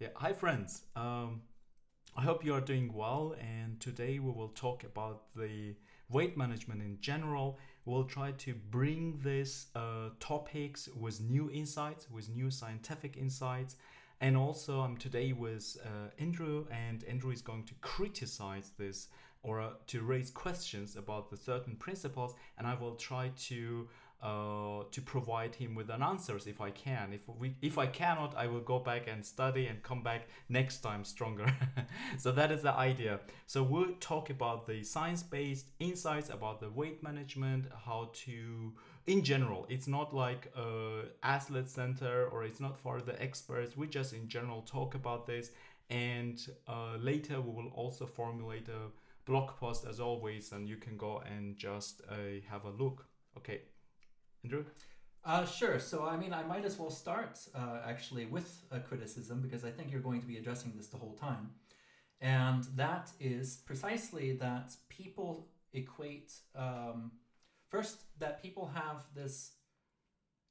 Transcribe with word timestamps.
Yeah, 0.00 0.08
hi 0.14 0.32
friends. 0.32 0.84
Um, 0.96 1.42
I 2.16 2.22
hope 2.22 2.42
you 2.42 2.54
are 2.54 2.60
doing 2.62 2.90
well, 2.94 3.36
and 3.38 3.78
today 3.80 4.18
we 4.18 4.30
will 4.32 4.48
talk 4.48 4.82
about 4.82 5.24
the 5.36 5.74
weight 6.08 6.38
management 6.38 6.80
in 6.80 6.96
general. 7.02 7.58
We'll 7.84 8.04
try 8.04 8.32
to 8.32 8.54
bring 8.70 9.20
these 9.22 9.66
uh, 9.76 10.08
topics 10.18 10.88
with 10.98 11.20
new 11.20 11.50
insights, 11.50 12.10
with 12.10 12.30
new 12.30 12.50
scientific 12.50 13.18
insights, 13.18 13.76
and 14.22 14.38
also 14.38 14.80
I'm 14.80 14.96
today 14.96 15.34
with 15.34 15.76
uh, 15.84 16.08
Andrew, 16.18 16.64
and 16.70 17.04
Andrew 17.04 17.30
is 17.30 17.42
going 17.42 17.64
to 17.64 17.74
criticize 17.82 18.72
this 18.78 19.08
or 19.42 19.60
uh, 19.60 19.70
to 19.88 20.00
raise 20.00 20.30
questions 20.30 20.96
about 20.96 21.30
the 21.30 21.36
certain 21.36 21.76
principles, 21.76 22.34
and 22.56 22.66
I 22.66 22.72
will 22.74 22.94
try 22.94 23.32
to 23.48 23.86
uh, 24.22 24.82
to 24.90 25.00
provide 25.00 25.54
him 25.54 25.74
with 25.74 25.88
an 25.88 26.02
answers 26.02 26.46
if 26.46 26.60
I 26.60 26.70
can. 26.70 27.12
If 27.12 27.22
we, 27.38 27.54
if 27.62 27.78
I 27.78 27.86
cannot, 27.86 28.36
I 28.36 28.46
will 28.46 28.60
go 28.60 28.78
back 28.78 29.08
and 29.08 29.24
study 29.24 29.66
and 29.66 29.82
come 29.82 30.02
back 30.02 30.28
next 30.48 30.78
time 30.78 31.04
stronger. 31.04 31.46
so 32.18 32.30
that 32.32 32.52
is 32.52 32.62
the 32.62 32.74
idea. 32.74 33.20
So 33.46 33.62
we'll 33.62 33.94
talk 34.00 34.28
about 34.28 34.66
the 34.66 34.82
science-based 34.82 35.70
insights 35.78 36.28
about 36.28 36.60
the 36.60 36.68
weight 36.68 37.02
management, 37.02 37.66
how 37.86 38.10
to, 38.26 38.72
in 39.06 39.22
general, 39.22 39.66
it's 39.70 39.88
not 39.88 40.14
like 40.14 40.52
a 40.54 41.04
athlete 41.22 41.70
center 41.70 42.26
or 42.26 42.44
it's 42.44 42.60
not 42.60 42.78
for 42.78 43.00
the 43.00 43.20
experts. 43.22 43.76
We 43.76 43.86
just 43.86 44.12
in 44.12 44.28
general 44.28 44.62
talk 44.62 44.94
about 44.94 45.26
this, 45.26 45.50
and 45.88 46.38
uh, 46.68 46.96
later 47.00 47.40
we 47.40 47.52
will 47.52 47.70
also 47.74 48.04
formulate 48.04 48.68
a 48.68 48.90
blog 49.24 49.56
post 49.58 49.86
as 49.88 49.98
always, 49.98 50.52
and 50.52 50.68
you 50.68 50.76
can 50.76 50.98
go 50.98 51.22
and 51.24 51.56
just 51.56 52.02
uh, 52.10 52.14
have 52.50 52.66
a 52.66 52.70
look. 52.70 53.06
Okay. 53.38 53.62
Andrew? 54.44 54.64
Uh, 55.24 55.44
sure. 55.44 55.78
So, 55.78 56.06
I 56.06 56.16
mean, 56.16 56.32
I 56.32 56.42
might 56.42 56.64
as 56.64 56.78
well 56.78 56.90
start 56.90 57.38
uh, 57.54 57.80
actually 57.84 58.26
with 58.26 58.62
a 58.70 58.80
criticism 58.80 59.42
because 59.42 59.64
I 59.64 59.70
think 59.70 59.90
you're 59.90 60.00
going 60.00 60.20
to 60.20 60.26
be 60.26 60.38
addressing 60.38 60.72
this 60.76 60.88
the 60.88 60.96
whole 60.96 61.14
time. 61.14 61.50
And 62.20 62.64
that 62.76 63.10
is 63.20 63.58
precisely 63.66 64.32
that 64.36 64.74
people 64.88 65.48
equate, 65.72 66.32
um, 66.54 67.12
first, 67.68 68.02
that 68.18 68.42
people 68.42 68.70
have 68.74 69.04
this 69.14 69.52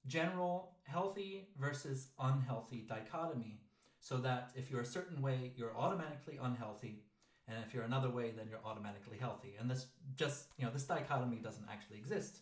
general 0.07 0.77
healthy 0.83 1.49
versus 1.59 2.09
unhealthy 2.19 2.85
dichotomy. 2.87 3.61
So 4.01 4.17
that 4.17 4.51
if 4.55 4.71
you're 4.71 4.81
a 4.81 4.85
certain 4.85 5.21
way, 5.21 5.51
you're 5.55 5.75
automatically 5.75 6.39
unhealthy. 6.41 7.03
And 7.47 7.57
if 7.65 7.73
you're 7.73 7.83
another 7.83 8.09
way, 8.09 8.31
then 8.35 8.47
you're 8.49 8.63
automatically 8.63 9.17
healthy. 9.17 9.55
And 9.59 9.69
this 9.69 9.87
just, 10.15 10.45
you 10.57 10.65
know, 10.65 10.71
this 10.71 10.83
dichotomy 10.83 11.37
doesn't 11.37 11.65
actually 11.69 11.97
exist 11.97 12.39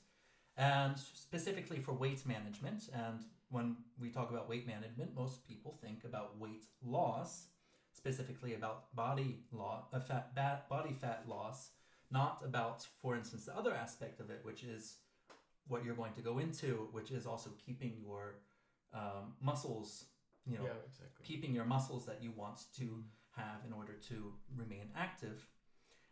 and 0.58 0.98
specifically 0.98 1.80
for 1.80 1.94
weight 1.94 2.26
management. 2.26 2.90
And 2.94 3.24
when 3.50 3.78
we 4.00 4.10
talk 4.10 4.32
about 4.32 4.50
weight 4.50 4.68
management, 4.68 5.16
most 5.16 5.48
people 5.48 5.78
think 5.82 6.04
about 6.04 6.38
weight 6.40 6.66
loss, 6.84 7.48
specifically 7.94 8.56
about 8.56 8.96
body 8.96 9.40
law, 9.52 9.86
uh, 9.94 10.00
fat, 10.00 10.70
body 10.70 10.96
fat 11.00 11.24
loss, 11.28 11.70
not 12.12 12.42
about, 12.44 12.86
for 13.02 13.16
instance, 13.16 13.46
the 13.46 13.56
other 13.56 13.74
aspect 13.74 14.20
of 14.20 14.30
it, 14.30 14.40
which 14.44 14.64
is 14.64 14.96
what 15.68 15.84
you're 15.84 15.96
going 15.96 16.14
to 16.14 16.22
go 16.22 16.40
into, 16.40 16.88
which 16.92 17.12
is 17.12 17.26
also 17.26 17.50
keeping 17.66 17.94
your 18.00 18.36
um, 18.94 19.34
muscles, 19.42 20.06
you 20.46 20.58
know, 20.58 20.64
yeah, 20.64 20.72
exactly. 20.86 21.26
keeping 21.26 21.54
your 21.54 21.66
muscles 21.66 22.06
that 22.06 22.20
you 22.22 22.32
want 22.36 22.60
to 22.78 22.84
mm-hmm. 22.84 23.42
have 23.42 23.60
in 23.66 23.74
order 23.74 23.94
to 24.10 24.34
remain 24.56 24.90
active. 24.96 25.46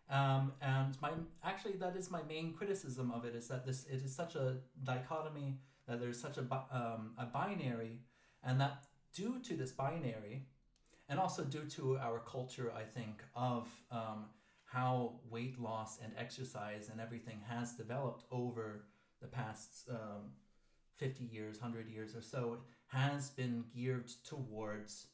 Um, 0.09 0.53
and 0.61 0.95
my 1.01 1.11
actually 1.43 1.77
that 1.77 1.95
is 1.95 2.11
my 2.11 2.21
main 2.29 2.53
criticism 2.53 3.11
of 3.11 3.25
it 3.25 3.35
is 3.35 3.47
that 3.47 3.65
this 3.65 3.85
it 3.85 4.03
is 4.03 4.15
such 4.15 4.35
a 4.35 4.57
dichotomy 4.83 5.57
that 5.87 5.99
there's 5.99 6.19
such 6.19 6.37
a 6.37 6.41
um, 6.71 7.11
a 7.17 7.25
binary, 7.25 7.99
and 8.43 8.59
that 8.61 8.85
due 9.13 9.39
to 9.39 9.55
this 9.55 9.71
binary, 9.71 10.45
and 11.09 11.19
also 11.19 11.43
due 11.43 11.65
to 11.65 11.97
our 11.97 12.19
culture, 12.19 12.71
I 12.75 12.83
think 12.83 13.23
of 13.35 13.67
um, 13.91 14.25
how 14.65 15.13
weight 15.29 15.59
loss 15.59 15.99
and 16.03 16.11
exercise 16.17 16.89
and 16.89 16.99
everything 16.99 17.39
has 17.47 17.73
developed 17.73 18.25
over 18.31 18.85
the 19.21 19.27
past 19.27 19.87
um, 19.89 20.31
50 20.97 21.23
years, 21.23 21.61
100 21.61 21.87
years 21.87 22.15
or 22.15 22.21
so, 22.21 22.57
has 22.87 23.29
been 23.29 23.63
geared 23.73 24.11
towards 24.23 25.07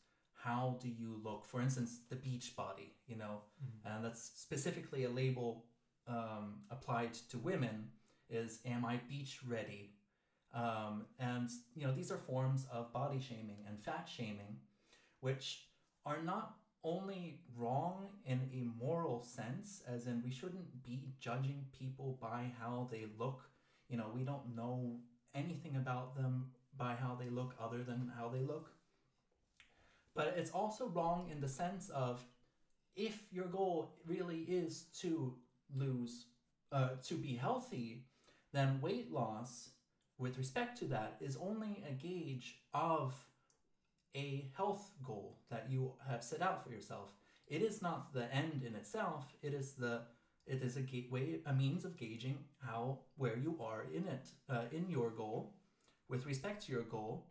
how 0.43 0.77
do 0.81 0.87
you 0.87 1.19
look 1.23 1.45
for 1.45 1.61
instance 1.61 1.99
the 2.09 2.15
beach 2.15 2.55
body 2.55 2.93
you 3.07 3.17
know? 3.17 3.41
Mm-hmm. 3.63 3.95
and 3.95 4.05
that's 4.05 4.31
specifically 4.35 5.03
a 5.05 5.09
label 5.09 5.65
um, 6.07 6.55
applied 6.69 7.13
to 7.29 7.37
women 7.37 7.87
is 8.29 8.59
am 8.65 8.85
i 8.85 8.99
beach 9.09 9.39
ready? 9.47 9.91
Um, 10.53 11.05
and 11.19 11.49
you 11.75 11.85
know 11.85 11.93
these 11.93 12.11
are 12.11 12.17
forms 12.17 12.65
of 12.71 12.91
body 12.91 13.19
shaming 13.19 13.63
and 13.67 13.79
fat 13.79 14.09
shaming 14.13 14.57
which 15.21 15.67
are 16.05 16.21
not 16.21 16.55
only 16.83 17.39
wrong 17.55 18.07
in 18.25 18.39
a 18.51 18.83
moral 18.83 19.21
sense 19.21 19.83
as 19.87 20.07
in 20.07 20.21
we 20.25 20.31
shouldn't 20.31 20.83
be 20.83 21.13
judging 21.19 21.65
people 21.77 22.17
by 22.19 22.51
how 22.59 22.87
they 22.91 23.05
look. 23.17 23.43
You 23.87 23.97
know 23.97 24.07
we 24.13 24.23
don't 24.23 24.55
know 24.55 24.97
anything 25.35 25.75
about 25.75 26.15
them 26.15 26.47
by 26.77 26.95
how 26.95 27.17
they 27.19 27.29
look 27.29 27.55
other 27.61 27.83
than 27.83 28.11
how 28.17 28.29
they 28.29 28.41
look 28.41 28.71
but 30.15 30.33
it's 30.37 30.51
also 30.51 30.87
wrong 30.87 31.29
in 31.31 31.41
the 31.41 31.47
sense 31.47 31.89
of 31.89 32.21
if 32.95 33.19
your 33.31 33.45
goal 33.45 33.93
really 34.05 34.41
is 34.47 34.85
to 34.99 35.33
lose, 35.75 36.25
uh, 36.71 36.89
to 37.07 37.15
be 37.15 37.35
healthy, 37.35 38.03
then 38.53 38.81
weight 38.81 39.11
loss, 39.11 39.69
with 40.17 40.37
respect 40.37 40.77
to 40.79 40.85
that, 40.85 41.15
is 41.21 41.37
only 41.41 41.83
a 41.89 41.93
gauge 41.93 42.55
of 42.73 43.15
a 44.15 44.51
health 44.57 44.91
goal 45.05 45.37
that 45.49 45.67
you 45.69 45.91
have 46.09 46.23
set 46.23 46.41
out 46.41 46.63
for 46.63 46.69
yourself. 46.71 47.09
It 47.47 47.61
is 47.61 47.81
not 47.81 48.13
the 48.13 48.33
end 48.33 48.63
in 48.65 48.75
itself. 48.75 49.25
It 49.41 49.53
is 49.53 49.73
the 49.73 50.01
it 50.47 50.63
is 50.63 50.75
a 50.75 50.81
gateway, 50.81 51.39
a 51.45 51.53
means 51.53 51.85
of 51.85 51.97
gauging 51.97 52.39
how 52.65 52.99
where 53.15 53.37
you 53.37 53.57
are 53.61 53.85
in 53.93 54.07
it, 54.07 54.27
uh, 54.49 54.63
in 54.71 54.89
your 54.89 55.11
goal, 55.11 55.53
with 56.09 56.25
respect 56.25 56.65
to 56.65 56.71
your 56.71 56.81
goal, 56.81 57.27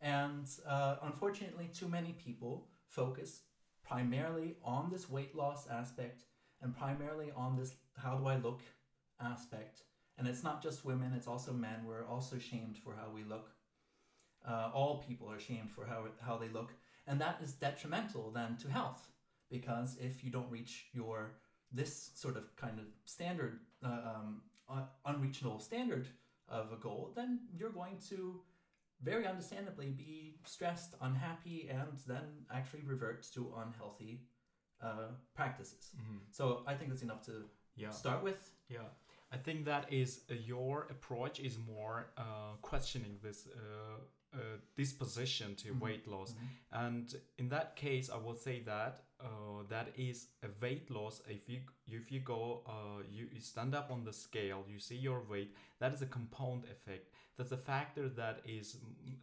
and 0.00 0.46
uh, 0.66 0.96
unfortunately, 1.02 1.70
too 1.72 1.88
many 1.88 2.12
people 2.12 2.66
focus 2.86 3.42
primarily 3.86 4.56
on 4.64 4.88
this 4.90 5.10
weight 5.10 5.34
loss 5.34 5.66
aspect 5.68 6.22
and 6.62 6.76
primarily 6.76 7.30
on 7.36 7.56
this 7.56 7.74
how 7.96 8.16
do 8.16 8.26
I 8.26 8.36
look 8.36 8.60
aspect. 9.20 9.82
And 10.18 10.28
it's 10.28 10.42
not 10.42 10.62
just 10.62 10.84
women, 10.84 11.12
it's 11.16 11.26
also 11.26 11.52
men. 11.52 11.84
We're 11.86 12.06
also 12.06 12.38
shamed 12.38 12.76
for 12.76 12.94
how 12.94 13.10
we 13.12 13.24
look. 13.24 13.50
Uh, 14.46 14.70
all 14.72 15.04
people 15.06 15.30
are 15.30 15.38
shamed 15.38 15.70
for 15.70 15.86
how, 15.86 16.04
how 16.20 16.36
they 16.36 16.48
look. 16.48 16.72
And 17.06 17.20
that 17.20 17.40
is 17.42 17.52
detrimental 17.52 18.30
then 18.30 18.56
to 18.58 18.70
health 18.70 19.10
because 19.50 19.96
if 20.00 20.22
you 20.22 20.30
don't 20.30 20.50
reach 20.50 20.86
your 20.92 21.32
this 21.72 22.10
sort 22.14 22.36
of 22.36 22.54
kind 22.56 22.78
of 22.78 22.86
standard, 23.04 23.60
uh, 23.84 24.14
um, 24.14 24.42
unreachable 25.04 25.58
standard 25.60 26.06
of 26.48 26.72
a 26.72 26.76
goal, 26.76 27.12
then 27.14 27.40
you're 27.56 27.70
going 27.70 27.96
to 28.08 28.40
very 29.02 29.26
understandably 29.26 29.90
be 29.90 30.36
stressed, 30.44 30.94
unhappy, 31.00 31.68
and 31.70 31.98
then 32.06 32.44
actually 32.52 32.82
revert 32.82 33.22
to 33.34 33.52
unhealthy 33.64 34.22
uh, 34.82 35.08
practices. 35.34 35.90
Mm-hmm. 35.96 36.18
So 36.30 36.62
I 36.66 36.74
think 36.74 36.90
that's 36.90 37.02
enough 37.02 37.22
to 37.26 37.44
yeah. 37.76 37.90
start 37.90 38.22
with. 38.22 38.50
Yeah. 38.68 38.88
I 39.32 39.36
think 39.36 39.64
that 39.64 39.92
is 39.92 40.22
uh, 40.30 40.34
your 40.34 40.86
approach 40.90 41.40
is 41.40 41.58
more 41.58 42.10
uh, 42.18 42.56
questioning 42.62 43.18
this 43.22 43.48
uh, 43.54 44.36
uh, 44.36 44.38
disposition 44.76 45.54
to 45.56 45.68
mm-hmm. 45.68 45.84
weight 45.84 46.08
loss, 46.08 46.32
mm-hmm. 46.32 46.86
and 46.86 47.14
in 47.38 47.48
that 47.48 47.76
case, 47.76 48.10
I 48.10 48.16
will 48.16 48.34
say 48.34 48.62
that 48.66 49.02
uh, 49.22 49.62
that 49.68 49.88
is 49.96 50.28
a 50.42 50.48
weight 50.60 50.90
loss. 50.90 51.22
If 51.28 51.48
you 51.48 51.60
if 51.86 52.10
you 52.10 52.20
go, 52.20 52.62
uh, 52.66 53.02
you, 53.10 53.28
you 53.32 53.40
stand 53.40 53.74
up 53.74 53.90
on 53.90 54.04
the 54.04 54.12
scale, 54.12 54.64
you 54.68 54.78
see 54.78 54.96
your 54.96 55.22
weight. 55.28 55.56
That 55.78 55.92
is 55.92 56.02
a 56.02 56.06
compound 56.06 56.64
effect 56.64 57.10
that's 57.40 57.52
a 57.52 57.56
factor 57.56 58.06
that 58.06 58.40
is 58.44 58.76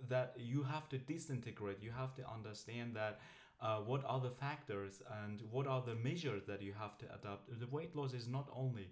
that 0.09 0.33
you 0.37 0.63
have 0.63 0.89
to 0.89 0.97
disintegrate 0.97 1.77
you 1.83 1.91
have 1.91 2.15
to 2.15 2.23
understand 2.27 2.95
that 2.95 3.19
uh, 3.61 3.77
what 3.77 4.03
are 4.07 4.19
the 4.19 4.31
factors 4.31 5.03
and 5.23 5.43
what 5.51 5.67
are 5.67 5.83
the 5.85 5.93
measures 5.93 6.43
that 6.47 6.59
you 6.59 6.73
have 6.73 6.97
to 6.97 7.05
adopt 7.13 7.47
the 7.59 7.67
weight 7.67 7.95
loss 7.95 8.13
is 8.13 8.27
not 8.27 8.49
only 8.55 8.87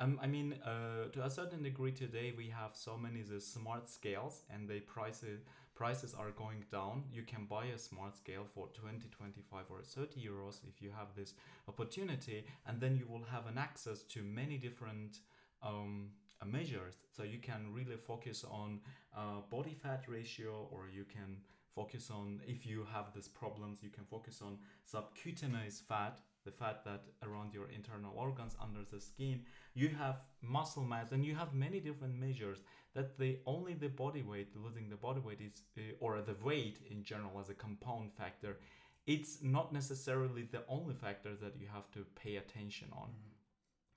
um, 0.00 0.20
I 0.22 0.28
mean, 0.28 0.54
uh, 0.64 1.08
to 1.12 1.24
a 1.24 1.30
certain 1.30 1.64
degree 1.64 1.90
today, 1.90 2.32
we 2.36 2.48
have 2.50 2.70
so 2.74 2.96
many 2.96 3.20
the 3.22 3.40
smart 3.40 3.88
scales, 3.88 4.42
and 4.48 4.68
they 4.68 4.78
price 4.78 5.18
prices 5.18 5.40
prices 5.78 6.12
are 6.12 6.32
going 6.32 6.64
down. 6.72 7.04
You 7.12 7.22
can 7.22 7.44
buy 7.44 7.66
a 7.66 7.78
smart 7.78 8.16
scale 8.16 8.44
for 8.52 8.66
20, 8.74 9.08
25, 9.16 9.64
or 9.70 9.80
30 9.80 10.20
euros 10.20 10.58
if 10.68 10.82
you 10.82 10.90
have 10.90 11.14
this 11.16 11.34
opportunity, 11.68 12.44
and 12.66 12.80
then 12.80 12.96
you 12.96 13.06
will 13.08 13.24
have 13.30 13.46
an 13.46 13.58
access 13.58 14.02
to 14.14 14.22
many 14.24 14.58
different 14.58 15.20
um, 15.62 16.08
uh, 16.42 16.46
measures. 16.46 16.96
So 17.16 17.22
you 17.22 17.38
can 17.38 17.72
really 17.72 17.96
focus 17.96 18.44
on 18.50 18.80
uh, 19.16 19.40
body 19.50 19.76
fat 19.80 20.02
ratio, 20.08 20.66
or 20.72 20.88
you 20.92 21.04
can 21.04 21.36
focus 21.76 22.10
on 22.10 22.40
if 22.44 22.66
you 22.66 22.84
have 22.92 23.14
these 23.14 23.28
problems, 23.28 23.78
you 23.80 23.90
can 23.90 24.04
focus 24.04 24.42
on 24.42 24.58
subcutaneous 24.84 25.80
fat, 25.88 26.18
the 26.44 26.50
fat 26.50 26.84
that 26.84 27.02
around 27.22 27.54
your 27.54 27.68
internal 27.68 28.12
organs 28.16 28.56
under 28.60 28.80
the 28.90 29.00
skin. 29.00 29.44
You 29.74 29.88
have 29.90 30.22
muscle 30.42 30.84
mass, 30.84 31.12
and 31.12 31.24
you 31.24 31.34
have 31.34 31.54
many 31.54 31.80
different 31.80 32.18
measures. 32.18 32.58
That 32.94 33.18
the 33.18 33.38
only 33.46 33.74
the 33.74 33.88
body 33.88 34.22
weight, 34.22 34.56
losing 34.56 34.88
the 34.88 34.96
body 34.96 35.20
weight 35.20 35.40
is, 35.40 35.62
uh, 35.76 35.82
or 36.00 36.20
the 36.22 36.36
weight 36.42 36.80
in 36.90 37.04
general 37.04 37.38
as 37.40 37.48
a 37.48 37.54
compound 37.54 38.12
factor, 38.12 38.58
it's 39.06 39.42
not 39.42 39.72
necessarily 39.72 40.42
the 40.42 40.64
only 40.68 40.94
factor 40.94 41.34
that 41.36 41.56
you 41.60 41.66
have 41.72 41.90
to 41.92 42.04
pay 42.14 42.36
attention 42.36 42.88
on. 42.92 43.08
Mhm. 43.08 43.37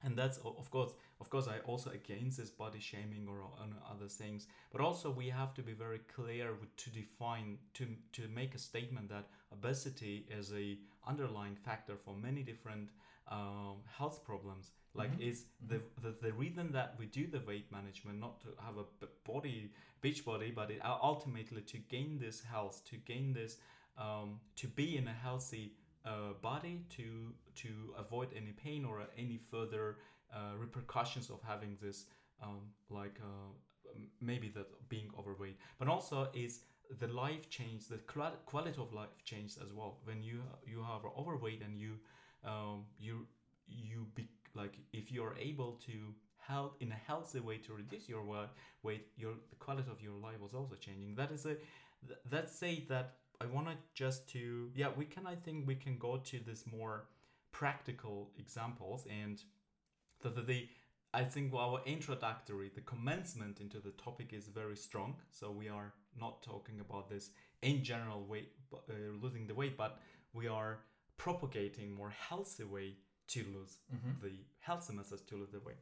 And 0.03 0.17
that's 0.17 0.37
of 0.39 0.69
course, 0.71 0.93
of 1.19 1.29
course, 1.29 1.47
I 1.47 1.59
also 1.59 1.91
against 1.91 2.37
this 2.37 2.49
body 2.49 2.79
shaming 2.79 3.27
or 3.29 3.41
on 3.61 3.75
other 3.89 4.07
things. 4.07 4.47
But 4.71 4.81
also, 4.81 5.11
we 5.11 5.29
have 5.29 5.53
to 5.55 5.61
be 5.61 5.73
very 5.73 5.99
clear 6.15 6.53
with, 6.53 6.75
to 6.77 6.89
define 6.89 7.57
to 7.75 7.85
to 8.13 8.27
make 8.27 8.55
a 8.55 8.57
statement 8.59 9.09
that 9.09 9.27
obesity 9.51 10.25
is 10.29 10.51
a 10.53 10.77
underlying 11.07 11.55
factor 11.55 11.95
for 11.95 12.15
many 12.15 12.41
different 12.43 12.89
um, 13.27 13.77
health 13.97 14.23
problems. 14.23 14.71
Like 14.93 15.11
Mhm. 15.11 15.21
is 15.29 15.45
the, 15.67 15.79
the 16.01 16.11
the 16.21 16.33
reason 16.33 16.71
that 16.73 16.95
we 16.99 17.05
do 17.05 17.27
the 17.27 17.39
weight 17.47 17.71
management 17.71 18.19
not 18.19 18.41
to 18.41 18.47
have 18.65 18.77
a 18.77 18.85
body 19.23 19.71
beach 20.01 20.25
body, 20.25 20.51
but 20.51 20.71
it, 20.71 20.81
ultimately 20.83 21.61
to 21.61 21.77
gain 21.77 22.17
this 22.19 22.41
health, 22.41 22.83
to 22.85 22.97
gain 22.97 23.33
this, 23.33 23.57
um, 23.97 24.39
to 24.55 24.67
be 24.67 24.97
in 24.97 25.07
a 25.07 25.13
healthy 25.13 25.73
uh, 26.05 26.33
body, 26.41 26.85
to 26.97 27.33
to 27.55 27.69
avoid 27.97 28.29
any 28.35 28.51
pain 28.51 28.85
or 28.85 29.01
any 29.17 29.39
further 29.49 29.97
uh, 30.33 30.57
repercussions 30.57 31.29
of 31.29 31.39
having 31.45 31.77
this, 31.81 32.05
um, 32.41 32.61
like 32.89 33.19
uh, 33.21 33.97
maybe 34.19 34.49
that 34.49 34.67
being 34.89 35.09
overweight, 35.17 35.57
but 35.79 35.87
also 35.87 36.29
is 36.33 36.61
the 36.99 37.07
life 37.07 37.49
change, 37.49 37.87
the 37.87 37.99
quality 38.45 38.81
of 38.81 38.93
life 38.93 39.09
change 39.23 39.53
as 39.61 39.73
well. 39.73 39.99
When 40.05 40.23
you 40.23 40.41
you 40.65 40.83
have 40.83 41.01
overweight 41.17 41.61
and 41.61 41.77
you 41.77 41.93
um, 42.43 42.85
you 42.99 43.27
you 43.67 44.07
be 44.15 44.27
like 44.55 44.75
if 44.93 45.11
you're 45.11 45.35
able 45.37 45.73
to 45.85 46.13
help 46.37 46.75
in 46.81 46.91
a 46.91 46.99
healthy 47.07 47.39
way 47.39 47.57
to 47.57 47.73
reduce 47.73 48.09
your 48.09 48.23
weight, 48.83 49.07
your 49.17 49.33
the 49.49 49.55
quality 49.57 49.89
of 49.91 50.01
your 50.01 50.15
life 50.15 50.39
was 50.41 50.53
also 50.53 50.75
changing. 50.75 51.15
That 51.15 51.31
is 51.31 51.45
a 51.45 51.55
that 52.29 52.49
say 52.49 52.85
that 52.89 53.15
I 53.43 53.45
want 53.55 53.67
to 53.67 53.75
just 54.03 54.27
to 54.33 54.69
yeah 54.75 54.89
we 54.95 55.05
can 55.05 55.25
I 55.27 55.35
think 55.35 55.67
we 55.67 55.75
can 55.75 55.97
go 55.97 56.17
to 56.31 56.39
this 56.49 56.63
more 56.79 56.95
practical 57.51 58.31
examples 58.37 59.05
and 59.21 59.41
the, 60.21 60.29
the, 60.29 60.41
the 60.41 60.69
I 61.13 61.23
think 61.23 61.53
our 61.53 61.81
introductory 61.85 62.69
the 62.73 62.81
commencement 62.81 63.59
into 63.59 63.79
the 63.79 63.91
topic 63.91 64.33
is 64.33 64.47
very 64.47 64.77
strong 64.77 65.15
so 65.31 65.51
we 65.51 65.67
are 65.69 65.93
not 66.19 66.41
talking 66.43 66.79
about 66.79 67.09
this 67.09 67.31
in 67.61 67.83
general 67.83 68.23
weight 68.31 68.49
uh, 68.73 68.93
losing 69.21 69.47
the 69.47 69.55
weight 69.55 69.75
but 69.77 69.99
we 70.33 70.47
are 70.47 70.79
propagating 71.17 71.93
more 71.93 72.13
healthy 72.29 72.63
way 72.63 72.95
to 73.27 73.39
lose 73.55 73.73
Mhm. 73.93 74.21
the 74.21 74.31
healthy 74.59 74.93
methods 74.93 75.21
to 75.29 75.35
lose 75.37 75.51
the 75.51 75.59
weight 75.67 75.77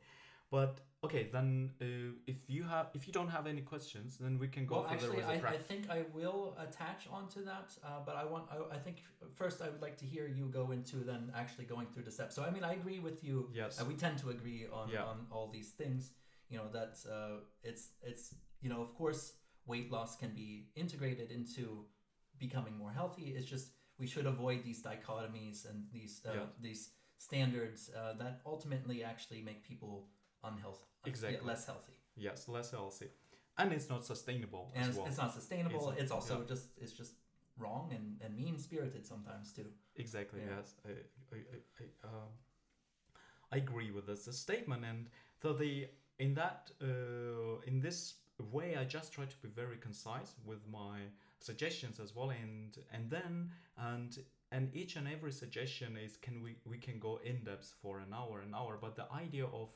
but 0.51 0.79
okay 1.03 1.29
then 1.31 1.71
uh, 1.81 1.85
if 2.27 2.37
you 2.49 2.63
have 2.63 2.87
if 2.93 3.07
you 3.07 3.13
don't 3.13 3.29
have 3.29 3.47
any 3.47 3.61
questions 3.61 4.17
then 4.17 4.37
we 4.37 4.47
can 4.47 4.65
go 4.65 4.75
Well, 4.75 4.83
further 4.83 4.95
actually, 4.95 5.17
with 5.17 5.41
the 5.41 5.47
I, 5.47 5.53
I 5.53 5.57
think 5.57 5.89
I 5.89 5.99
will 6.13 6.57
attach 6.59 7.07
onto 7.11 7.43
that, 7.45 7.69
uh, 7.83 7.99
but 8.05 8.15
I 8.15 8.25
want. 8.25 8.45
I, 8.51 8.75
I 8.75 8.79
think 8.79 8.97
first 9.35 9.61
I 9.61 9.69
would 9.69 9.81
like 9.81 9.97
to 9.97 10.05
hear 10.05 10.27
you 10.27 10.45
go 10.61 10.71
into 10.71 10.97
then 10.97 11.31
actually 11.35 11.65
going 11.65 11.87
through 11.91 12.03
the 12.03 12.11
steps. 12.11 12.35
So 12.35 12.43
I 12.43 12.49
mean, 12.51 12.63
I 12.63 12.73
agree 12.73 12.99
with 12.99 13.23
you. 13.23 13.49
yes 13.53 13.79
Uh, 13.79 13.85
we 13.85 13.95
tend 13.95 14.17
to 14.23 14.29
agree 14.29 14.67
on, 14.79 14.89
Yeah. 14.89 15.05
on 15.11 15.17
all 15.31 15.47
these 15.57 15.71
things. 15.81 16.11
You 16.49 16.57
know 16.59 16.69
that 16.77 16.93
uh, 17.15 17.35
it's 17.69 17.83
it's 18.01 18.35
you 18.63 18.69
know 18.71 18.81
of 18.81 18.91
course 18.95 19.21
weight 19.71 19.89
loss 19.91 20.11
can 20.17 20.31
be 20.43 20.49
integrated 20.75 21.29
into 21.31 21.85
becoming 22.37 22.75
more 22.77 22.91
healthy. 22.91 23.25
It's 23.37 23.49
just 23.55 23.67
we 23.99 24.07
should 24.07 24.25
avoid 24.25 24.63
these 24.63 24.81
dichotomies 24.81 25.69
and 25.69 25.77
these 25.91 26.21
uh, 26.25 26.33
Yeah. 26.33 26.47
these 26.59 26.81
standards 27.17 27.89
uh, 27.99 28.13
that 28.21 28.41
ultimately 28.45 29.03
actually 29.03 29.41
make 29.41 29.61
people 29.71 30.07
unhealthy, 30.43 30.85
Exactly. 31.05 31.47
less 31.47 31.65
healthy, 31.65 31.93
yes 32.15 32.47
less 32.47 32.71
healthy 32.71 33.07
and 33.57 33.73
it's 33.73 33.89
not 33.89 34.05
sustainable 34.05 34.71
and 34.73 34.83
as 34.83 34.89
it's, 34.89 34.97
well 34.97 35.07
it's 35.07 35.17
not 35.17 35.33
sustainable. 35.33 35.89
It's- 35.89 36.03
It's, 36.03 36.11
also 36.11 36.39
yeah. 36.39 36.47
just 36.47 36.67
it's 36.77 36.93
just 36.93 37.13
wrong 37.57 37.91
and, 37.95 38.17
and 38.23 38.37
mean 38.37 38.57
spirited 38.57 39.05
sometimes 39.05 39.51
too. 39.53 39.65
Exactly. 39.95 40.39
Yeah. 40.41 40.57
Yes, 40.57 40.75
I 40.85 40.91
I 41.35 41.39
I, 41.55 41.59
I, 41.81 42.07
um, 42.07 42.29
I 43.51 43.57
agree 43.57 43.91
with 43.91 44.05
this 44.07 44.23
statement, 44.37 44.85
and 44.85 45.09
so 45.41 45.53
the 45.53 45.87
in 46.19 46.33
that 46.35 46.71
uh, 46.81 47.59
in 47.69 47.81
this 47.81 48.15
way, 48.51 48.77
I 48.77 48.85
just 48.85 49.11
try 49.13 49.25
to 49.25 49.37
be 49.41 49.49
very 49.49 49.77
concise 49.77 50.35
with 50.45 50.61
my 50.71 50.99
suggestions 51.39 51.99
as 51.99 52.15
well, 52.15 52.29
and 52.29 52.77
and 52.93 53.09
then 53.09 53.51
and 53.77 54.17
and 54.51 54.73
each 54.73 54.95
and 54.95 55.07
every 55.07 55.31
suggestion 55.31 55.97
is 55.97 56.17
can 56.17 56.41
we 56.41 56.55
we 56.65 56.77
can 56.77 56.99
go 56.99 57.19
in 57.23 57.43
depth 57.43 57.75
for 57.81 57.99
an 57.99 58.13
hour 58.13 58.41
an 58.41 58.53
hour, 58.53 58.77
but 58.79 58.95
the 58.95 59.07
idea 59.11 59.45
of 59.45 59.69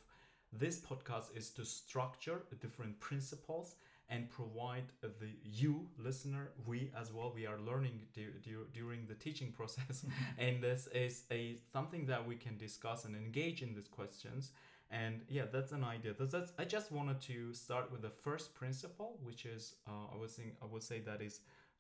this 0.58 0.80
podcast 0.80 1.36
is 1.36 1.50
to 1.52 1.66
structure 1.66 2.44
different 2.62 3.00
principles 3.00 3.76
and 4.10 4.30
provide 4.30 4.84
the 5.02 5.12
you 5.44 5.88
listener 5.98 6.52
we 6.66 6.92
as 7.00 7.12
well 7.12 7.32
we 7.34 7.46
are 7.46 7.60
learning 7.60 8.02
du- 8.14 8.40
du- 8.44 8.68
during 8.74 9.06
the 9.08 9.16
teaching 9.16 9.52
process. 9.52 10.06
And 10.38 10.62
this 10.62 10.88
is 10.94 11.24
a 11.32 11.58
something 11.72 12.06
that 12.08 12.28
we 12.28 12.36
can 12.36 12.58
discuss 12.58 13.06
and 13.06 13.16
engage 13.16 13.62
in 13.62 13.74
these 13.74 13.88
questions. 13.88 14.52
And 14.92 15.22
yeah 15.28 15.46
that's 15.52 15.72
an 15.72 15.84
idea. 15.84 16.14
That's, 16.18 16.32
that's 16.34 16.52
i 16.60 16.66
just 16.66 16.92
wanted 16.92 17.22
to 17.22 17.54
start 17.54 17.92
with 17.92 18.02
the 18.02 18.10
first 18.12 18.54
principle 18.54 19.20
which 19.24 19.46
is 19.46 19.76
uh, 19.88 20.14
i 20.14 20.18
was 20.18 20.34
saying 20.36 20.52
i 20.62 20.66
would 20.66 20.84
say 20.84 21.00
that 21.00 21.22
is 21.22 21.40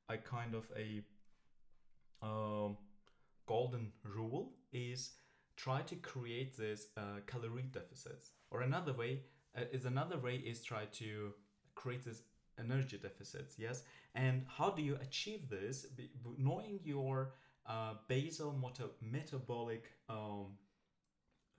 a 0.09 0.17
kind 0.17 0.55
of 0.55 0.65
a 0.75 1.03
um, 2.21 2.77
golden 3.45 3.91
rule 4.03 4.53
is 4.71 5.11
try 5.55 5.81
to 5.81 5.95
create 5.97 6.57
this 6.57 6.87
uh, 6.97 7.19
calorie 7.27 7.69
deficits 7.71 8.31
or 8.53 8.61
another 8.61 8.94
way 8.94 9.21
uh, 9.57 9.61
is 9.71 9.85
another 9.85 10.17
way 10.17 10.35
is 10.35 10.63
try 10.63 10.85
to 10.85 11.33
create 11.75 12.05
this 12.05 12.21
energy 12.59 12.97
deficits 12.97 13.55
yes? 13.57 13.83
And 14.15 14.45
how 14.47 14.69
do 14.69 14.81
you 14.81 14.97
achieve 15.01 15.50
this? 15.50 15.88
Knowing 16.38 16.79
your 16.83 17.33
uh, 17.65 17.95
basal 18.07 18.53
moto- 18.53 18.91
metabolic 19.01 19.85
um, 20.07 20.57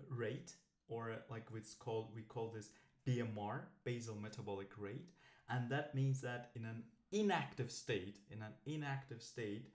rate 0.08 0.52
or 0.88 1.12
uh, 1.12 1.17
like 1.31 1.46
it's 1.55 1.75
called 1.75 2.12
we 2.14 2.23
call 2.23 2.52
this 2.55 2.70
bmr 3.06 3.61
basal 3.85 4.14
metabolic 4.17 4.70
rate 4.79 5.11
and 5.49 5.70
that 5.70 5.94
means 5.94 6.20
that 6.20 6.50
in 6.56 6.64
an 6.64 6.82
inactive 7.12 7.70
state 7.70 8.19
in 8.31 8.43
an 8.43 8.52
inactive 8.67 9.23
state 9.23 9.70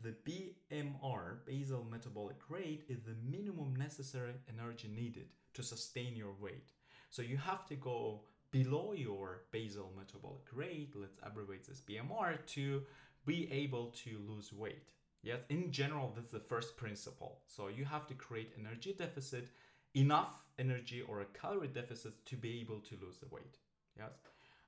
the 0.00 0.14
BMR, 0.26 1.44
basal 1.44 1.86
metabolic 1.90 2.38
rate, 2.48 2.84
is 2.88 3.02
the 3.02 3.14
minimum 3.30 3.76
necessary 3.76 4.32
energy 4.48 4.88
needed 4.88 5.28
to 5.54 5.62
sustain 5.62 6.16
your 6.16 6.34
weight. 6.40 6.68
So 7.10 7.22
you 7.22 7.36
have 7.36 7.66
to 7.66 7.74
go 7.74 8.22
below 8.50 8.92
your 8.94 9.42
basal 9.50 9.90
metabolic 9.96 10.46
rate, 10.52 10.92
let's 10.94 11.18
abbreviate 11.22 11.66
this 11.66 11.80
BMR, 11.80 12.44
to 12.46 12.82
be 13.26 13.50
able 13.52 13.86
to 14.04 14.18
lose 14.28 14.52
weight. 14.52 14.92
Yes, 15.22 15.40
in 15.48 15.70
general, 15.70 16.12
that's 16.14 16.32
the 16.32 16.40
first 16.40 16.76
principle. 16.76 17.38
So 17.46 17.68
you 17.68 17.84
have 17.84 18.06
to 18.08 18.14
create 18.14 18.52
energy 18.58 18.92
deficit, 18.92 19.48
enough 19.94 20.44
energy 20.58 21.00
or 21.00 21.20
a 21.20 21.24
calorie 21.26 21.68
deficit 21.68 22.24
to 22.26 22.36
be 22.36 22.60
able 22.60 22.80
to 22.80 22.96
lose 23.00 23.18
the 23.18 23.28
weight. 23.30 23.58
Yes, 23.96 24.10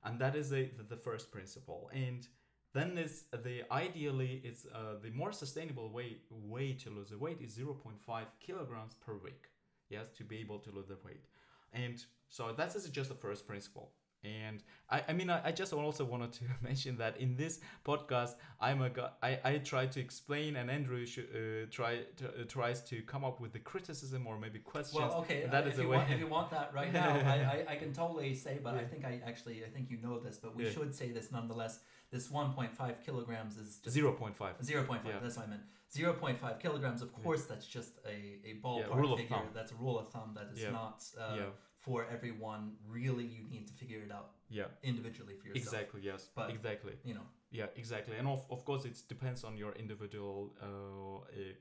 and 0.03 0.19
that 0.19 0.35
is 0.35 0.53
a, 0.53 0.69
the, 0.89 0.95
first 0.95 1.31
principle. 1.31 1.89
And 1.93 2.25
then 2.73 2.97
is 2.97 3.23
the 3.31 3.63
ideally 3.71 4.41
it's 4.43 4.65
uh, 4.73 4.95
the 5.01 5.09
more 5.09 5.31
sustainable 5.31 5.89
way 5.89 6.17
way 6.29 6.73
to 6.73 6.89
lose 6.89 7.09
the 7.09 7.17
weight 7.17 7.41
is 7.41 7.57
0.5 7.57 8.25
kilograms 8.39 8.93
per 8.93 9.15
week 9.15 9.49
yes 9.89 10.07
to 10.17 10.23
be 10.23 10.39
able 10.39 10.59
to 10.59 10.71
lose 10.71 10.87
the 10.87 10.97
weight. 11.05 11.25
And 11.73 12.03
so 12.29 12.53
that's 12.55 12.89
just 12.89 13.09
the 13.09 13.15
first 13.15 13.47
principle 13.47 13.91
and 14.25 14.63
I, 14.89 15.03
I 15.09 15.13
mean 15.13 15.29
I, 15.29 15.39
I 15.47 15.51
just 15.51 15.71
also 15.73 16.03
wanted 16.05 16.31
to 16.33 16.43
mention 16.63 16.97
that 16.97 17.17
in 17.17 17.35
this 17.35 17.59
podcast 17.85 18.33
I'm 18.59 18.81
a 18.81 18.89
gu- 18.89 19.13
I, 19.21 19.39
I 19.43 19.57
try 19.59 19.85
to 19.85 19.99
explain 19.99 20.55
and 20.55 20.69
Andrew 20.71 21.05
should, 21.05 21.27
uh, 21.33 21.65
try 21.71 21.99
to, 22.17 22.25
uh, 22.27 22.43
tries 22.47 22.81
to 22.89 23.01
come 23.03 23.23
up 23.23 23.39
with 23.39 23.53
the 23.53 23.59
criticism 23.59 24.25
or 24.27 24.39
maybe 24.39 24.59
questions 24.59 24.99
Well, 25.01 25.13
okay. 25.21 25.47
that 25.51 25.63
uh, 25.65 25.67
is 25.69 25.77
if, 25.77 25.83
you 25.83 25.89
way 25.89 25.97
want, 25.97 26.11
if 26.11 26.19
you 26.19 26.27
want 26.37 26.49
that 26.51 26.71
right 26.73 26.91
now, 26.91 27.09
I, 27.09 27.35
I, 27.69 27.73
I 27.73 27.75
can 27.75 27.93
totally 27.93 28.33
say, 28.35 28.59
but 28.63 28.73
I 28.75 28.85
think 28.85 29.05
I 29.05 29.21
actually 29.25 29.63
I 29.63 29.69
think 29.69 29.89
you 29.91 29.97
know 30.01 30.19
this, 30.19 30.37
but 30.37 30.55
we 30.55 30.63
Yeah. 30.65 30.71
should 30.71 30.93
say 30.95 31.11
this 31.11 31.31
nonetheless. 31.31 31.79
This 32.11 32.27
1.5 32.29 33.03
kilograms 33.05 33.57
is 33.57 33.77
just 33.83 33.95
0.5 33.97 34.37
0.5. 34.37 34.99
Yeah. 35.05 35.19
That's 35.21 35.37
what 35.37 35.47
I 35.47 35.49
meant. 35.49 35.63
0.5 35.93 36.59
kilograms. 36.59 37.01
Of 37.01 37.11
course, 37.13 37.43
that's 37.45 37.67
just 37.67 37.93
a, 38.05 38.39
a 38.49 38.59
ballpark 38.63 39.17
figure. 39.17 39.29
thumb. 39.37 39.47
That's 39.53 39.71
a 39.71 39.75
rule 39.75 39.97
of 39.99 40.09
thumb. 40.09 40.31
That 40.35 40.47
is 40.53 40.61
Yeah. 40.61 40.71
not 40.71 41.03
uh, 41.19 41.35
yeah 41.35 41.43
for 41.85 41.99
everyone. 42.15 42.63
Really, 42.99 43.25
you 43.37 43.43
need 43.53 43.65
to 43.67 43.73
figure 43.81 44.01
it 44.07 44.11
out 44.11 44.29
yeah 44.59 44.67
individually 44.91 45.35
for 45.39 45.47
yourself. 45.47 45.65
exactly 45.65 46.01
yes 46.09 46.21
But- 46.35 46.49
exactly 46.55 46.93
You 47.09 47.15
know. 47.19 47.27
Yeah, 47.59 47.67
exactly. 47.83 48.15
And 48.19 48.27
of, 48.27 48.41
of 48.55 48.61
course, 48.65 48.83
it 48.89 48.97
depends 49.07 49.43
on 49.49 49.53
your 49.63 49.71
individual 49.83 50.37
uh, 50.61 50.65
uh, 50.67 51.53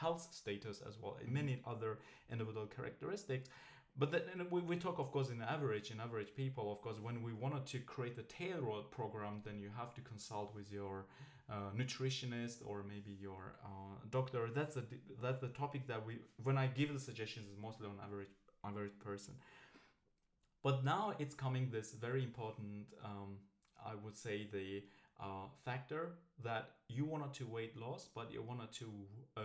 health 0.00 0.22
status 0.30 0.76
as 0.88 0.94
well, 1.00 1.14
and 1.20 1.28
many 1.40 1.54
other 1.72 1.98
individual 2.34 2.66
characteristics. 2.76 3.48
But 3.96 4.08
then 4.12 4.22
we, 4.50 4.60
we 4.60 4.76
talk, 4.76 4.98
of 5.04 5.08
course, 5.14 5.30
in 5.30 5.40
average, 5.56 5.90
in 5.94 5.98
average 6.00 6.32
people, 6.42 6.64
of 6.74 6.78
course, 6.84 6.98
when 7.06 7.16
we 7.26 7.32
wanted 7.32 7.64
to 7.72 7.78
create 7.94 8.16
a 8.24 8.26
tailored 8.38 8.86
program, 8.98 9.34
then 9.46 9.56
you 9.64 9.70
have 9.80 9.90
to 9.94 10.00
consult 10.12 10.48
with 10.58 10.68
your 10.78 10.96
uh, 11.50 11.54
nutritionist 11.80 12.58
or 12.68 12.76
maybe 12.94 13.12
your 13.28 13.42
uh, 13.64 13.96
doctor. 14.10 14.42
That's 14.58 14.74
the 14.78 14.84
that's 15.22 15.40
the 15.46 15.52
topic 15.62 15.82
that 15.90 16.00
we 16.06 16.12
when 16.46 16.56
I 16.64 16.66
give 16.78 16.88
the 16.92 17.00
suggestions 17.10 17.46
is 17.52 17.56
mostly 17.66 17.86
on 17.92 17.96
average 18.06 18.32
average 18.66 18.98
person. 18.98 19.34
But 20.62 20.84
now 20.84 21.14
it's 21.18 21.34
coming 21.34 21.68
this 21.70 21.92
very 21.92 22.22
important, 22.22 22.86
um, 23.04 23.36
I 23.84 23.94
would 24.02 24.16
say 24.16 24.48
the 24.50 24.82
uh, 25.20 25.46
factor 25.64 26.12
that 26.42 26.70
you 26.88 27.04
wanted 27.04 27.34
to 27.34 27.46
weight 27.46 27.76
loss, 27.76 28.08
but 28.14 28.32
you 28.32 28.42
wanted 28.42 28.72
to 28.72 28.86
uh, 29.36 29.40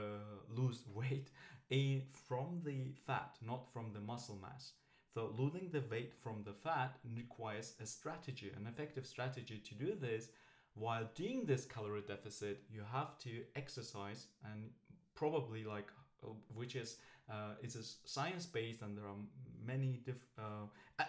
lose 0.49 0.83
weight 0.93 1.29
in, 1.69 2.03
from 2.27 2.61
the 2.63 2.93
fat, 3.05 3.35
not 3.45 3.71
from 3.73 3.91
the 3.93 3.99
muscle 3.99 4.39
mass. 4.41 4.71
So 5.13 5.33
losing 5.37 5.69
the 5.71 5.83
weight 5.91 6.13
from 6.23 6.43
the 6.45 6.53
fat 6.53 6.97
requires 7.15 7.73
a 7.81 7.85
strategy, 7.85 8.51
an 8.55 8.67
effective 8.67 9.05
strategy 9.05 9.61
to 9.67 9.75
do 9.75 9.95
this. 9.99 10.29
While 10.75 11.09
doing 11.15 11.45
this 11.45 11.65
calorie 11.65 12.03
deficit, 12.07 12.63
you 12.71 12.81
have 12.91 13.17
to 13.19 13.43
exercise 13.55 14.27
and 14.45 14.69
probably 15.15 15.63
like 15.63 15.87
uh, 16.23 16.29
which 16.53 16.75
is 16.75 16.97
uh, 17.29 17.53
it's 17.61 17.75
a 17.75 17.83
science 18.07 18.45
based 18.45 18.81
and 18.81 18.97
there 18.97 19.05
are 19.05 19.19
many 19.65 20.01
diff- 20.05 20.27
uh, 20.37 21.01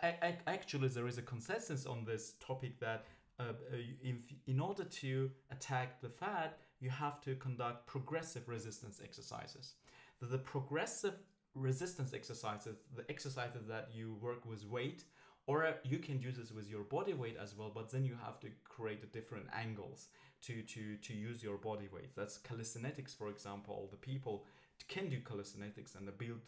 actually 0.47 0.89
there 0.89 1.07
is 1.07 1.19
a 1.19 1.23
consensus 1.23 1.87
on 1.87 2.05
this 2.05 2.35
topic 2.41 2.79
that 2.81 3.05
uh, 3.39 3.45
uh 3.45 3.77
if, 4.03 4.17
in 4.47 4.61
order 4.61 4.85
to 4.85 5.31
attack 5.51 6.01
the 6.01 6.09
fat 6.09 6.59
you 6.81 6.91
have 6.91 7.21
to 7.21 7.35
conduct 7.37 7.87
progressive 7.87 8.49
resistance 8.49 9.01
exercises. 9.05 9.75
The, 10.21 10.27
the 10.27 10.39
progressive 10.39 11.15
resistance 11.55 12.15
exercises 12.15 12.77
the 12.95 13.05
exercises 13.11 13.67
that 13.67 13.89
you 13.93 14.17
work 14.21 14.45
with 14.47 14.67
weight 14.67 15.05
or 15.47 15.75
you 15.83 15.99
can 15.99 16.19
do 16.19 16.31
this 16.31 16.53
with 16.53 16.71
your 16.71 16.85
body 16.85 17.13
weight 17.13 17.37
as 17.43 17.57
well 17.57 17.73
but 17.75 17.91
then 17.91 18.05
you 18.05 18.17
have 18.25 18.39
to 18.41 18.49
create 18.65 19.13
different 19.13 19.47
angles 19.53 20.09
to 20.43 20.63
to 20.63 20.97
to 20.97 21.13
use 21.13 21.43
your 21.43 21.57
body 21.57 21.89
weight. 21.93 22.15
That's 22.17 22.39
calisthenics 22.39 23.15
for 23.15 23.29
example 23.29 23.89
the 23.91 23.97
people 23.97 24.45
can 24.89 25.09
do 25.09 25.21
calisthenics 25.21 25.95
and 25.95 26.07
they 26.07 26.13
build 26.13 26.41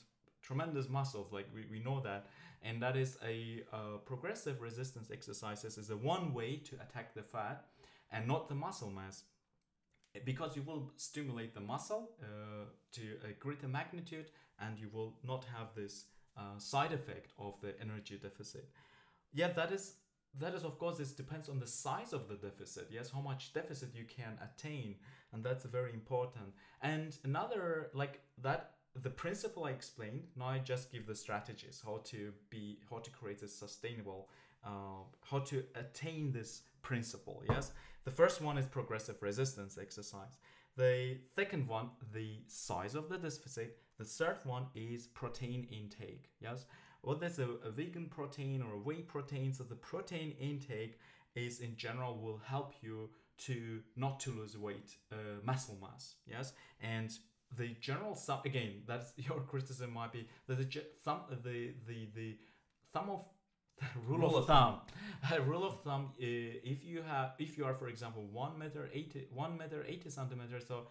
tremendous 0.42 0.88
muscles 0.88 1.32
like 1.32 1.46
we, 1.54 1.64
we 1.70 1.82
know 1.82 2.00
that. 2.00 2.26
And 2.62 2.80
that 2.82 2.96
is 2.96 3.18
a 3.26 3.62
uh, 3.72 3.98
progressive 4.04 4.60
resistance 4.60 5.10
exercises 5.10 5.78
is 5.78 5.90
a 5.90 5.96
one 5.96 6.32
way 6.32 6.56
to 6.64 6.76
attack 6.76 7.14
the 7.14 7.22
fat 7.22 7.64
and 8.10 8.26
not 8.28 8.48
the 8.48 8.54
muscle 8.54 8.90
mass. 8.90 9.24
Because 10.24 10.54
you 10.54 10.62
will 10.62 10.92
stimulate 10.96 11.54
the 11.54 11.60
muscle 11.60 12.10
uh, 12.22 12.66
to 12.92 13.02
a 13.28 13.32
greater 13.40 13.66
magnitude 13.66 14.30
and 14.60 14.78
you 14.78 14.88
will 14.92 15.14
not 15.26 15.44
have 15.56 15.68
this 15.74 16.04
uh, 16.36 16.58
side 16.58 16.92
effect 16.92 17.32
of 17.38 17.54
the 17.60 17.74
energy 17.80 18.18
deficit. 18.22 18.68
Yeah 19.32 19.52
that 19.52 19.72
is 19.72 19.94
that 20.40 20.54
is 20.54 20.64
of 20.64 20.78
course 20.78 20.98
this 20.98 21.12
depends 21.12 21.48
on 21.48 21.58
the 21.58 21.66
size 21.66 22.12
of 22.12 22.28
the 22.28 22.34
deficit 22.34 22.88
yes 22.90 23.10
how 23.10 23.20
much 23.20 23.52
deficit 23.52 23.90
you 23.94 24.04
can 24.04 24.38
attain 24.42 24.94
and 25.32 25.42
that's 25.42 25.64
very 25.64 25.92
important. 25.92 26.52
And 26.82 27.16
another 27.24 27.90
like 27.94 28.20
that 28.42 28.72
the 29.02 29.10
principle 29.10 29.64
i 29.64 29.70
explained 29.70 30.24
now 30.36 30.48
i 30.48 30.58
just 30.58 30.92
give 30.92 31.06
the 31.06 31.14
strategies 31.14 31.82
how 31.82 32.00
to 32.04 32.30
be 32.50 32.78
how 32.90 32.98
to 32.98 33.10
create 33.10 33.40
a 33.42 33.48
sustainable 33.48 34.28
uh, 34.66 35.04
how 35.22 35.38
to 35.38 35.64
attain 35.74 36.30
this 36.30 36.62
principle 36.82 37.42
yes? 37.48 37.72
The 38.04 38.10
first 38.10 38.42
one 38.42 38.58
is 38.58 38.66
progressive 38.66 39.22
resistance 39.22 39.78
exercise. 39.80 40.38
The 40.76 41.18
second 41.36 41.68
one 41.68 41.90
the 42.12 42.42
size 42.48 42.94
of 42.94 43.08
the 43.08 43.16
deficit. 43.16 43.78
The 43.98 44.04
third 44.04 44.38
one 44.44 44.66
is 44.74 45.06
protein 45.06 45.66
intake 45.70 46.30
yes 46.40 46.64
well, 47.02 47.16
there's 47.16 47.38
a, 47.38 47.48
a 47.64 47.70
vegan 47.70 48.06
protein 48.06 48.62
or 48.62 48.74
a 48.74 48.78
whey 48.78 49.02
protein. 49.02 49.52
So 49.52 49.64
the 49.64 49.74
protein 49.74 50.34
intake 50.40 50.98
is 51.34 51.60
in 51.60 51.76
general 51.76 52.18
will 52.18 52.40
help 52.44 52.74
you 52.80 53.10
to 53.38 53.80
not 53.96 54.20
to 54.20 54.30
lose 54.30 54.56
weight, 54.56 54.96
uh, 55.10 55.16
muscle 55.44 55.78
mass. 55.80 56.14
Yes, 56.26 56.52
and 56.80 57.10
the 57.56 57.74
general 57.80 58.14
sum 58.14 58.40
again. 58.44 58.82
That's 58.86 59.12
your 59.16 59.40
criticism 59.40 59.92
might 59.92 60.12
be 60.12 60.28
that 60.46 60.58
the 60.58 60.82
some 61.02 61.20
the 61.42 61.74
the 61.86 62.08
the 62.14 62.36
thumb 62.92 63.10
of 63.10 63.24
rule, 64.06 64.18
rule, 64.20 64.28
of, 64.28 64.42
of 64.42 64.46
thumb. 64.46 64.80
thumb. 65.28 65.44
rule 65.48 65.64
of 65.64 65.82
thumb. 65.82 66.10
Uh, 66.20 66.22
if 66.64 66.84
you 66.84 67.02
have, 67.02 67.32
if 67.38 67.58
you 67.58 67.64
are, 67.64 67.74
for 67.74 67.88
example, 67.88 68.24
one 68.30 68.58
meter 68.58 68.88
eighty, 68.92 69.26
one 69.32 69.58
meter 69.58 69.84
eighty 69.88 70.10
centimeters, 70.10 70.66
so 70.68 70.88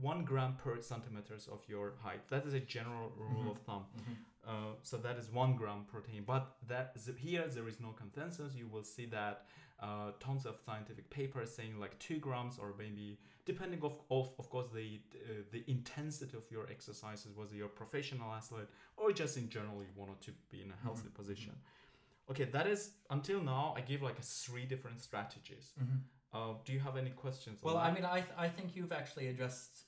one 0.00 0.24
gram 0.24 0.56
per 0.62 0.80
centimeters 0.80 1.48
of 1.50 1.60
your 1.68 1.94
height. 2.02 2.26
That 2.28 2.46
is 2.46 2.54
a 2.54 2.60
general 2.60 3.12
rule 3.18 3.40
mm-hmm. 3.40 3.50
of 3.50 3.58
thumb. 3.60 3.84
Mm-hmm. 3.98 4.12
Uh, 4.48 4.72
so 4.82 4.96
that 4.96 5.16
is 5.18 5.30
one 5.30 5.56
gram 5.56 5.84
protein. 5.90 6.24
But 6.26 6.56
that 6.68 6.96
here 7.18 7.44
there 7.46 7.68
is 7.68 7.80
no 7.80 7.88
consensus. 7.88 8.54
You 8.54 8.66
will 8.66 8.82
see 8.82 9.06
that 9.06 9.44
uh, 9.80 10.12
tons 10.20 10.46
of 10.46 10.56
scientific 10.64 11.08
papers 11.10 11.54
saying 11.54 11.78
like 11.78 11.98
two 11.98 12.18
grams 12.18 12.58
or 12.58 12.74
maybe 12.78 13.18
depending 13.44 13.80
of, 13.82 14.00
of, 14.10 14.30
of 14.38 14.50
course 14.50 14.68
the 14.74 15.00
uh, 15.14 15.42
the 15.52 15.62
intensity 15.68 16.36
of 16.36 16.42
your 16.50 16.66
exercises 16.68 17.36
whether 17.36 17.54
you're 17.54 17.66
a 17.66 17.80
professional 17.84 18.32
athlete 18.32 18.66
or 18.96 19.12
just 19.12 19.36
in 19.36 19.48
general 19.48 19.80
you 19.80 19.92
wanted 19.94 20.20
to 20.20 20.32
be 20.50 20.62
in 20.62 20.70
a 20.72 20.82
healthy 20.82 21.02
mm-hmm. 21.02 21.22
position 21.22 21.52
okay 22.28 22.42
that 22.42 22.66
is 22.66 22.90
until 23.10 23.40
now 23.40 23.72
i 23.76 23.80
give 23.80 24.02
like 24.02 24.18
a 24.18 24.22
three 24.22 24.64
different 24.64 25.00
strategies 25.00 25.70
mm-hmm. 25.80 25.98
Uh, 26.32 26.52
do 26.64 26.72
you 26.72 26.78
have 26.78 26.96
any 26.96 27.10
questions? 27.10 27.58
Well, 27.62 27.78
I 27.78 27.90
mean, 27.90 28.04
I, 28.04 28.20
th- 28.20 28.34
I 28.36 28.48
think 28.48 28.76
you've 28.76 28.92
actually 28.92 29.28
addressed 29.28 29.84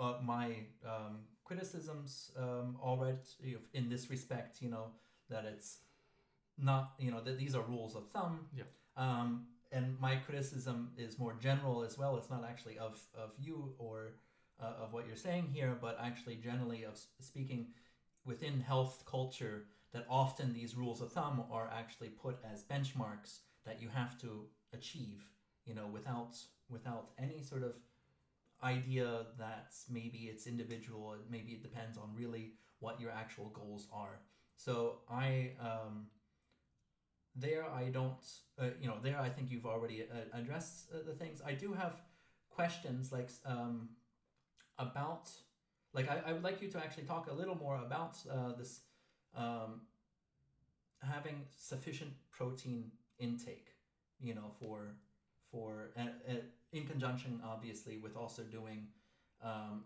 uh, 0.00 0.14
my 0.22 0.56
um, 0.84 1.18
criticisms 1.46 2.32
um, 2.38 2.76
already 2.82 3.18
in 3.72 3.88
this 3.88 4.10
respect. 4.10 4.60
You 4.60 4.70
know 4.70 4.86
that 5.30 5.44
it's 5.44 5.78
not 6.58 6.92
you 6.98 7.10
know 7.10 7.20
that 7.20 7.38
these 7.38 7.54
are 7.54 7.62
rules 7.62 7.96
of 7.96 8.08
thumb. 8.10 8.46
Yeah. 8.54 8.64
Um, 8.96 9.46
and 9.72 9.98
my 10.00 10.16
criticism 10.16 10.92
is 10.96 11.18
more 11.18 11.34
general 11.40 11.82
as 11.82 11.98
well. 11.98 12.16
It's 12.16 12.30
not 12.30 12.44
actually 12.44 12.78
of 12.78 13.00
of 13.16 13.30
you 13.38 13.74
or 13.78 14.14
uh, 14.60 14.84
of 14.84 14.92
what 14.92 15.06
you're 15.06 15.24
saying 15.28 15.48
here, 15.52 15.76
but 15.80 15.98
actually 16.00 16.36
generally 16.36 16.84
of 16.84 16.98
speaking 17.20 17.68
within 18.24 18.60
health 18.60 19.04
culture. 19.06 19.64
That 19.92 20.04
often 20.10 20.52
these 20.52 20.76
rules 20.76 21.00
of 21.00 21.10
thumb 21.10 21.44
are 21.50 21.70
actually 21.72 22.08
put 22.08 22.36
as 22.52 22.64
benchmarks 22.64 23.38
that 23.64 23.80
you 23.80 23.88
have 23.88 24.20
to 24.20 24.44
achieve 24.74 25.24
you 25.66 25.74
know, 25.74 25.86
without 25.92 26.36
without 26.70 27.10
any 27.18 27.42
sort 27.42 27.62
of 27.62 27.74
idea 28.62 29.26
that 29.38 29.74
maybe 29.88 30.28
it's 30.30 30.46
individual, 30.46 31.16
maybe 31.28 31.52
it 31.52 31.62
depends 31.62 31.98
on 31.98 32.14
really 32.14 32.52
what 32.80 33.00
your 33.00 33.10
actual 33.10 33.50
goals 33.50 33.86
are. 33.92 34.20
So 34.56 34.98
I 35.08 35.52
um, 35.60 36.06
there 37.34 37.64
I 37.70 37.88
don't 37.90 38.24
uh, 38.58 38.68
you 38.80 38.88
know 38.88 38.96
there 39.02 39.18
I 39.20 39.28
think 39.28 39.50
you've 39.50 39.66
already 39.66 40.02
uh, 40.02 40.36
addressed 40.38 40.86
uh, 40.92 40.98
the 41.06 41.12
things. 41.12 41.42
I 41.44 41.52
do 41.52 41.72
have 41.72 42.00
questions 42.50 43.12
like 43.12 43.30
um, 43.44 43.90
about 44.78 45.30
like 45.94 46.08
I, 46.10 46.20
I 46.26 46.32
would 46.32 46.44
like 46.44 46.62
you 46.62 46.68
to 46.68 46.78
actually 46.78 47.04
talk 47.04 47.28
a 47.30 47.34
little 47.34 47.56
more 47.56 47.76
about 47.76 48.18
uh, 48.30 48.52
this 48.58 48.80
um, 49.36 49.82
having 51.02 51.44
sufficient 51.54 52.12
protein 52.30 52.90
intake 53.18 53.68
you 54.20 54.34
know 54.34 54.50
for 54.58 54.96
for 55.50 55.90
uh, 55.96 56.02
uh, 56.28 56.32
in 56.72 56.86
conjunction 56.86 57.40
obviously 57.44 57.98
with 57.98 58.16
also 58.16 58.42
doing 58.42 58.86
um, 59.42 59.84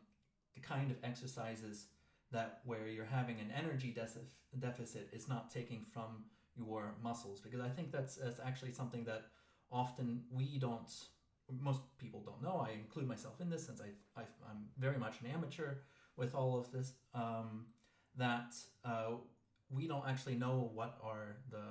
the 0.55 0.61
kind 0.61 0.91
of 0.91 0.97
exercises 1.05 1.87
that 2.33 2.61
where 2.65 2.89
you're 2.89 3.05
having 3.05 3.41
an 3.41 3.53
energy 3.57 3.91
de- 3.91 4.59
deficit 4.59 5.09
is 5.13 5.29
not 5.29 5.51
taking 5.51 5.85
from 5.93 6.25
your 6.57 6.95
muscles 7.03 7.41
because 7.41 7.61
I 7.61 7.69
think 7.69 7.93
that's, 7.93 8.17
that's 8.17 8.41
actually 8.41 8.73
something 8.73 9.05
that 9.05 9.25
often 9.71 10.23
we 10.31 10.59
don't 10.59 10.91
most 11.61 11.81
people 11.99 12.23
don't 12.25 12.43
know. 12.43 12.65
I 12.65 12.73
include 12.73 13.09
myself 13.09 13.41
in 13.41 13.51
this 13.51 13.67
since 13.67 13.81
I, 13.81 14.21
I 14.21 14.23
am 14.51 14.69
very 14.79 14.99
much 14.99 15.21
an 15.21 15.31
amateur 15.35 15.79
with 16.17 16.35
all 16.35 16.59
of 16.59 16.71
this 16.71 16.93
um, 17.15 17.67
that 18.17 18.55
uh, 18.85 19.15
we 19.71 19.87
don't 19.87 20.07
actually 20.07 20.35
know 20.35 20.71
what 20.75 20.99
are 21.03 21.37
the 21.51 21.65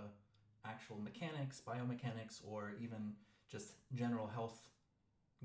actual 0.66 0.98
mechanics 1.00 1.62
biomechanics 1.66 2.42
or 2.46 2.74
even 2.82 3.14
just 3.50 3.76
general 3.94 4.28
health 4.28 4.68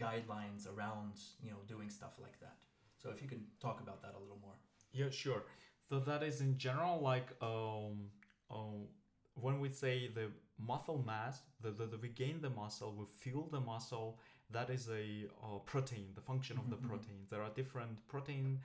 guidelines 0.01 0.67
around 0.73 1.13
you 1.43 1.51
know 1.51 1.59
doing 1.69 1.91
stuff 1.91 2.15
like 2.21 2.39
that. 2.41 2.57
So 3.03 3.11
if 3.11 3.23
you 3.23 3.29
can 3.29 3.43
talk 3.61 3.81
about 3.81 4.03
that 4.03 4.15
a 4.17 4.21
little 4.21 4.39
more. 4.41 4.55
Yeah 4.93 5.11
sure. 5.11 5.45
So 5.89 6.01
that 6.01 6.23
is 6.23 6.41
in 6.41 6.57
general 6.57 7.01
like 7.01 7.29
um, 7.43 8.11
um 8.51 8.87
when 9.35 9.61
we 9.61 9.69
say 9.69 10.11
the 10.15 10.29
muscle 10.59 11.03
mass 11.05 11.41
the, 11.61 11.71
the, 11.71 11.87
the 11.87 11.99
we 11.99 12.09
gain 12.09 12.41
the 12.41 12.51
muscle 12.51 12.95
we 12.97 13.05
fuel 13.07 13.49
the 13.51 13.61
muscle 13.61 14.21
that 14.51 14.71
is 14.71 14.89
a 14.89 15.27
uh, 15.43 15.59
protein 15.67 16.07
the 16.15 16.21
function 16.21 16.57
of 16.57 16.71
the 16.71 16.77
mm-hmm. 16.77 16.91
protein 16.91 17.19
there 17.29 17.43
are 17.43 17.51
different 17.57 18.07
protein 18.07 18.61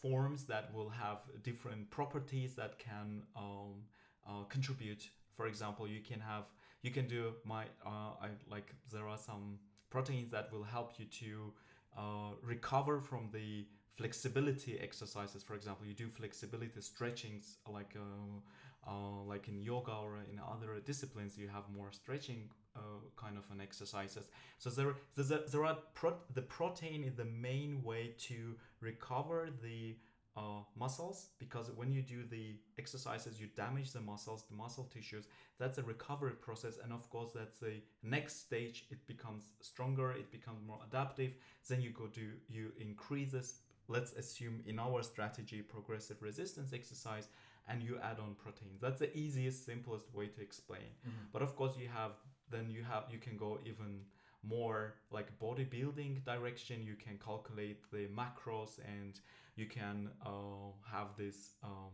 forms 0.00 0.44
that 0.44 0.72
will 0.74 0.88
have 0.88 1.18
different 1.42 1.90
properties 1.90 2.54
that 2.54 2.78
can 2.78 3.22
um, 3.36 3.82
uh, 4.26 4.44
contribute. 4.48 5.08
For 5.36 5.46
example 5.46 5.88
you 5.88 6.00
can 6.00 6.20
have 6.20 6.44
you 6.82 6.90
can 6.90 7.06
do 7.06 7.32
my 7.44 7.64
uh, 7.84 8.12
I 8.22 8.28
like 8.50 8.74
there 8.92 9.06
are 9.06 9.18
some 9.18 9.58
proteins 9.90 10.30
that 10.30 10.52
will 10.52 10.62
help 10.62 10.92
you 10.98 11.06
to 11.06 11.52
uh, 11.98 12.32
recover 12.42 13.00
from 13.00 13.28
the 13.32 13.66
flexibility 13.96 14.78
exercises. 14.80 15.42
For 15.42 15.54
example 15.54 15.86
you 15.86 15.94
do 15.94 16.08
flexibility 16.08 16.80
stretchings 16.80 17.58
like 17.68 17.96
uh, 17.96 18.90
uh, 18.90 19.22
like 19.26 19.48
in 19.48 19.60
yoga 19.60 19.92
or 19.92 20.18
in 20.32 20.40
other 20.40 20.80
disciplines 20.84 21.36
you 21.36 21.48
have 21.48 21.64
more 21.76 21.92
stretching 21.92 22.48
uh, 22.76 22.80
kind 23.16 23.36
of 23.36 23.44
an 23.50 23.60
exercises. 23.60 24.30
So 24.58 24.70
there 24.70 24.94
there, 25.16 25.40
there 25.50 25.64
are 25.64 25.78
pro- 25.94 26.22
the 26.34 26.42
protein 26.42 27.04
is 27.04 27.14
the 27.14 27.26
main 27.26 27.82
way 27.82 28.14
to 28.28 28.54
recover 28.80 29.48
the 29.62 29.96
uh, 30.36 30.62
muscles 30.78 31.30
because 31.38 31.70
when 31.74 31.92
you 31.92 32.02
do 32.02 32.24
the 32.24 32.56
exercises 32.78 33.40
you 33.40 33.48
damage 33.56 33.92
the 33.92 34.00
muscles 34.00 34.44
the 34.48 34.54
muscle 34.56 34.84
tissues 34.84 35.26
that's 35.58 35.78
a 35.78 35.82
recovery 35.82 36.32
process 36.40 36.78
and 36.82 36.92
of 36.92 37.08
course 37.10 37.30
that's 37.34 37.58
the 37.58 37.74
next 38.02 38.40
stage. 38.40 38.86
It 38.90 39.06
becomes 39.06 39.42
stronger 39.60 40.12
it 40.12 40.30
becomes 40.30 40.60
more 40.66 40.78
adaptive 40.86 41.32
then 41.68 41.82
you 41.82 41.90
go 41.90 42.06
to 42.06 42.20
you 42.48 42.72
increase 42.78 43.32
this 43.32 43.54
let's 43.88 44.12
assume 44.12 44.62
in 44.66 44.78
our 44.78 45.02
strategy 45.02 45.62
progressive 45.62 46.22
resistance 46.22 46.72
exercise 46.72 47.26
and 47.68 47.82
you 47.82 47.98
add 48.02 48.18
on 48.20 48.34
proteins 48.36 48.80
that's 48.80 49.00
the 49.00 49.16
easiest 49.16 49.66
simplest 49.66 50.14
way 50.14 50.26
to 50.28 50.40
explain. 50.40 50.90
Mhm. 51.06 51.26
but 51.32 51.42
of 51.42 51.56
course 51.56 51.76
you 51.76 51.88
have 51.88 52.12
then 52.50 52.70
you 52.70 52.84
have 52.84 53.04
you 53.10 53.18
can 53.18 53.36
go 53.36 53.58
even 53.66 54.04
more 54.42 54.94
like 55.10 55.38
bodybuilding 55.38 56.24
direction. 56.24 56.82
You 56.82 56.94
can 56.96 57.18
calculate 57.18 57.78
the 57.92 58.06
macros 58.08 58.78
and 58.78 59.20
you 59.60 59.66
can 59.66 60.08
uh, 60.24 60.72
have 60.90 61.08
this 61.16 61.54
um, 61.62 61.92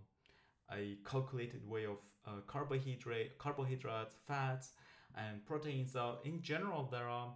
a 0.73 0.97
calculated 1.05 1.69
way 1.69 1.85
of 1.85 1.99
uh, 2.27 2.41
carbohydrate 2.47 3.39
carbohydrates 3.39 4.17
fats 4.27 4.73
and 5.17 5.45
proteins. 5.47 5.93
So 5.93 6.19
in 6.25 6.43
general 6.43 6.89
there 6.91 7.09
are 7.09 7.33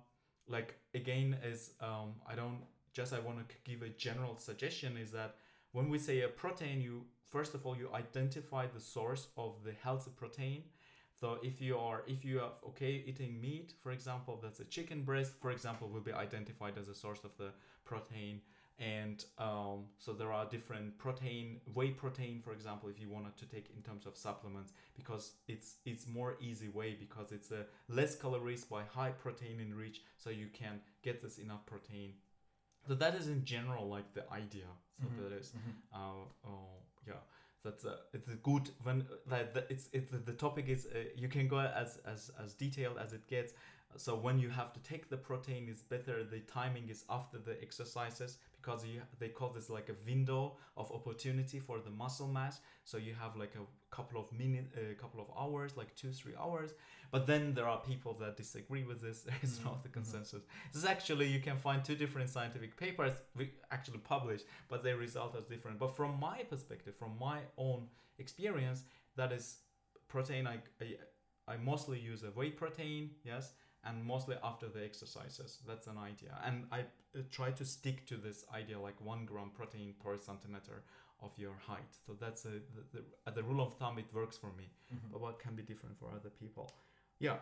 like 0.49 0.75
again 0.95 1.37
is 1.45 1.73
um, 1.81 2.15
i 2.27 2.35
don't 2.35 2.59
just 2.93 3.13
i 3.13 3.21
want 3.21 3.39
to 3.49 3.55
give 3.65 3.83
a 3.83 3.89
general 3.91 4.37
suggestion 4.37 4.97
is 4.97 5.13
that 5.13 5.37
when 5.73 5.89
we 5.89 5.99
say 5.99 6.23
a 6.23 6.29
protein 6.29 6.81
you 6.81 7.05
first 7.31 7.55
of 7.55 7.65
all 7.65 7.77
you 7.77 7.89
identify 7.95 8.67
the 8.67 8.81
source 8.81 9.29
of 9.37 9.55
the 9.65 9.73
healthy 9.83 10.11
protein. 10.17 10.65
So 11.21 11.39
if 11.43 11.61
you 11.61 11.77
are 11.77 12.03
if 12.07 12.25
you 12.25 12.41
are 12.41 12.53
okay 12.69 13.05
eating 13.07 13.41
meat 13.41 13.75
for 13.83 13.93
example 13.93 14.41
that's 14.43 14.61
a 14.61 14.65
chicken 14.65 15.03
breast 15.03 15.33
for 15.41 15.51
example 15.51 15.89
will 15.89 16.01
be 16.01 16.13
identified 16.13 16.79
as 16.79 16.89
a 16.89 16.95
source 16.95 17.23
of 17.25 17.37
the 17.37 17.51
protein 17.85 18.41
and 18.81 19.25
um, 19.39 19.85
so 19.99 20.13
there 20.15 20.33
are 20.33 20.47
different 20.47 20.97
protein 20.99 21.61
whey 21.75 21.91
protein 21.91 22.41
for 22.43 22.53
example 22.53 22.89
if 22.89 22.99
you 23.01 23.11
wanted 23.11 23.37
to 23.37 23.47
take 23.47 23.67
in 23.77 23.83
terms 23.83 24.07
of 24.07 24.17
supplements 24.17 24.73
because 24.97 25.33
it's 25.49 25.77
it's 25.85 26.07
more 26.09 26.37
easy 26.41 26.69
way 26.69 26.97
because 26.99 27.31
it's 27.31 27.51
a 27.51 27.67
less 27.89 28.17
calories 28.17 28.65
by 28.65 28.83
high 28.83 29.11
protein 29.11 29.61
in 29.61 29.75
rich 29.75 30.01
so 30.17 30.31
you 30.31 30.49
can 30.53 30.81
get 31.03 31.21
this 31.21 31.39
enough 31.39 31.65
protein 31.67 32.15
so 32.89 32.95
that 32.95 33.15
is 33.15 33.29
in 33.29 33.45
general 33.45 33.89
like 33.89 34.15
the 34.15 34.25
idea 34.33 34.67
so 34.99 35.07
Mhm. 35.07 35.17
that 35.23 35.33
is 35.33 35.53
Mhm. 35.53 35.75
uh, 35.93 36.25
oh 36.49 36.69
yeah 37.07 37.21
that's 37.63 37.85
a, 37.85 37.99
it's 38.15 38.29
a 38.29 38.37
good 38.37 38.71
when 38.85 39.07
like 39.27 39.53
the, 39.53 39.67
it's 39.71 39.89
it's 39.93 40.11
the 40.11 40.33
topic 40.33 40.69
is 40.69 40.87
uh, 40.87 41.05
you 41.15 41.29
can 41.29 41.47
go 41.49 41.59
as 41.59 41.99
as 42.07 42.31
as 42.43 42.55
detailed 42.55 42.97
as 42.99 43.13
it 43.13 43.27
gets 43.27 43.53
so 43.97 44.15
when 44.17 44.39
you 44.39 44.49
have 44.49 44.73
to 44.73 44.81
take 44.81 45.09
the 45.11 45.17
protein 45.17 45.69
it's 45.69 45.83
better 45.83 46.25
the 46.25 46.41
timing 46.41 46.89
is 46.89 47.05
after 47.11 47.39
the 47.39 47.61
exercises 47.63 48.39
because 48.61 48.85
you 48.85 49.01
they 49.19 49.29
call 49.29 49.51
this 49.51 49.71
like 49.71 49.89
a 49.89 49.97
window 50.07 50.57
of 50.77 50.91
opportunity 50.93 51.59
for 51.59 51.79
the 51.81 51.91
muscle 51.91 52.29
mass. 52.29 52.61
So 52.85 52.97
you 52.99 53.15
have 53.15 53.37
like 53.37 53.55
a 53.57 53.95
couple 53.95 54.21
of 54.21 54.31
minutes 54.33 54.69
a 54.77 54.95
couple 54.95 55.21
of 55.21 55.29
hours 55.39 55.77
like 55.77 55.95
two 55.97 56.13
three 56.13 56.35
hours. 56.39 56.71
But 57.11 57.27
then 57.27 57.55
there 57.55 57.67
are 57.67 57.81
people 57.81 58.15
that 58.21 58.37
disagree 58.37 58.85
with 58.85 59.01
this. 59.01 59.23
There 59.29 59.39
is 59.43 59.59
Mhm, 59.59 59.65
not 59.65 59.83
the 59.83 59.89
mhm. 59.89 59.93
consensus. 59.99 60.43
This 60.73 60.83
is 60.83 60.89
actually 60.89 61.27
you 61.27 61.41
can 61.41 61.57
find 61.59 61.85
two 61.85 61.97
different 61.97 62.29
scientific 62.31 62.77
papers 62.77 63.13
we 63.37 63.53
actually 63.71 63.99
published 63.99 64.45
but 64.69 64.83
their 64.83 64.97
result 64.97 65.37
is 65.37 65.45
different. 65.47 65.79
But 65.79 65.97
from 65.97 66.19
my 66.21 66.39
perspective 66.53 66.95
from 66.97 67.13
my 67.19 67.39
own 67.57 67.89
experience 68.19 68.85
that 69.17 69.33
is 69.33 69.59
protein 70.09 70.47
i 70.47 70.57
i, 70.81 70.97
I 71.53 71.57
mostly 71.57 71.99
use 71.99 72.23
a 72.23 72.31
whey 72.39 72.51
protein 72.51 73.11
yes 73.25 73.53
and 73.85 74.05
mostly 74.05 74.37
after 74.43 74.69
the 74.69 74.83
exercises 74.85 75.59
that's 75.67 75.87
an 75.87 75.99
idea 75.99 76.33
and 76.45 76.65
i 76.71 76.81
uh, 76.81 77.23
try 77.31 77.51
to 77.51 77.65
stick 77.65 78.07
to 78.07 78.17
this 78.17 78.45
idea 78.55 78.79
like 78.79 78.99
one 79.01 79.25
gram 79.25 79.51
protein 79.57 79.95
per 80.05 80.17
centimeter 80.19 80.83
of 81.23 81.31
your 81.39 81.55
height 81.67 81.93
so 82.07 82.13
that's 82.21 82.45
a 82.45 82.49
the, 82.75 82.83
the, 82.93 83.03
uh, 83.27 83.31
the 83.31 83.43
rule 83.43 83.61
of 83.67 83.75
thumb 83.79 83.99
it 83.99 84.07
works 84.13 84.37
for 84.37 84.53
me 84.61 84.67
Mhm. 84.93 85.11
but 85.13 85.21
what 85.21 85.39
can 85.39 85.55
be 85.55 85.63
different 85.63 85.97
for 85.99 86.09
other 86.19 86.31
people 86.43 86.71
yeah 87.19 87.37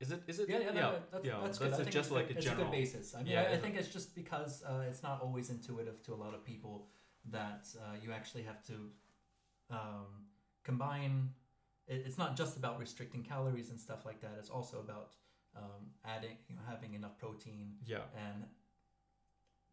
is 0.00 0.10
it 0.10 0.22
is 0.26 0.38
it 0.40 0.48
Yeah, 0.48 0.58
yeah, 0.58 0.64
yeah, 0.74 0.80
no, 0.80 0.98
that's, 1.12 1.24
yeah, 1.24 1.32
that's, 1.42 1.58
that's 1.58 1.58
good. 1.58 1.72
I 1.72 1.74
a- 1.76 1.84
think 1.84 1.94
just 1.94 2.10
like 2.10 2.30
a 2.30 2.36
it's 2.36 2.44
general 2.46 2.62
a 2.62 2.70
good 2.70 2.72
basis. 2.78 3.14
I 3.14 3.18
mean, 3.18 3.32
Yeah, 3.32 3.42
I, 3.42 3.52
I 3.54 3.58
think 3.58 3.76
it's 3.76 3.88
just 3.88 4.14
because 4.16 4.64
uh, 4.64 4.88
it's 4.90 5.02
not 5.08 5.22
always 5.22 5.48
intuitive 5.50 6.02
to 6.06 6.14
a 6.14 6.18
lot 6.24 6.34
of 6.34 6.44
people 6.44 6.88
that 7.30 7.68
uh, 7.78 7.94
you 8.02 8.10
actually 8.10 8.42
have 8.50 8.60
to 8.70 8.74
um, 9.70 10.06
combine. 10.64 11.30
It, 11.92 12.04
it's 12.06 12.18
not 12.24 12.36
just 12.36 12.56
about 12.56 12.78
restricting 12.78 13.22
calories 13.22 13.68
and 13.70 13.78
stuff 13.86 14.02
like 14.08 14.20
that. 14.24 14.32
It's 14.40 14.50
also 14.58 14.76
about 14.86 15.10
um, 15.56 15.82
adding, 16.04 16.36
you 16.48 16.54
know, 16.56 16.62
having 16.68 16.94
enough 16.94 17.16
protein 17.18 17.66
yeah 17.86 18.04
and 18.26 18.44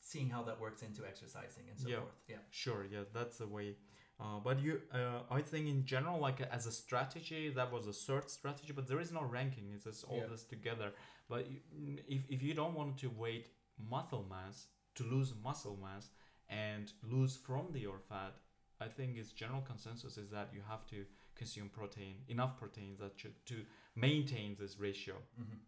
seeing 0.01 0.29
how 0.29 0.41
that 0.43 0.59
works 0.59 0.81
into 0.81 1.01
exercising 1.11 1.65
and 1.69 1.77
so 1.79 1.87
Yeah. 1.89 1.99
forth. 1.99 2.19
Yeah. 2.27 2.37
Sure, 2.49 2.85
yeah, 2.85 3.03
that's 3.13 3.37
the 3.37 3.47
way. 3.47 3.75
Uh, 4.19 4.39
but 4.39 4.59
you, 4.59 4.81
uh, 4.91 5.21
I 5.31 5.41
think 5.41 5.67
in 5.67 5.85
general, 5.85 6.19
like 6.19 6.41
as 6.41 6.65
a 6.65 6.71
strategy, 6.71 7.49
that 7.59 7.71
was 7.71 7.87
a 7.87 7.93
third 7.93 8.29
strategy. 8.29 8.73
But 8.73 8.85
there 8.89 8.99
is 8.99 9.11
no 9.19 9.23
ranking; 9.23 9.71
it's 9.73 9.85
just 9.85 10.03
all 10.03 10.17
Yeah. 10.17 10.27
this 10.33 10.43
together. 10.55 10.89
But 11.29 11.41
if 12.17 12.21
if 12.35 12.39
you 12.47 12.53
don't 12.53 12.75
want 12.79 12.97
to 13.03 13.07
weight 13.09 13.47
muscle 13.77 14.25
mass 14.35 14.67
to 14.95 15.03
lose 15.13 15.33
muscle 15.47 15.77
mass 15.77 16.09
and 16.49 16.91
lose 17.13 17.37
from 17.37 17.71
the 17.71 17.79
your 17.87 17.99
fat, 18.09 18.33
I 18.81 18.87
think 18.89 19.17
its 19.17 19.31
general 19.31 19.61
consensus 19.61 20.17
is 20.17 20.29
that 20.31 20.47
you 20.53 20.61
have 20.67 20.85
to 20.87 21.05
consume 21.39 21.69
protein, 21.79 22.15
enough 22.35 22.53
proteins 22.61 22.97
that 22.99 23.13
should 23.21 23.37
to 23.51 23.57
maintain 23.95 24.49
this 24.61 24.73
ratio. 24.87 25.15
hmm 25.37 25.59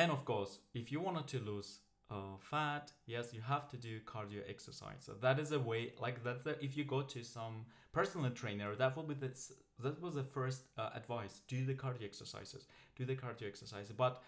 And 0.00 0.10
of 0.16 0.24
course, 0.24 0.52
if 0.80 0.92
you 0.92 1.00
wanted 1.08 1.26
to 1.34 1.38
lose 1.52 1.70
uh, 2.10 2.36
fat, 2.50 2.92
yes, 3.06 3.26
you 3.36 3.40
have 3.54 3.68
to 3.72 3.76
do 3.76 3.92
cardio 4.12 4.42
exercise. 4.54 5.00
So 5.06 5.12
that 5.26 5.38
is 5.38 5.52
a 5.52 5.58
way, 5.70 5.82
like 6.04 6.18
that. 6.24 6.44
that 6.44 6.58
if 6.68 6.76
you 6.76 6.84
go 6.84 7.02
to 7.14 7.20
some 7.24 7.66
personal 7.92 8.30
trainer, 8.30 8.70
that 8.82 8.96
will 8.96 9.08
be 9.12 9.14
this. 9.14 9.52
that 9.84 10.00
was 10.06 10.14
the 10.14 10.28
first 10.36 10.60
uh, 10.78 10.90
advice: 11.00 11.34
do 11.48 11.58
the 11.70 11.76
cardio 11.82 12.04
exercises, 12.04 12.62
do 12.96 13.04
the 13.10 13.16
cardio 13.22 13.46
exercise. 13.52 13.88
But 14.04 14.22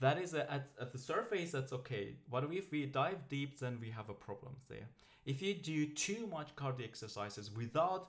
that 0.00 0.16
is 0.24 0.34
a, 0.34 0.42
at, 0.56 0.64
at 0.80 0.92
the 0.92 0.98
surface, 0.98 1.50
that's 1.52 1.72
okay. 1.80 2.04
But 2.30 2.42
if 2.52 2.70
we 2.70 2.86
dive 2.86 3.20
deep, 3.28 3.58
then 3.58 3.74
we 3.84 3.90
have 3.90 4.08
a 4.10 4.14
problem 4.14 4.54
there. 4.68 4.88
If 5.32 5.42
you 5.42 5.54
do 5.54 5.78
too 6.06 6.22
much 6.36 6.54
cardio 6.56 6.84
exercises 6.92 7.50
without 7.62 8.04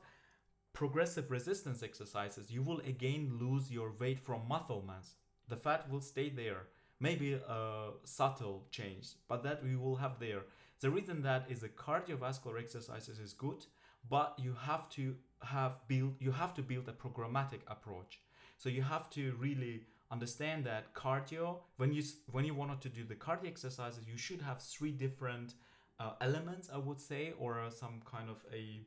progressive 0.74 1.32
resistance 1.32 1.84
exercises, 1.84 2.52
you 2.52 2.62
will 2.62 2.80
again 2.80 3.38
lose 3.40 3.72
your 3.72 3.94
weight 4.00 4.20
from 4.20 4.48
muscle 4.48 4.84
mass. 4.86 5.16
The 5.48 5.56
fat 5.56 5.90
will 5.90 6.02
stay 6.02 6.30
there. 6.30 6.68
Maybe 7.00 7.34
a 7.34 7.92
subtle 8.04 8.66
change, 8.72 9.14
but 9.28 9.44
that 9.44 9.64
we 9.64 9.76
will 9.78 9.96
have 9.96 10.20
there. 10.20 10.42
The 10.82 10.90
reason 10.90 11.22
that 11.24 11.46
is 11.50 11.62
the 11.62 11.70
cardiovascular 11.70 12.60
exercises 12.60 13.20
is 13.20 13.34
good, 13.34 13.66
but 14.10 14.36
you 14.38 14.54
have 14.54 14.90
to 14.90 15.16
have 15.42 15.74
build 15.88 16.16
you 16.20 16.32
have 16.32 16.54
to 16.56 16.62
build 16.62 16.90
a 16.90 16.92
programmatic 16.92 17.62
approach. 17.68 18.20
So 18.58 18.68
you 18.70 18.82
have 18.82 19.10
to 19.12 19.34
really 19.40 19.84
understand 20.12 20.66
that 20.66 20.94
cardio 20.94 21.60
when 21.78 21.94
you 21.94 22.04
when 22.32 22.44
you 22.46 22.54
wanted 22.54 22.82
to 22.82 22.90
do 22.90 23.04
the 23.04 23.16
cardio 23.16 23.48
exercises, 23.48 24.06
you 24.08 24.18
should 24.18 24.42
have 24.42 24.62
three 24.62 24.92
different 24.92 25.54
uh, 26.00 26.12
elements, 26.22 26.70
I 26.74 26.78
would 26.78 27.00
say, 27.00 27.34
or 27.38 27.62
some 27.70 28.02
kind 28.06 28.30
of 28.30 28.44
a 28.54 28.82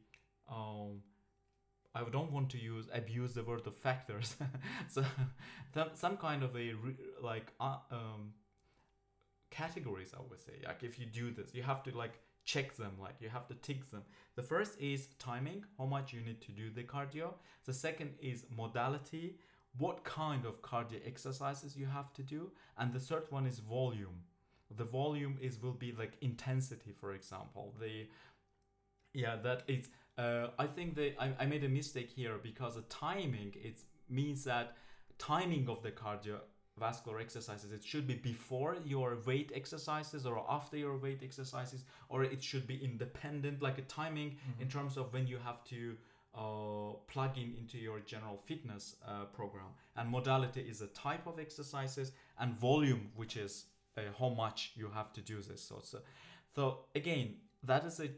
um, 0.51 1.03
I 1.95 2.03
don't 2.11 2.33
want 2.33 2.49
to 2.51 2.59
use 2.59 2.87
abuse 2.93 3.35
the 3.35 3.43
word 3.43 3.67
of 3.67 3.77
factors. 3.77 4.37
so 4.89 5.05
some, 5.75 5.91
some 5.95 6.17
kind 6.17 6.43
of 6.43 6.57
a 6.57 6.73
re, 6.73 6.95
like 7.23 7.53
uh, 7.61 7.77
um, 7.91 8.33
categories. 9.51 10.13
I 10.17 10.23
would 10.29 10.41
say 10.41 10.55
like 10.65 10.83
if 10.83 10.99
you 10.99 11.07
do 11.07 11.31
this, 11.31 11.55
you 11.55 11.63
have 11.63 11.83
to 11.85 11.97
like 11.97 12.19
check 12.45 12.77
them. 12.77 12.93
Like 13.01 13.17
you 13.21 13.29
have 13.29 13.47
to 13.49 13.55
tick 13.55 13.91
them. 13.91 14.03
The 14.37 14.43
first 14.43 14.81
is 14.81 15.09
timing, 15.19 15.65
how 15.79 15.85
much 15.85 16.13
you 16.13 16.23
need 16.23 16.41
to 16.43 16.53
do 16.53 16.71
the 16.71 16.83
cardio. 16.83 17.35
The 17.67 17.75
second 17.75 18.11
is 18.21 18.47
modality, 18.57 19.37
what 19.79 20.05
kind 20.05 20.45
of 20.45 20.63
cardio 20.63 21.07
exercises 21.07 21.77
you 21.77 21.87
have 21.87 22.13
to 22.15 22.23
do, 22.23 22.51
and 22.79 22.93
the 22.93 23.01
third 23.01 23.25
one 23.31 23.47
is 23.47 23.59
volume. 23.59 24.23
The 24.77 24.85
volume 24.85 25.37
is 25.41 25.63
will 25.63 25.73
be 25.73 25.93
like 25.93 26.17
intensity, 26.21 26.93
for 26.99 27.13
example. 27.13 27.75
The 27.79 28.07
yeah 29.15 29.37
that 29.43 29.63
it's 29.69 29.89
uh, 30.19 30.49
I 30.59 30.67
think 30.67 30.95
that 30.97 31.15
I, 31.19 31.33
I 31.41 31.47
made 31.47 31.65
a 31.65 31.69
mistake 31.69 32.11
here 32.11 32.39
because 32.43 32.75
the 32.75 32.83
timing 32.83 33.55
it 33.55 33.81
means 34.09 34.45
that 34.45 34.77
timing 35.19 35.69
of 35.69 35.83
the 35.83 35.91
cardiovascular 35.91 37.21
exercises 37.21 37.73
it 37.73 37.83
should 37.83 38.07
be 38.07 38.15
before 38.15 38.77
your 38.85 39.19
weight 39.27 39.53
exercises 39.55 40.27
or 40.27 40.45
after 40.51 40.77
your 40.77 40.97
weight 40.99 41.21
exercises 41.23 41.85
or 42.09 42.25
it 42.25 42.43
should 42.43 42.67
be 42.67 42.77
independent 42.83 43.63
like 43.63 43.79
a 43.79 43.83
timing 43.83 44.37
in 44.61 44.69
terms 44.69 44.97
of 44.97 45.13
when 45.13 45.27
you 45.27 45.39
have 45.39 45.65
to 45.65 45.97
uh, 46.35 46.95
plug 47.09 47.37
in 47.37 47.55
into 47.59 47.79
your 47.79 48.01
general 48.01 48.39
fitness 48.47 48.97
uh, 49.07 49.25
program. 49.35 49.67
And 49.97 50.09
modality 50.11 50.61
is 50.61 50.81
a 50.81 50.87
type 50.89 51.27
of 51.27 51.39
exercises 51.39 52.13
and 52.39 52.55
volume 52.55 53.11
which 53.17 53.37
is 53.37 53.67
uh, 53.97 54.03
how 54.19 54.31
much 54.31 54.73
you 54.75 54.91
have 54.95 55.13
to 55.15 55.21
do 55.23 55.41
this. 55.41 55.63
So 55.63 55.81
so, 55.83 55.99
so 56.55 56.79
again 56.95 57.37
that 57.65 57.85
is 57.85 58.01
a 58.01 58.09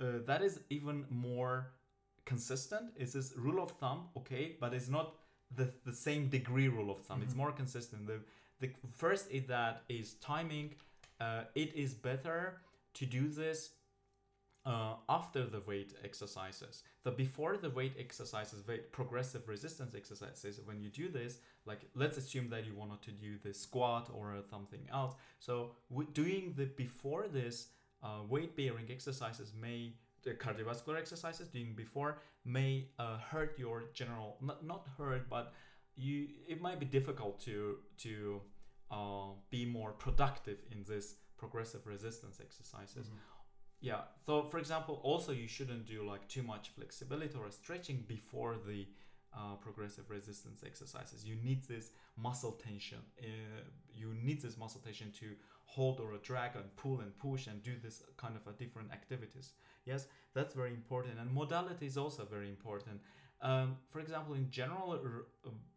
uh, 0.00 0.04
that 0.26 0.42
is 0.42 0.60
even 0.70 1.04
more 1.10 1.72
consistent 2.24 2.92
It's 2.96 3.12
this 3.12 3.32
rule 3.36 3.62
of 3.62 3.70
thumb 3.72 4.08
okay 4.16 4.56
but 4.60 4.72
it's 4.74 4.88
not 4.88 5.14
the, 5.56 5.72
the 5.84 5.92
same 5.92 6.28
degree 6.28 6.68
rule 6.68 6.90
of 6.90 7.00
thumb 7.06 7.22
it's 7.22 7.34
Mhm. 7.34 7.38
more 7.44 7.52
consistent 7.52 8.06
the, 8.06 8.20
the 8.60 8.70
first 8.92 9.30
is 9.30 9.46
that 9.46 9.82
is 9.88 10.14
timing 10.14 10.74
uh, 11.20 11.44
it 11.54 11.74
is 11.74 11.94
better 11.94 12.60
to 12.94 13.06
do 13.06 13.28
this 13.28 13.70
uh, 14.66 14.94
after 15.08 15.46
the 15.46 15.60
weight 15.66 15.94
exercises. 16.04 16.82
The 17.02 17.10
before 17.10 17.56
the 17.56 17.70
weight 17.70 17.94
exercises, 17.98 18.66
weight 18.66 18.92
progressive 18.92 19.48
resistance 19.48 19.94
exercises. 19.94 20.60
When 20.64 20.80
you 20.82 20.90
do 20.90 21.08
this, 21.08 21.38
like 21.64 21.80
let's 21.94 22.18
assume 22.18 22.50
that 22.50 22.66
you 22.66 22.74
wanted 22.74 23.00
to 23.02 23.10
do 23.12 23.38
the 23.42 23.54
squat 23.54 24.10
or 24.12 24.34
something 24.50 24.86
else. 24.92 25.14
So 25.38 25.72
doing 26.12 26.54
the 26.56 26.66
before 26.66 27.26
this 27.28 27.68
uh, 28.02 28.22
weight 28.28 28.56
bearing 28.56 28.86
exercises 28.90 29.52
may 29.60 29.92
the 30.22 30.32
cardiovascular 30.32 30.98
exercises 30.98 31.48
doing 31.48 31.72
before 31.74 32.18
may 32.44 32.88
uh, 32.98 33.18
hurt 33.18 33.58
your 33.58 33.84
general 33.94 34.36
not 34.40 34.64
not 34.64 34.86
hurt 34.98 35.28
but 35.28 35.52
you 35.96 36.28
it 36.48 36.60
might 36.60 36.78
be 36.78 36.86
difficult 36.86 37.40
to 37.40 37.76
to 37.98 38.40
uh, 38.90 39.30
be 39.50 39.64
more 39.64 39.92
productive 39.92 40.58
in 40.72 40.84
this 40.88 41.14
progressive 41.36 41.86
resistance 41.86 42.40
exercises. 42.40 43.06
Mm-hmm. 43.06 43.16
Yeah. 43.80 44.00
So 44.26 44.42
for 44.50 44.58
example, 44.58 45.00
also 45.02 45.32
you 45.32 45.48
shouldn't 45.48 45.86
do 45.86 46.06
like 46.06 46.28
too 46.28 46.42
much 46.42 46.70
flexibility 46.76 47.34
or 47.38 47.50
stretching 47.50 48.04
before 48.06 48.56
the 48.66 48.86
uh, 49.32 49.54
progressive 49.60 50.10
resistance 50.10 50.62
exercises. 50.66 51.24
You 51.24 51.36
need 51.36 51.64
this 51.64 51.90
muscle 52.16 52.52
tension. 52.52 52.98
Uh, 53.22 53.62
you 53.94 54.12
need 54.22 54.42
this 54.42 54.58
muscle 54.58 54.80
tension 54.84 55.12
to 55.20 55.26
hold 55.74 56.00
or 56.00 56.16
drag 56.22 56.56
and 56.56 56.74
pull 56.76 57.00
and 57.00 57.16
push 57.18 57.46
and 57.46 57.62
do 57.62 57.74
this 57.82 58.02
kind 58.16 58.34
of 58.36 58.46
a 58.52 58.56
different 58.56 58.90
activities. 58.92 59.52
Yes, 59.84 60.06
that's 60.34 60.54
very 60.54 60.70
important. 60.70 61.18
And 61.20 61.32
modality 61.32 61.86
is 61.86 61.96
also 61.96 62.24
very 62.24 62.48
important. 62.48 63.00
Um, 63.40 63.76
for 63.90 64.00
example, 64.00 64.34
in 64.34 64.50
general, 64.50 64.98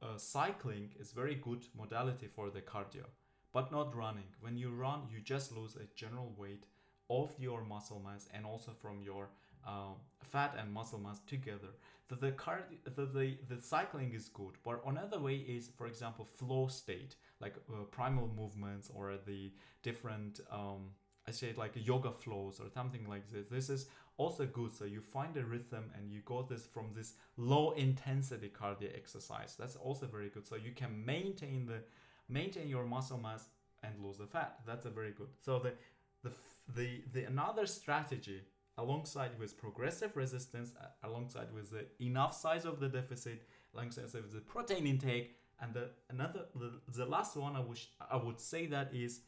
uh, 0.02 0.18
cycling 0.18 0.90
is 1.00 1.12
very 1.12 1.36
good 1.36 1.66
modality 1.78 2.28
for 2.28 2.50
the 2.50 2.62
cardio, 2.62 3.06
but 3.54 3.72
not 3.72 3.96
running. 3.96 4.30
When 4.42 4.58
you 4.58 4.72
run, 4.72 5.02
you 5.12 5.20
just 5.22 5.56
lose 5.56 5.76
a 5.76 5.88
general 5.96 6.34
weight 6.38 6.66
of 7.10 7.32
your 7.38 7.64
muscle 7.64 8.02
mass 8.04 8.28
and 8.34 8.46
also 8.46 8.72
from 8.82 9.02
your 9.02 9.30
uh, 9.68 9.94
fat 10.22 10.56
and 10.60 10.72
muscle 10.74 11.00
mass 11.00 11.20
together. 11.28 11.74
The 12.10 12.16
the, 12.16 12.32
card, 12.32 12.64
the, 12.84 13.06
the 13.06 13.38
the 13.50 13.62
cycling 13.62 14.14
is 14.14 14.30
good, 14.30 14.56
but 14.64 14.82
another 14.86 15.20
way 15.20 15.36
is, 15.36 15.70
for 15.78 15.88
example, 15.88 16.26
flow 16.26 16.68
state, 16.68 17.16
like 17.40 17.56
uh, 17.72 17.84
primal 17.92 18.30
movements 18.36 18.90
or 18.94 19.14
the 19.26 19.52
different, 19.84 20.42
um, 20.52 20.92
I 21.28 21.32
say 21.32 21.54
like 21.56 21.72
yoga 21.76 22.12
flows 22.12 22.60
or 22.60 22.70
something 22.74 23.08
like 23.08 23.32
this. 23.32 23.48
This 23.48 23.70
is 23.70 23.88
also 24.18 24.46
good. 24.46 24.72
So 24.72 24.86
you 24.86 25.02
find 25.02 25.36
a 25.38 25.44
rhythm 25.44 25.86
and 25.96 26.12
you 26.12 26.22
go 26.26 26.46
this 26.48 26.66
from 26.66 26.88
this 26.96 27.14
low 27.38 27.72
intensity 27.72 28.50
cardio 28.50 28.96
exercise. 28.96 29.56
That's 29.58 29.76
also 29.76 30.06
very 30.06 30.30
good. 30.30 30.46
So 30.46 30.56
you 30.56 30.72
can 30.72 31.06
maintain 31.06 31.66
the 31.66 31.80
maintain 32.30 32.68
your 32.68 32.86
muscle 32.86 33.18
mass 33.18 33.48
and 33.82 33.94
lose 34.04 34.18
the 34.18 34.28
fat. 34.28 34.60
That's 34.66 34.86
a 34.86 34.90
very 34.90 35.12
good. 35.12 35.30
So 35.42 35.60
the 35.60 35.74
the 36.24 36.32
the, 36.76 37.02
the 37.14 37.24
another 37.24 37.66
strategy 37.66 38.42
alongside 38.78 39.38
with 39.40 39.58
progressive 39.58 40.16
resistance, 40.16 40.74
alongside 41.04 41.54
with 41.54 41.72
the 41.72 41.86
enough 42.04 42.34
size 42.34 42.66
of 42.66 42.80
the 42.80 42.90
deficit, 42.90 43.44
alongside 43.74 44.06
with 44.14 44.34
the 44.34 44.40
protein 44.40 44.88
intake, 44.88 45.36
and 45.62 45.74
the 45.74 45.90
another 46.10 46.46
the, 46.56 46.72
the 46.94 47.06
last 47.06 47.36
one 47.36 47.56
I 47.56 47.62
wish 47.62 47.90
I 48.12 48.18
would 48.18 48.40
say 48.40 48.66
that 48.68 48.94
is 48.94 49.22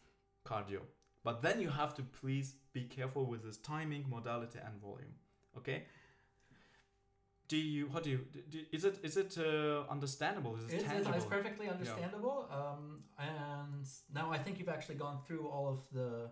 cardio. 0.46 0.82
But 1.24 1.42
then 1.42 1.60
you 1.60 1.70
have 1.70 1.96
to 1.96 2.04
please 2.04 2.56
be 2.72 2.84
careful 2.84 3.26
with 3.26 3.44
this 3.44 3.58
timing, 3.58 4.06
modality, 4.10 4.60
and 4.64 4.80
volume. 4.80 5.16
Okay. 5.58 5.86
Do 7.48 7.58
you? 7.58 7.88
What 7.88 8.04
do 8.04 8.10
you? 8.10 8.20
Do, 8.50 8.60
is 8.72 8.86
it? 8.86 9.00
Is 9.04 9.18
it 9.18 9.38
uh, 9.38 9.84
understandable? 9.90 10.56
Is 10.56 10.66
it 10.66 10.76
it's, 10.76 10.84
tangible? 10.84 11.14
It's 11.16 11.26
perfectly 11.26 11.70
understandable. 11.70 12.48
Yeah. 12.50 12.58
Um, 12.58 13.04
and 13.20 13.86
now 14.14 14.32
I 14.32 14.38
think 14.38 14.58
you've 14.60 14.70
actually 14.70 14.96
gone 14.96 15.20
through 15.26 15.48
all 15.48 15.68
of 15.68 15.80
the 15.92 16.30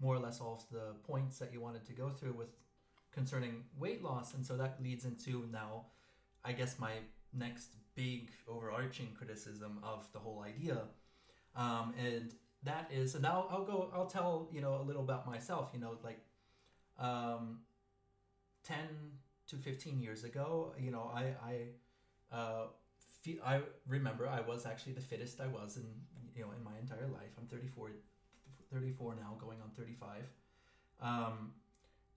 more 0.00 0.14
or 0.14 0.18
less 0.18 0.40
all 0.40 0.54
of 0.54 0.68
the 0.70 0.94
points 1.06 1.38
that 1.38 1.52
you 1.52 1.60
wanted 1.60 1.84
to 1.86 1.92
go 1.92 2.10
through 2.10 2.32
with 2.32 2.48
concerning 3.12 3.64
weight 3.78 4.02
loss. 4.02 4.34
And 4.34 4.44
so 4.44 4.56
that 4.56 4.82
leads 4.82 5.04
into 5.04 5.48
now, 5.52 5.86
I 6.44 6.52
guess, 6.52 6.78
my 6.78 6.92
next 7.32 7.76
big 7.94 8.30
overarching 8.48 9.08
criticism 9.16 9.78
of 9.82 10.06
the 10.12 10.18
whole 10.18 10.42
idea. 10.42 10.78
Um, 11.56 11.94
and 11.98 12.34
that 12.64 12.90
is, 12.92 13.14
and 13.14 13.22
now 13.22 13.46
I'll 13.50 13.64
go, 13.64 13.90
I'll 13.94 14.06
tell, 14.06 14.48
you 14.52 14.60
know, 14.60 14.80
a 14.80 14.82
little 14.82 15.02
about 15.02 15.26
myself, 15.26 15.70
you 15.72 15.80
know, 15.80 15.96
like 16.02 16.20
um, 16.98 17.60
10 18.64 18.76
to 19.48 19.56
15 19.56 20.00
years 20.00 20.24
ago, 20.24 20.74
you 20.78 20.90
know, 20.90 21.10
I, 21.14 21.34
I, 21.46 22.36
uh, 22.36 22.66
I 23.44 23.60
remember 23.88 24.28
I 24.28 24.40
was 24.40 24.66
actually 24.66 24.92
the 24.94 25.00
fittest 25.00 25.40
I 25.40 25.46
was 25.46 25.76
in, 25.76 25.86
you 26.34 26.42
know, 26.42 26.50
in 26.56 26.62
my 26.64 26.76
entire 26.80 27.06
life. 27.12 27.30
I'm 27.38 27.46
34 27.46 27.90
34 28.72 29.16
now, 29.16 29.36
going 29.40 29.58
on 29.62 29.70
35. 29.76 30.22
Um, 31.00 31.52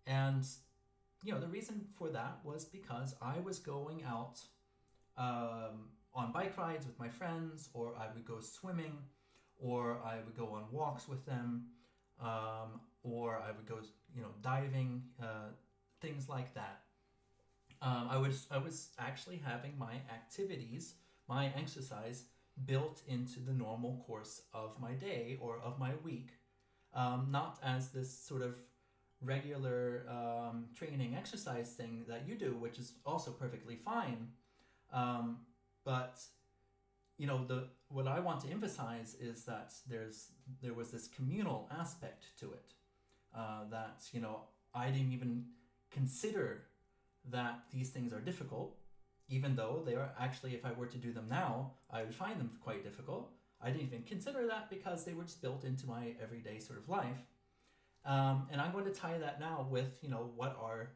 and, 0.06 0.46
you 1.24 1.34
know, 1.34 1.40
the 1.40 1.48
reason 1.48 1.86
for 1.98 2.10
that 2.10 2.40
was 2.44 2.66
because 2.66 3.16
I 3.22 3.40
was 3.40 3.60
going 3.60 4.04
out 4.04 4.40
um, 5.18 5.90
on 6.14 6.32
bike 6.32 6.58
rides 6.58 6.86
with 6.86 6.98
my 7.00 7.10
friends, 7.10 7.70
or 7.74 7.94
I 8.00 8.08
would 8.14 8.26
go 8.26 8.40
swimming, 8.40 8.98
or 9.60 10.00
I 10.06 10.18
would 10.26 10.36
go 10.38 10.54
on 10.54 10.64
walks 10.72 11.08
with 11.08 11.26
them, 11.26 11.66
um, 12.22 12.80
or 13.04 13.38
I 13.38 13.52
would 13.52 13.68
go, 13.68 13.80
you 14.16 14.22
know, 14.22 14.30
diving, 14.42 15.04
uh, 15.22 15.50
things 16.02 16.30
like 16.30 16.54
that. 16.54 16.82
Um, 17.82 18.08
I 18.10 18.18
was 18.18 18.48
I 18.50 18.58
was 18.58 18.90
actually 18.98 19.40
having 19.44 19.78
my 19.78 19.94
activities, 20.12 20.96
my 21.28 21.52
exercise 21.56 22.24
built 22.66 23.02
into 23.08 23.40
the 23.40 23.54
normal 23.54 24.04
course 24.08 24.42
of 24.54 24.80
my 24.82 24.94
day 24.94 25.38
or 25.40 25.60
of 25.64 25.78
my 25.78 25.92
week 26.04 26.30
um, 26.94 27.28
not 27.32 27.60
as 27.64 27.90
this 27.90 28.12
sort 28.12 28.42
of 28.42 28.56
regular 29.22 30.06
um, 30.10 30.66
training 30.76 31.16
exercise 31.16 31.70
thing 31.70 32.06
that 32.08 32.28
you 32.28 32.36
do, 32.36 32.56
which 32.56 32.80
is 32.80 32.94
also 33.06 33.32
perfectly 33.32 33.76
fine. 33.76 34.30
Um, 34.94 35.40
but 35.84 36.20
you 37.18 37.28
know 37.28 37.44
the 37.46 37.68
what 37.90 38.08
I 38.08 38.20
want 38.20 38.42
to 38.42 38.50
emphasize 38.50 39.16
is 39.20 39.44
that 39.46 39.74
there's 39.90 40.28
there 40.62 40.74
was 40.74 40.92
this 40.92 41.08
communal 41.08 41.70
aspect 41.80 42.26
to 42.40 42.54
it 42.54 42.74
uh, 43.36 43.64
that 43.72 44.04
you 44.12 44.22
know 44.22 44.42
I 44.74 44.90
didn't 44.90 45.12
even 45.12 45.46
consider 45.92 46.64
that 47.30 47.60
these 47.74 47.90
things 47.90 48.14
are 48.14 48.20
difficult, 48.20 48.78
even 49.30 49.56
though 49.56 49.82
they 49.86 49.96
are 49.96 50.12
actually 50.20 50.54
if 50.54 50.66
I 50.66 50.72
were 50.74 50.86
to 50.86 50.98
do 50.98 51.12
them 51.12 51.28
now 51.30 51.72
I 51.90 52.04
would 52.04 52.14
find 52.14 52.40
them 52.40 52.52
quite 52.62 52.84
difficult. 52.84 53.32
I 53.62 53.70
didn't 53.70 53.88
even 53.88 54.04
consider 54.04 54.46
that 54.48 54.70
because 54.70 55.04
they 55.04 55.14
were 55.14 55.24
just 55.24 55.42
built 55.42 55.64
into 55.64 55.88
my 55.88 56.14
everyday 56.22 56.60
sort 56.60 56.80
of 56.80 56.88
life. 56.90 57.26
Um, 58.06 58.48
and 58.52 58.62
I'm 58.62 58.72
going 58.72 58.86
to 58.86 58.92
tie 58.92 59.18
that 59.18 59.40
now 59.40 59.68
with, 59.70 60.00
you 60.02 60.10
know, 60.10 60.32
what 60.36 60.58
are 60.62 60.90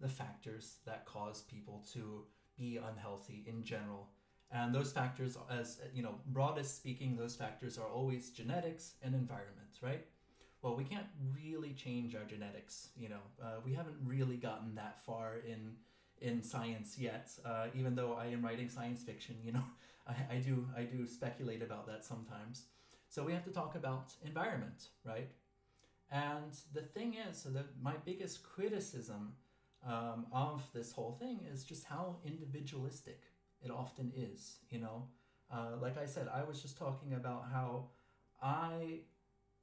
the 0.00 0.08
factors 0.08 0.78
that 0.86 1.04
cause 1.06 1.42
people 1.42 1.84
to 1.92 2.24
be 2.56 2.78
unhealthy 2.78 3.44
in 3.46 3.62
general. 3.62 4.08
And 4.50 4.74
those 4.74 4.92
factors, 4.92 5.36
as 5.50 5.80
you 5.94 6.02
know, 6.02 6.14
broadest 6.28 6.76
speaking, 6.76 7.16
those 7.16 7.36
factors 7.36 7.78
are 7.78 7.86
always 7.86 8.30
genetics 8.30 8.94
and 9.02 9.14
environment, 9.14 9.68
right? 9.82 10.04
Well, 10.62 10.74
we 10.74 10.84
can't 10.84 11.06
really 11.34 11.74
change 11.74 12.14
our 12.16 12.24
genetics. 12.24 12.88
You 12.96 13.10
know, 13.10 13.20
uh, 13.42 13.60
we 13.64 13.74
haven't 13.74 13.96
really 14.04 14.36
gotten 14.36 14.74
that 14.76 15.04
far 15.04 15.34
in 15.46 15.74
in 16.20 16.42
science 16.42 16.96
yet. 16.98 17.30
Uh, 17.44 17.66
even 17.74 17.94
though 17.94 18.14
I 18.14 18.26
am 18.26 18.44
writing 18.44 18.68
science 18.68 19.02
fiction, 19.02 19.36
you 19.44 19.52
know, 19.52 19.64
I, 20.08 20.36
I 20.36 20.38
do 20.38 20.66
I 20.76 20.82
do 20.82 21.06
speculate 21.06 21.62
about 21.62 21.86
that 21.86 22.04
sometimes. 22.04 22.64
So 23.08 23.24
we 23.24 23.32
have 23.32 23.44
to 23.44 23.50
talk 23.50 23.74
about 23.74 24.12
environment, 24.24 24.88
right? 25.04 25.30
And 26.10 26.52
the 26.74 26.82
thing 26.82 27.16
is, 27.28 27.38
so 27.38 27.50
that 27.50 27.66
my 27.82 27.94
biggest 28.04 28.42
criticism 28.42 29.34
um, 29.86 30.26
of 30.32 30.62
this 30.74 30.92
whole 30.92 31.16
thing 31.20 31.40
is 31.52 31.64
just 31.64 31.84
how 31.84 32.16
individualistic 32.24 33.22
it 33.62 33.70
often 33.70 34.12
is. 34.16 34.58
You 34.70 34.80
know, 34.80 35.04
uh, 35.52 35.76
like 35.80 35.98
I 35.98 36.06
said, 36.06 36.28
I 36.32 36.42
was 36.44 36.62
just 36.62 36.78
talking 36.78 37.14
about 37.14 37.46
how 37.52 37.88
I 38.42 39.00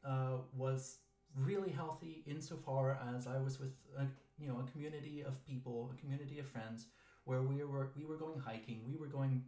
uh, 0.06 0.38
was 0.56 1.00
really 1.36 1.70
healthy 1.72 2.24
insofar 2.28 3.00
as 3.16 3.28
I 3.28 3.38
was 3.40 3.60
with 3.60 3.74
a, 3.98 4.06
you 4.40 4.48
know 4.48 4.60
a 4.66 4.72
community 4.72 5.24
of 5.28 5.44
people, 5.46 5.92
a 5.96 6.00
community 6.00 6.40
of 6.40 6.48
friends, 6.48 6.88
where 7.26 7.42
we 7.42 7.64
were 7.64 7.90
we 7.98 8.06
were 8.06 8.18
going 8.18 8.40
hiking, 8.40 8.82
we 8.88 8.98
were 8.98 9.08
going 9.08 9.44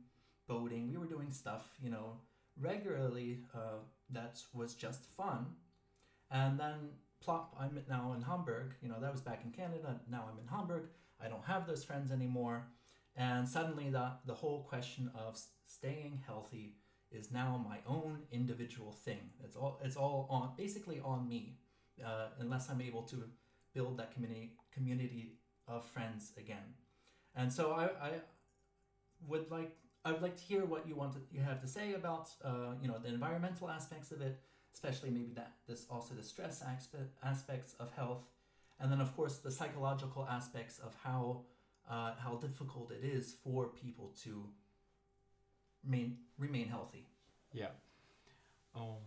boating. 0.48 0.90
We 0.92 0.98
were 0.98 1.06
doing 1.06 1.32
stuff, 1.32 1.66
you 1.82 1.90
know, 1.90 2.18
regularly 2.60 3.40
uh, 3.54 3.80
that 4.12 4.40
was 4.54 4.74
just 4.74 5.06
fun. 5.16 5.46
And 6.32 6.60
then 6.60 6.90
plop, 7.22 7.56
I'm 7.60 7.80
now 7.90 8.14
in 8.16 8.22
Hamburg. 8.22 8.74
You 8.82 8.90
know, 8.90 9.00
that 9.00 9.12
was 9.12 9.22
back 9.22 9.42
in 9.44 9.52
Canada. 9.52 10.00
Now 10.10 10.26
I'm 10.32 10.40
in 10.40 10.48
Hamburg. 10.48 10.88
I 11.24 11.28
don't 11.28 11.44
have 11.46 11.68
those 11.68 11.84
friends 11.84 12.12
anymore. 12.12 12.68
And 13.16 13.48
suddenly 13.48 13.90
the, 13.90 14.12
the 14.26 14.34
whole 14.34 14.64
question 14.64 15.12
of 15.16 15.40
staying 15.66 16.22
healthy 16.26 16.76
is 17.12 17.32
now 17.32 17.64
my 17.68 17.78
own 17.88 18.20
individual 18.32 18.92
thing. 18.92 19.30
It's 19.44 19.56
all 19.56 19.80
it's 19.84 19.96
all 19.96 20.28
on 20.30 20.52
basically 20.58 21.00
on 21.04 21.28
me, 21.28 21.58
uh, 22.06 22.28
unless 22.40 22.70
I'm 22.70 22.82
able 22.82 23.04
to 23.04 23.24
build 23.74 23.98
that 23.98 24.14
community 24.14 24.52
community 24.74 25.34
of 25.68 25.86
friends 25.86 26.34
again. 26.38 26.76
And 27.36 27.52
so 27.52 27.72
I, 27.72 27.86
I 28.06 28.12
would 29.28 29.50
like 29.50 29.72
I 30.08 30.14
would 30.14 30.22
like 30.22 30.38
to 30.38 30.44
hear 30.44 30.64
what 30.64 30.88
you 30.88 30.96
want 30.96 31.12
to, 31.14 31.20
you 31.34 31.42
have 31.42 31.60
to 31.60 31.68
say 31.68 31.94
about 31.94 32.30
uh, 32.42 32.72
you 32.82 32.88
know 32.88 32.98
the 32.98 33.10
environmental 33.10 33.70
aspects 33.70 34.12
of 34.12 34.22
it, 34.22 34.40
especially 34.74 35.10
maybe 35.10 35.34
that 35.36 35.52
this 35.68 35.86
also 35.92 36.14
the 36.14 36.24
stress 36.24 36.62
aspect, 36.62 37.12
aspects 37.24 37.76
of 37.78 37.92
health, 37.92 38.24
and 38.80 38.90
then 38.90 39.02
of 39.02 39.14
course 39.18 39.36
the 39.40 39.52
psychological 39.52 40.26
aspects 40.30 40.80
of 40.80 40.96
how 41.04 41.42
uh, 41.90 42.14
how 42.24 42.36
difficult 42.36 42.90
it 42.92 43.04
is 43.06 43.36
for 43.44 43.68
people 43.68 44.14
to 44.24 44.46
remain 45.84 46.18
remain 46.38 46.68
healthy. 46.70 47.06
Yeah. 47.52 47.74
Um, 48.76 49.02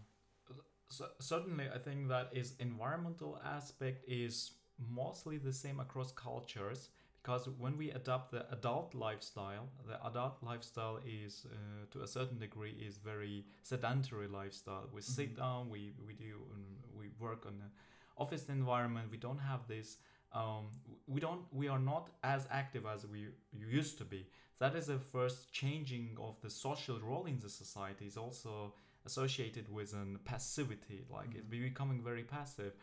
so 0.90 1.06
certainly, 1.18 1.66
I 1.74 1.78
think 1.78 2.08
that 2.08 2.28
is 2.32 2.52
environmental 2.58 3.40
aspect 3.42 4.04
is 4.06 4.52
mostly 4.78 5.38
the 5.38 5.52
same 5.52 5.80
across 5.80 6.12
cultures 6.12 6.90
because 7.22 7.48
when 7.58 7.76
we 7.76 7.90
adopt 7.90 8.32
the 8.32 8.50
adult 8.50 8.94
lifestyle, 8.94 9.68
the 9.86 10.04
adult 10.06 10.38
lifestyle 10.42 10.98
is 11.06 11.46
uh, 11.46 11.84
to 11.92 12.02
a 12.02 12.06
certain 12.06 12.38
degree 12.38 12.74
is 12.86 12.96
very 12.96 13.44
sedentary 13.62 14.28
lifestyle. 14.28 14.88
We 14.92 15.00
mm-hmm. 15.00 15.12
sit 15.12 15.36
down, 15.36 15.68
we 15.68 15.92
we 16.06 16.14
do 16.14 16.36
um, 16.54 16.64
we 16.98 17.08
work 17.18 17.44
on 17.46 17.52
an 17.52 17.70
office 18.16 18.48
environment. 18.48 19.08
We 19.10 19.18
don't 19.18 19.38
have 19.38 19.66
this. 19.68 19.98
Um, 20.32 20.68
we 21.06 21.20
don't. 21.20 21.42
We 21.52 21.68
are 21.68 21.78
not 21.78 22.10
as 22.22 22.46
active 22.50 22.86
as 22.86 23.06
we 23.06 23.28
used 23.52 23.98
to 23.98 24.04
be. 24.04 24.26
That 24.58 24.74
is 24.74 24.86
the 24.86 24.98
first 24.98 25.52
changing 25.52 26.16
of 26.20 26.40
the 26.40 26.50
social 26.50 26.98
role 27.00 27.26
in 27.26 27.38
the 27.38 27.50
society. 27.50 28.06
Is 28.06 28.16
also 28.16 28.74
associated 29.06 29.66
with 29.72 29.92
an 29.94 30.18
passivity 30.24 31.04
like 31.10 31.30
mm-hmm. 31.30 31.38
it's 31.38 31.46
becoming 31.48 32.02
very 32.02 32.22
passive 32.22 32.74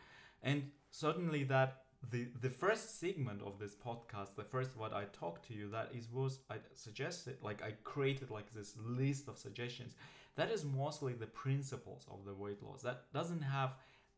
and 0.42 0.64
certainly 0.90 1.44
that 1.44 1.82
the 2.10 2.28
the 2.40 2.50
first 2.50 3.00
segment 3.00 3.42
of 3.42 3.58
this 3.58 3.74
podcast 3.74 4.34
the 4.36 4.44
first 4.44 4.70
what 4.76 4.92
i 4.92 5.04
talked 5.12 5.46
to 5.48 5.54
you 5.54 5.68
that 5.68 5.90
is 5.92 6.08
was 6.12 6.38
i 6.48 6.56
suggested 6.74 7.36
like 7.42 7.62
i 7.62 7.72
created 7.84 8.30
like 8.30 8.52
this 8.54 8.74
list 8.84 9.28
of 9.28 9.36
suggestions. 9.38 9.94
That 10.36 10.52
is 10.52 10.64
mostly 10.64 11.14
the 11.14 11.26
principles 11.26 12.06
of 12.08 12.24
the 12.24 12.32
weight 12.32 12.62
loss. 12.62 12.82
That 12.82 13.12
doesn't 13.12 13.42
have 13.42 13.70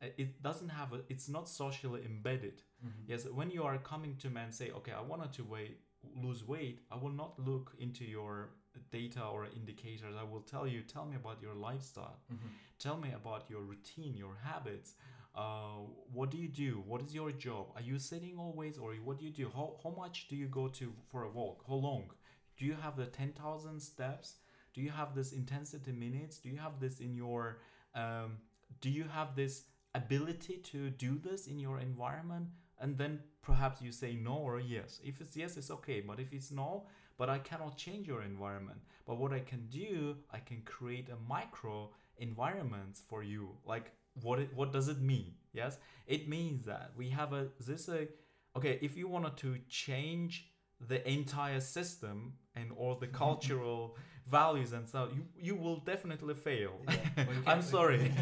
it 0.02 0.42
doesn't 0.42 0.68
have 0.68 0.92
a, 0.92 1.00
it's 1.08 1.28
not 1.30 1.48
socially 1.48 2.02
embedded. 2.04 2.62
Mm-hmm. 2.84 3.04
yes 3.10 3.26
when 3.40 3.50
you 3.50 3.62
are 3.62 3.78
coming 3.78 4.16
to 4.22 4.28
me 4.28 4.40
and 4.42 4.54
say 4.54 4.70
okay 4.78 4.92
i 4.92 5.00
wanted 5.00 5.32
to 5.38 5.44
weight 5.44 5.78
lose 6.24 6.46
weight 6.46 6.76
i 6.90 6.96
will 6.96 7.16
not 7.22 7.32
look 7.38 7.72
into 7.78 8.04
your 8.04 8.50
data 8.92 9.22
or 9.24 9.46
indicators. 9.60 10.14
I 10.18 10.24
will 10.30 10.40
tell 10.40 10.66
you 10.66 10.82
tell 10.82 11.04
me 11.04 11.16
about 11.16 11.38
your 11.42 11.54
lifestyle. 11.54 12.18
Mm-hmm. 12.32 12.48
tell 12.78 12.96
me 12.96 13.10
about 13.20 13.42
your 13.52 13.62
routine 13.62 14.14
your 14.16 14.36
habits 14.44 14.94
uh, 15.34 15.78
what 16.12 16.30
do 16.30 16.38
you 16.38 16.48
do? 16.48 16.82
What 16.86 17.02
is 17.02 17.14
your 17.14 17.32
job? 17.32 17.68
Are 17.76 17.82
you 17.82 17.98
sitting 17.98 18.36
always 18.38 18.78
or 18.78 18.94
what 19.04 19.18
do 19.18 19.24
you 19.24 19.30
do? 19.30 19.50
How, 19.54 19.76
how 19.82 19.90
much 19.90 20.28
do 20.28 20.36
you 20.36 20.46
go 20.46 20.68
to 20.68 20.92
for 21.10 21.24
a 21.24 21.28
walk? 21.28 21.64
How 21.68 21.74
long? 21.74 22.10
Do 22.56 22.64
you 22.64 22.74
have 22.74 22.96
the 22.96 23.06
10000 23.06 23.80
steps? 23.80 24.34
Do 24.74 24.80
you 24.80 24.90
have 24.90 25.14
this 25.14 25.32
intensity 25.32 25.92
minutes? 25.92 26.38
Do 26.38 26.48
you 26.48 26.58
have 26.58 26.80
this 26.80 27.00
in 27.00 27.14
your 27.14 27.58
um, 27.94 28.38
do 28.80 28.88
you 28.88 29.04
have 29.04 29.34
this 29.34 29.64
ability 29.94 30.58
to 30.58 30.90
do 30.90 31.18
this 31.18 31.46
in 31.46 31.58
your 31.58 31.80
environment? 31.80 32.48
And 32.78 32.96
then 32.96 33.20
perhaps 33.42 33.82
you 33.82 33.92
say 33.92 34.14
no 34.14 34.34
or 34.34 34.60
yes. 34.60 35.00
If 35.04 35.20
it's 35.20 35.36
yes 35.36 35.56
it's 35.56 35.70
okay. 35.70 36.00
But 36.00 36.20
if 36.20 36.32
it's 36.32 36.50
no 36.50 36.86
but 37.20 37.28
I 37.28 37.38
cannot 37.38 37.76
change 37.76 38.08
your 38.08 38.22
environment. 38.22 38.80
But 39.06 39.18
what 39.18 39.30
I 39.30 39.40
can 39.40 39.66
do, 39.66 40.16
I 40.32 40.38
can 40.38 40.62
create 40.62 41.10
a 41.10 41.18
micro 41.28 41.90
environment 42.16 42.96
for 43.08 43.22
you. 43.22 43.50
Like 43.66 43.92
what 44.22 44.38
it, 44.38 44.50
what 44.54 44.72
does 44.72 44.88
it 44.88 45.00
mean? 45.00 45.34
Yes, 45.52 45.78
it 46.06 46.28
means 46.28 46.64
that 46.66 46.92
we 46.96 47.10
have 47.10 47.32
a 47.32 47.48
this 47.58 47.88
a 47.88 48.08
okay. 48.56 48.78
If 48.82 48.96
you 48.96 49.08
wanted 49.08 49.36
to 49.38 49.58
change 49.68 50.50
the 50.80 51.06
entire 51.08 51.60
system 51.60 52.34
and 52.54 52.72
all 52.76 52.94
the 52.94 53.06
cultural 53.06 53.96
values 54.30 54.72
and 54.72 54.88
so 54.88 55.08
you 55.14 55.22
you 55.38 55.54
will 55.54 55.78
definitely 55.92 56.34
fail. 56.34 56.72
Yeah. 56.88 57.26
i'm 57.46 57.62
sorry. 57.62 58.12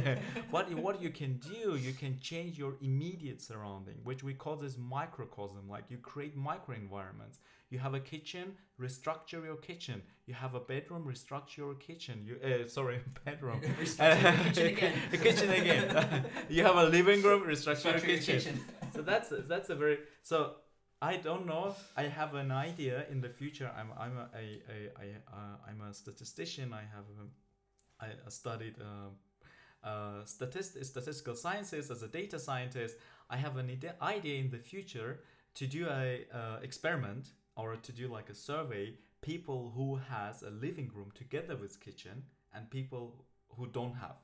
but 0.50 0.70
what 0.84 1.02
you 1.02 1.10
can 1.10 1.38
do 1.38 1.76
you 1.76 1.92
can 1.92 2.18
change 2.20 2.58
your 2.58 2.74
immediate 2.80 3.40
surrounding 3.40 3.96
which 4.04 4.22
we 4.22 4.34
call 4.34 4.56
this 4.56 4.76
microcosm. 4.78 5.68
Like 5.68 5.84
you 5.88 5.98
create 5.98 6.36
micro 6.36 6.74
environments 6.74 7.38
you 7.70 7.78
have 7.78 7.94
a 7.94 8.00
kitchen 8.00 8.54
restructure 8.80 9.44
your 9.44 9.56
kitchen. 9.56 10.00
You 10.26 10.34
have 10.34 10.54
a 10.54 10.60
bedroom 10.60 11.04
restructure 11.04 11.58
your 11.58 11.74
kitchen. 11.74 12.24
You 12.24 12.36
uh, 12.48 12.68
sorry 12.68 13.00
bedroom. 13.24 13.60
Kitchen 13.60 14.66
again, 14.66 14.92
kitchen 15.10 15.50
again. 15.50 16.24
you 16.48 16.62
have 16.64 16.76
a 16.76 16.84
living 16.84 17.22
room 17.22 17.42
restructure, 17.42 17.92
your 17.92 18.00
kitchen, 18.00 18.38
kitchen. 18.38 18.60
so 18.94 19.02
that's 19.02 19.32
that's 19.48 19.68
a 19.70 19.74
very 19.74 19.98
so 20.22 20.52
I 21.00 21.16
don't 21.16 21.46
know. 21.46 21.74
I 21.96 22.04
have 22.04 22.34
an 22.34 22.50
idea 22.50 23.06
in 23.10 23.20
the 23.20 23.28
future. 23.28 23.70
I'm 23.78 23.90
I'm 23.98 24.16
a, 24.16 24.28
a, 24.36 24.46
a, 24.74 24.78
a 25.04 25.08
uh, 25.32 25.56
I'm 25.68 25.80
a 25.80 25.94
statistician. 25.94 26.72
I 26.72 26.82
have 26.94 27.06
a, 27.22 28.06
I 28.06 28.30
studied 28.30 28.74
uh, 28.80 29.86
uh, 29.86 30.24
statist- 30.24 30.84
statistical 30.84 31.36
sciences 31.36 31.90
as 31.90 32.02
a 32.02 32.08
data 32.08 32.38
scientist. 32.38 32.96
I 33.30 33.36
have 33.36 33.56
an 33.56 33.70
idea 34.02 34.34
in 34.40 34.50
the 34.50 34.58
future 34.58 35.20
to 35.54 35.66
do 35.66 35.86
a 35.88 36.26
uh, 36.32 36.58
experiment 36.62 37.30
or 37.56 37.76
to 37.76 37.92
do 37.92 38.08
like 38.08 38.30
a 38.30 38.34
survey 38.34 38.94
people 39.20 39.72
who 39.74 39.96
has 39.96 40.42
a 40.42 40.50
living 40.50 40.90
room 40.94 41.10
together 41.14 41.56
with 41.56 41.80
kitchen 41.80 42.22
and 42.54 42.70
people 42.70 43.24
who 43.56 43.66
don't 43.66 43.94
have 43.94 44.16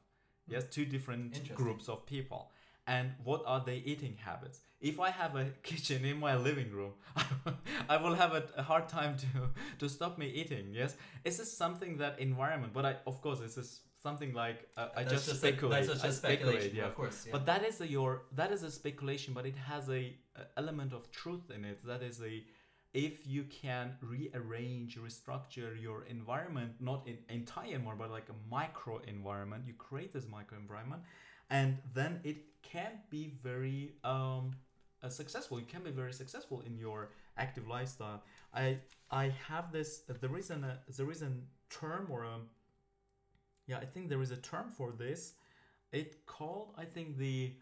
hmm. 0.46 0.54
yes 0.54 0.64
two 0.70 0.84
different 0.84 1.54
groups 1.54 1.88
of 1.88 2.06
people 2.06 2.50
and 2.86 3.12
what 3.22 3.42
are 3.46 3.62
their 3.64 3.80
eating 3.84 4.16
habits 4.24 4.60
if 4.80 5.00
i 5.00 5.10
have 5.10 5.36
a 5.36 5.44
kitchen 5.62 6.04
in 6.04 6.18
my 6.18 6.36
living 6.36 6.70
room 6.70 6.92
i 7.88 7.96
will 7.96 8.14
have 8.14 8.32
a, 8.32 8.44
a, 8.56 8.62
hard 8.62 8.88
time 8.88 9.16
to 9.16 9.26
to 9.78 9.88
stop 9.88 10.18
me 10.18 10.28
eating 10.28 10.66
yes 10.72 10.96
is 11.24 11.38
this 11.38 11.56
something 11.56 11.96
that 11.96 12.18
environment 12.18 12.72
but 12.72 12.84
i 12.84 12.96
of 13.06 13.20
course 13.20 13.40
this 13.40 13.56
is 13.56 13.80
something 14.04 14.34
like 14.34 14.68
uh, 14.76 14.88
I 14.94 15.02
just, 15.02 15.26
just 15.26 15.38
speculate. 15.38 15.86
that's 15.86 16.02
just 16.02 16.18
speculate, 16.18 16.74
yeah. 16.74 16.88
of 16.88 16.94
course. 16.94 17.24
Yeah. 17.24 17.32
But 17.32 17.46
that 17.46 17.64
is 17.64 17.80
a, 17.80 17.88
your 17.88 18.10
that 18.40 18.50
is 18.52 18.62
a 18.62 18.70
speculation, 18.70 19.32
but 19.32 19.46
it 19.46 19.56
has 19.56 19.88
a, 19.88 20.02
a, 20.40 20.42
element 20.58 20.92
of 20.92 21.10
truth 21.10 21.46
in 21.56 21.64
it. 21.64 21.78
That 21.86 22.02
is 22.02 22.20
a 22.20 22.44
if 22.92 23.26
you 23.26 23.44
can 23.62 23.96
rearrange, 24.00 24.98
restructure 25.08 25.70
your 25.86 26.04
environment, 26.04 26.72
not 26.80 27.08
in 27.08 27.18
entire 27.28 27.78
more, 27.80 27.96
but 27.96 28.10
like 28.10 28.28
a 28.28 28.38
micro 28.48 29.00
environment, 29.08 29.64
you 29.66 29.74
create 29.74 30.12
this 30.12 30.26
micro 30.28 30.56
environment, 30.58 31.02
and 31.50 31.78
then 31.94 32.20
it 32.24 32.38
can 32.62 32.92
be 33.10 33.32
very 33.42 33.92
um, 34.04 34.52
uh, 35.02 35.08
successful. 35.08 35.60
You 35.60 35.66
can 35.66 35.82
be 35.82 35.90
very 35.90 36.12
successful 36.12 36.62
in 36.66 36.76
your 36.76 37.10
active 37.36 37.68
lifestyle. 37.68 38.22
I 38.52 38.78
I 39.10 39.32
have 39.48 39.72
this. 39.72 40.02
Uh, 40.08 40.14
there 40.20 40.36
is 40.36 40.50
an 40.50 40.64
uh, 40.64 40.76
there 40.96 41.10
is 41.10 41.22
a 41.22 41.30
term 41.70 42.08
or 42.10 42.24
a 42.24 42.38
yeah. 43.66 43.78
I 43.78 43.84
think 43.84 44.08
there 44.08 44.22
is 44.22 44.30
a 44.30 44.36
term 44.36 44.70
for 44.70 44.92
this. 44.92 45.34
It 45.92 46.26
called 46.26 46.74
I 46.78 46.84
think 46.84 47.18
the 47.18 47.54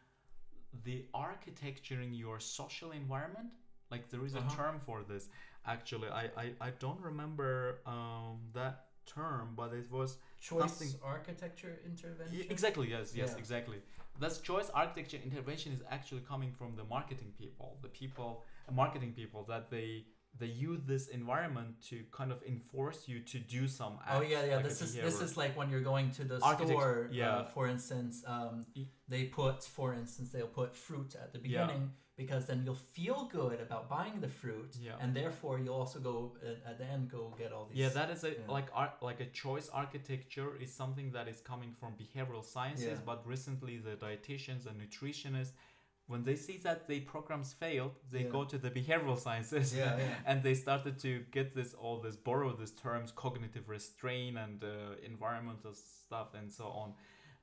the 0.85 1.05
architecture 1.13 2.01
in 2.01 2.15
your 2.15 2.41
social 2.41 2.93
environment. 2.93 3.49
Like 3.91 4.09
there 4.11 4.25
is 4.25 4.35
a 4.35 4.39
uh-huh. 4.39 4.57
term 4.57 4.81
for 4.87 5.03
this. 5.03 5.29
Actually, 5.67 6.09
I 6.09 6.25
I, 6.37 6.47
I 6.61 6.71
don't 6.79 7.01
remember 7.01 7.81
um, 7.87 8.39
that 8.55 8.87
term, 9.07 9.55
but 9.57 9.73
it 9.73 9.91
was 9.91 10.19
choice 10.41 10.61
something... 10.61 10.89
architecture 11.05 11.79
intervention. 11.85 12.39
Yeah, 12.39 12.45
exactly. 12.51 12.91
Yes. 12.91 13.13
Yes. 13.15 13.31
Yeah. 13.33 13.39
Exactly. 13.39 13.79
That's 14.21 14.39
choice 14.39 14.71
architecture 14.75 15.19
intervention 15.25 15.73
is 15.73 15.81
actually 15.91 16.21
coming 16.21 16.53
from 16.53 16.77
the 16.77 16.85
marketing 16.85 17.33
people, 17.39 17.79
the 17.83 17.89
people, 17.89 18.45
marketing 18.71 19.13
people 19.13 19.45
that 19.49 19.71
they 19.71 20.05
they 20.39 20.47
use 20.47 20.81
this 20.87 21.09
environment 21.09 21.75
to 21.89 22.03
kind 22.11 22.33
of 22.33 22.43
enforce 22.45 23.07
you 23.07 23.21
to 23.21 23.39
do 23.39 23.69
some 23.69 23.99
oh 24.11 24.23
yeah 24.23 24.45
yeah 24.45 24.57
like 24.57 24.65
this 24.65 24.83
is 24.83 24.95
this 24.95 25.21
is 25.21 25.37
like 25.37 25.57
when 25.57 25.69
you're 25.71 25.81
going 25.81 26.11
to 26.11 26.25
the 26.25 26.39
store 26.41 27.09
yeah 27.13 27.37
uh, 27.37 27.45
for 27.45 27.69
instance 27.69 28.23
um, 28.27 28.65
they 29.09 29.25
put 29.25 29.63
for 29.63 29.95
instance 29.95 30.31
they'll 30.31 30.47
put 30.47 30.75
fruit 30.75 31.15
at 31.23 31.33
the 31.33 31.39
beginning 31.39 31.83
yeah 31.83 31.99
because 32.17 32.47
then 32.47 32.63
you'll 32.65 32.75
feel 32.75 33.29
good 33.33 33.61
about 33.61 33.89
buying 33.89 34.21
the 34.21 34.29
fruit 34.29 34.77
yeah. 34.81 34.93
and 35.01 35.15
therefore 35.15 35.59
you'll 35.59 35.75
also 35.75 35.99
go 35.99 36.33
uh, 36.45 36.71
at 36.71 36.79
the 36.79 36.85
end 36.85 37.11
go 37.11 37.35
get 37.39 37.53
all 37.53 37.67
these 37.69 37.79
yeah 37.79 37.89
that 37.89 38.11
is 38.11 38.23
a 38.25 38.35
like 38.49 38.69
art 38.75 38.93
like 39.01 39.21
a 39.21 39.27
choice 39.27 39.71
architecture 39.73 40.51
is 40.61 40.73
something 40.73 41.11
that 41.11 41.27
is 41.27 41.41
coming 41.41 41.73
from 41.81 41.93
behavioral 42.05 42.45
sciences 42.45 42.87
yeah. 42.87 43.07
but 43.07 43.27
recently 43.27 43.79
the 43.79 43.95
dietitians 44.07 44.67
and 44.67 44.77
nutritionists 44.81 45.53
when 46.13 46.23
they 46.29 46.37
see 46.37 46.57
that 46.59 46.87
the 46.87 47.01
programs 47.01 47.51
failed 47.53 47.95
they 48.11 48.25
yeah. 48.25 48.37
go 48.37 48.45
to 48.45 48.59
the 48.59 48.71
behavioral 48.71 49.19
sciences 49.19 49.75
yeah, 49.75 49.97
yeah. 49.99 50.05
and 50.29 50.43
they 50.47 50.55
started 50.55 50.99
to 51.07 51.25
get 51.37 51.55
this 51.59 51.75
all 51.83 51.99
this 52.07 52.17
borrow 52.29 52.51
these 52.61 52.75
terms 52.87 53.11
cognitive 53.25 53.69
restraint 53.69 54.37
and 54.45 54.63
uh, 54.63 54.69
environmental 55.13 55.75
stuff 55.75 56.29
and 56.39 56.53
so 56.53 56.67
on 56.83 56.93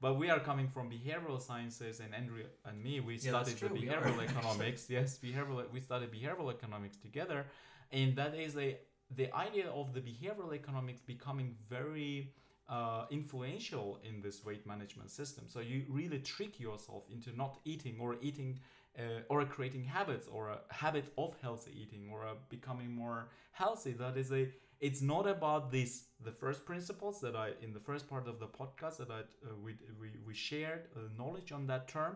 but 0.01 0.17
we 0.17 0.29
are 0.29 0.39
coming 0.39 0.69
from 0.69 0.89
behavioral 0.89 1.41
sciences, 1.41 1.99
and 1.99 2.15
Andrew 2.15 2.43
and 2.65 2.81
me, 2.81 3.01
we 3.01 3.17
studied 3.17 3.57
the 3.57 3.67
behavioral 3.67 4.23
economics. 4.29 4.89
yes, 4.89 5.19
behavioral. 5.21 5.69
We 5.71 5.81
studied 5.81 6.11
behavioral 6.11 6.53
economics 6.53 6.97
together, 6.97 7.45
and 7.91 8.15
that 8.15 8.33
is 8.33 8.55
a 8.57 8.77
the 9.15 9.33
idea 9.35 9.67
of 9.69 9.93
the 9.93 9.99
behavioral 9.99 10.53
economics 10.53 11.01
becoming 11.01 11.55
very 11.69 12.31
uh, 12.69 13.05
influential 13.09 13.99
in 14.03 14.21
this 14.21 14.45
weight 14.45 14.65
management 14.65 15.09
system. 15.09 15.45
So 15.47 15.59
you 15.59 15.85
really 15.89 16.19
trick 16.19 16.59
yourself 16.59 17.03
into 17.11 17.35
not 17.35 17.59
eating 17.65 17.97
or 17.99 18.15
eating 18.21 18.59
uh, 18.97 19.21
or 19.29 19.43
creating 19.45 19.83
habits 19.83 20.27
or 20.27 20.49
a 20.49 20.59
habit 20.69 21.11
of 21.17 21.35
healthy 21.41 21.71
eating 21.81 22.09
or 22.11 22.25
becoming 22.49 22.91
more 22.91 23.29
healthy. 23.51 23.93
That 23.93 24.17
is 24.17 24.31
a 24.31 24.47
it's 24.79 25.01
not 25.01 25.27
about 25.27 25.71
this 25.71 26.05
the 26.23 26.31
first 26.31 26.65
principles 26.65 27.19
that 27.19 27.35
i 27.35 27.51
in 27.61 27.73
the 27.73 27.79
first 27.79 28.09
part 28.09 28.27
of 28.27 28.39
the 28.39 28.47
podcast 28.47 28.97
that 28.97 29.11
i 29.11 29.19
uh, 29.19 29.53
we, 29.63 29.75
we, 29.99 30.09
we 30.25 30.33
shared 30.33 30.87
uh, 30.95 30.99
knowledge 31.17 31.51
on 31.51 31.67
that 31.67 31.87
term 31.87 32.15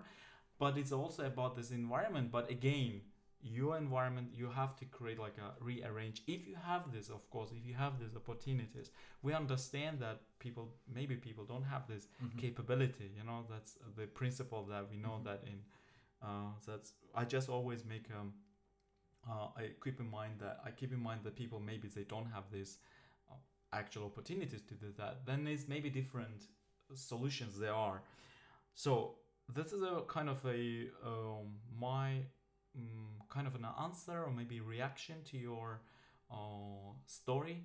but 0.60 0.78
it's 0.78 0.92
also 0.92 1.26
about 1.26 1.56
this 1.56 1.72
environment 1.72 2.32
but 2.32 2.50
again 2.50 3.02
your 3.44 3.78
environment 3.78 4.30
you 4.34 4.50
have 4.50 4.76
to 4.78 4.86
create 4.86 5.20
like 5.20 5.38
a 5.38 5.64
rearrange 5.64 6.22
if 6.28 6.48
you 6.48 6.56
have 6.66 6.92
this 6.94 7.10
of 7.10 7.30
course 7.30 7.52
if 7.52 7.66
you 7.66 7.74
have 7.74 8.00
these 8.00 8.16
opportunities 8.16 8.90
we 9.22 9.34
understand 9.34 10.00
that 10.00 10.22
people 10.40 10.70
maybe 10.94 11.16
people 11.16 11.44
don't 11.44 11.64
have 11.64 11.86
this 11.88 12.08
Mhm. 12.22 12.38
capability 12.38 13.12
you 13.18 13.24
know 13.24 13.46
that's 13.50 13.78
the 13.98 14.08
principle 14.08 14.64
that 14.66 14.90
we 14.90 14.98
know 14.98 15.18
Mhm. 15.20 15.24
that 15.26 15.44
in 15.46 15.60
uh, 16.22 16.52
that's 16.66 16.94
i 17.16 17.26
just 17.26 17.50
always 17.50 17.84
make 17.86 18.10
um 18.12 18.34
uh, 19.30 19.48
i 19.58 19.70
keep 19.84 20.00
in 20.00 20.10
mind 20.10 20.40
that 20.40 20.60
i 20.66 20.72
keep 20.72 20.92
in 20.94 21.00
mind 21.00 21.22
that 21.24 21.36
people 21.36 21.60
maybe 21.60 21.88
they 21.88 22.04
don't 22.04 22.28
have 22.34 22.44
this 22.52 22.78
uh, 23.32 23.36
actual 23.72 24.06
opportunities 24.06 24.62
to 24.62 24.74
do 24.76 24.92
that 24.98 25.26
then 25.26 25.44
there's 25.44 25.68
maybe 25.68 25.90
different 25.90 26.48
solutions 26.94 27.58
there 27.60 27.74
are 27.74 28.02
so 28.76 29.16
this 29.54 29.74
is 29.74 29.82
a 29.82 30.02
kind 30.08 30.30
of 30.30 30.44
a 30.46 30.88
um, 31.06 31.56
my 31.80 32.22
um, 32.78 33.08
kind 33.30 33.48
of 33.48 33.56
an 33.56 33.66
answer 33.82 34.24
or 34.24 34.32
maybe 34.32 34.60
reaction 34.60 35.16
to 35.32 35.38
your 35.38 35.82
uh, 36.32 36.94
story 37.06 37.64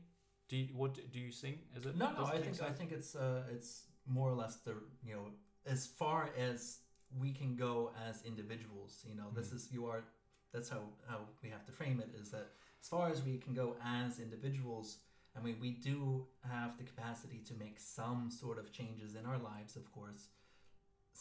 do 0.48 0.56
you, 0.56 0.68
what 0.74 0.94
do 1.12 1.18
you 1.18 1.30
think 1.30 1.58
is 1.76 1.86
it 1.86 1.96
No, 1.96 2.10
no. 2.12 2.24
I 2.24 2.38
think 2.38 2.60
I 2.62 2.70
think 2.70 2.92
it's 2.92 3.14
uh, 3.14 3.42
it's 3.52 3.82
more 4.06 4.30
or 4.30 4.34
less 4.34 4.56
the 4.56 4.74
you 5.04 5.14
know 5.14 5.26
as 5.66 5.86
far 5.86 6.30
as 6.38 6.78
we 7.20 7.32
can 7.32 7.56
go 7.56 7.92
as 8.08 8.22
individuals. 8.24 9.04
You 9.08 9.14
know, 9.14 9.30
this 9.34 9.48
Mhm. 9.48 9.56
is 9.56 9.72
you 9.72 9.86
are. 9.86 10.04
That's 10.52 10.68
how 10.68 10.82
how 11.10 11.20
we 11.42 11.50
have 11.50 11.64
to 11.66 11.72
frame 11.72 12.00
it. 12.00 12.10
Is 12.14 12.30
that 12.30 12.46
as 12.82 12.88
far 12.88 13.10
as 13.10 13.22
we 13.22 13.38
can 13.38 13.54
go 13.54 13.76
as 13.84 14.18
individuals. 14.18 14.98
I 15.36 15.40
mean, 15.40 15.60
we 15.60 15.70
do 15.70 16.26
have 16.42 16.76
the 16.78 16.84
capacity 16.84 17.40
to 17.48 17.54
make 17.54 17.78
some 17.78 18.30
sort 18.30 18.58
of 18.58 18.72
changes 18.72 19.14
in 19.14 19.24
our 19.26 19.38
lives, 19.38 19.76
of 19.76 19.86
course. 19.92 20.28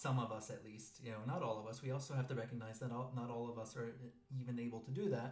Some 0.06 0.20
of 0.20 0.32
us, 0.32 0.52
at 0.52 0.64
least, 0.64 1.00
you 1.04 1.12
know, 1.12 1.24
not 1.26 1.42
all 1.42 1.58
of 1.60 1.66
us. 1.66 1.82
We 1.82 1.90
also 1.90 2.14
have 2.14 2.28
to 2.28 2.36
recognize 2.36 2.78
that 2.82 2.92
all, 2.92 3.12
not 3.16 3.32
all 3.32 3.50
of 3.50 3.58
us 3.58 3.76
are 3.76 3.90
even 4.40 4.60
able 4.60 4.82
to 4.82 4.92
do 4.92 5.10
that 5.10 5.32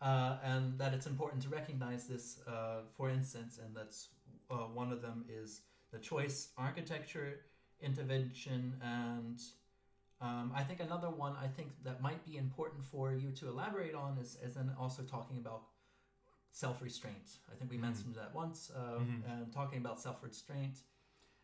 uh, 0.00 0.38
and 0.42 0.76
that 0.80 0.92
it's 0.92 1.06
important 1.06 1.40
to 1.44 1.48
recognize 1.48 2.06
this, 2.06 2.40
uh, 2.48 2.80
for 2.96 3.08
instance, 3.10 3.58
and 3.62 3.76
that's 3.76 4.08
uh, 4.50 4.66
one 4.82 4.90
of 4.90 5.02
them 5.02 5.24
is 5.28 5.62
the 5.92 6.00
choice 6.00 6.48
architecture 6.58 7.28
intervention, 7.80 8.74
and 8.82 9.40
um, 10.20 10.50
I 10.54 10.62
think 10.64 10.80
another 10.80 11.10
one 11.10 11.34
I 11.40 11.46
think 11.46 11.70
that 11.84 12.02
might 12.02 12.24
be 12.24 12.36
important 12.36 12.82
for 12.84 13.12
you 13.12 13.30
to 13.32 13.48
elaborate 13.48 13.94
on 13.94 14.18
is, 14.18 14.36
is 14.42 14.54
then 14.54 14.72
also 14.78 15.02
talking 15.02 15.38
about 15.38 15.62
self-restraint. 16.50 17.38
I 17.52 17.54
think 17.54 17.70
we 17.70 17.76
Mhm. 17.76 17.82
mentioned 17.88 18.14
that 18.16 18.34
once, 18.34 18.70
uh, 18.70 18.98
Mhm. 18.98 19.24
and 19.30 19.52
talking 19.52 19.78
about 19.78 20.00
self-restraint 20.00 20.82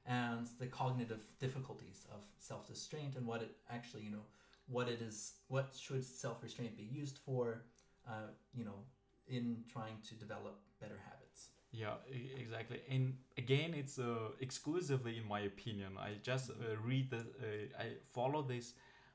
and 0.06 0.46
the 0.58 0.66
cognitive 0.66 1.22
difficulties 1.38 2.06
of 2.12 2.24
self-restraint 2.38 3.16
and 3.16 3.26
what 3.26 3.42
it 3.42 3.56
actually, 3.70 4.02
you 4.02 4.10
know, 4.10 4.26
what 4.68 4.88
it 4.88 5.00
is, 5.00 5.34
what 5.48 5.72
should 5.78 6.04
self-restraint 6.04 6.76
be 6.76 6.82
used 6.82 7.18
for, 7.24 7.64
uh, 8.08 8.30
you 8.54 8.64
know, 8.64 8.84
in 9.28 9.64
trying 9.72 9.98
to 10.08 10.14
develop 10.14 10.58
better 10.80 10.98
habits. 11.04 11.48
Yeah, 11.70 11.94
exactly. 12.40 12.80
And 12.90 13.14
again, 13.38 13.72
it's 13.74 13.98
uh, 13.98 14.32
exclusively 14.40 15.16
in 15.16 15.26
my 15.26 15.40
opinion. 15.40 15.92
I 15.98 16.16
just 16.22 16.50
uh, 16.50 16.54
read 16.84 17.10
the, 17.10 17.18
uh, 17.18 17.82
I 17.82 17.86
follow 18.12 18.42
these 18.42 18.74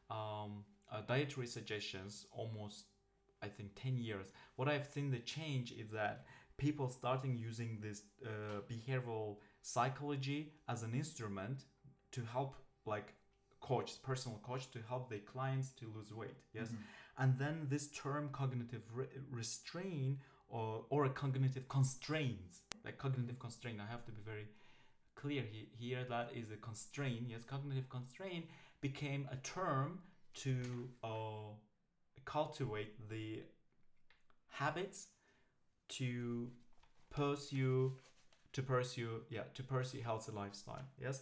um, 0.09 0.63
uh, 0.91 1.01
dietary 1.07 1.47
suggestions 1.47 2.25
almost, 2.31 2.85
I 3.43 3.47
think, 3.47 3.75
ten 3.75 3.97
years. 3.97 4.27
What 4.55 4.67
I've 4.67 4.87
seen 4.87 5.11
the 5.11 5.19
change 5.19 5.71
is 5.71 5.91
that 5.91 6.25
people 6.57 6.89
starting 6.89 7.37
using 7.37 7.77
this 7.79 8.01
uh, 8.25 8.61
behavioral 8.67 9.37
psychology 9.73 10.41
as 10.73 10.79
an 10.87 10.93
instrument 10.93 11.57
to 12.15 12.21
help, 12.35 12.51
like, 12.85 13.09
coach, 13.59 13.91
personal 14.09 14.37
coach, 14.49 14.65
to 14.71 14.79
help 14.91 15.09
their 15.09 15.25
clients 15.33 15.69
to 15.79 15.85
lose 15.95 16.11
weight. 16.13 16.37
Yes, 16.53 16.69
Mhm. 16.71 16.83
and 17.21 17.29
then 17.41 17.55
this 17.73 17.85
term 18.03 18.29
cognitive 18.31 18.83
re- 18.99 19.09
restraint 19.41 20.19
or, 20.47 20.85
or 20.93 21.01
a 21.05 21.09
cognitive 21.23 21.65
constraints 21.67 22.53
like 22.85 22.97
cognitive 23.05 23.37
constraint 23.45 23.77
i 23.85 23.87
have 23.93 24.03
to 24.09 24.13
be 24.17 24.21
very 24.31 24.47
clear 25.21 25.41
he- 25.53 25.69
here 25.81 26.03
that 26.13 26.27
is 26.41 26.47
a 26.57 26.59
constraint 26.69 27.23
yes 27.33 27.43
cognitive 27.53 27.87
constraint 27.97 28.45
became 28.87 29.27
a 29.31 29.37
term 29.57 29.89
to 30.43 30.53
uh, 31.03 31.49
cultivate 32.35 32.93
the 33.09 33.25
habits 34.61 34.99
to 35.89 36.09
pursue 37.09 37.97
to 38.57 38.61
pursue 38.75 39.11
yeah 39.35 39.45
to 39.57 39.61
pursue 39.73 40.01
healthy 40.09 40.31
lifestyle 40.41 40.85
yes 41.05 41.17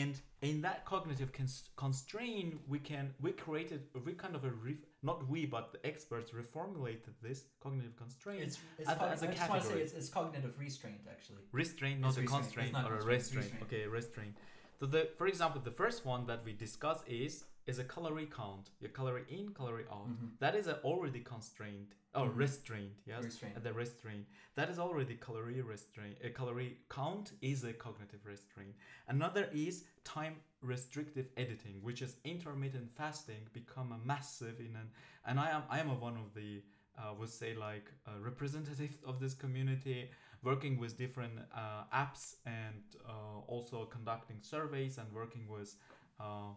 and 0.00 0.14
in 0.50 0.56
that 0.66 0.78
cognitive 0.92 1.30
cons- 1.38 1.68
constraint 1.84 2.50
we 2.72 2.78
can 2.90 3.04
we 3.24 3.30
created 3.44 3.80
we 4.06 4.12
kind 4.24 4.34
of 4.38 4.42
a 4.50 4.52
re- 4.66 4.84
not 5.08 5.18
we 5.32 5.40
but 5.54 5.64
the 5.74 5.80
experts 5.90 6.28
reformulated 6.42 7.14
this 7.26 7.38
cognitive 7.64 7.94
constraint 8.02 8.40
It's, 8.46 8.58
it's 8.78 8.88
As 8.88 8.96
a- 8.96 8.98
cog- 9.00 9.12
as 9.16 9.22
a 9.24 9.28
I 9.28 9.32
just 9.38 9.50
want 9.50 9.62
to 9.62 9.68
say 9.72 9.78
it's, 9.84 9.94
it's 10.00 10.10
cognitive 10.18 10.54
restraint 10.66 11.00
actually. 11.14 11.42
restraint 11.62 11.98
not 12.04 12.08
It's 12.10 12.18
a 12.18 12.20
restraint. 12.22 12.42
constraint 12.44 12.72
not 12.78 12.84
or 12.90 12.96
a 12.98 13.04
restraint. 13.16 13.50
restraint. 13.50 13.64
okay 13.66 13.82
restraint 13.98 14.34
so 14.78 14.84
the 14.94 15.02
for 15.18 15.26
example 15.32 15.58
the 15.70 15.76
first 15.82 15.98
one 16.12 16.22
that 16.30 16.40
we 16.46 16.52
discuss 16.66 16.98
is 17.24 17.32
is 17.70 17.78
a 17.78 17.84
calorie 17.94 18.30
count 18.40 18.70
your 18.82 18.90
calorie 18.98 19.24
in 19.38 19.46
calorie 19.58 19.86
out 19.96 20.08
Mhm. 20.08 20.28
that 20.44 20.54
is 20.60 20.66
a 20.66 20.76
already 20.90 21.20
constraint 21.34 21.90
or 22.20 22.26
Mhm. 22.26 22.36
restraint 22.44 22.94
yes 23.12 23.24
Restraint. 23.24 23.62
the 23.66 23.72
restraint 23.82 24.26
that 24.56 24.68
is 24.72 24.78
already 24.84 25.16
calorie 25.26 25.60
restraint 25.74 26.16
a 26.28 26.30
calorie 26.38 26.72
count 26.98 27.26
is 27.52 27.58
a 27.64 27.72
cognitive 27.84 28.22
restraint 28.34 28.74
another 29.14 29.44
is 29.66 29.84
time 30.16 30.36
restrictive 30.72 31.28
eating 31.42 31.76
which 31.86 32.00
is 32.06 32.12
intermittent 32.24 32.90
fasting 33.00 33.42
become 33.60 33.88
a 33.98 33.98
massive 34.12 34.56
in 34.68 34.74
an 34.82 34.88
and 35.28 35.36
i 35.46 35.48
am 35.56 35.62
i 35.76 35.78
am 35.82 35.88
a 35.96 35.98
one 36.08 36.16
of 36.24 36.28
the 36.40 36.50
uh, 36.98 37.14
would 37.18 37.30
say 37.40 37.50
like 37.68 37.86
uh, 38.06 38.18
representative 38.30 38.94
of 39.10 39.14
this 39.20 39.34
community 39.44 40.10
working 40.42 40.74
with 40.82 40.92
different 41.04 41.34
uh, 41.62 41.84
apps 42.04 42.24
and 42.44 42.82
uh, 43.08 43.38
also 43.54 43.78
conducting 43.96 44.38
surveys 44.42 44.98
and 44.98 45.08
working 45.12 45.46
with 45.48 45.70
uh, 46.18 46.50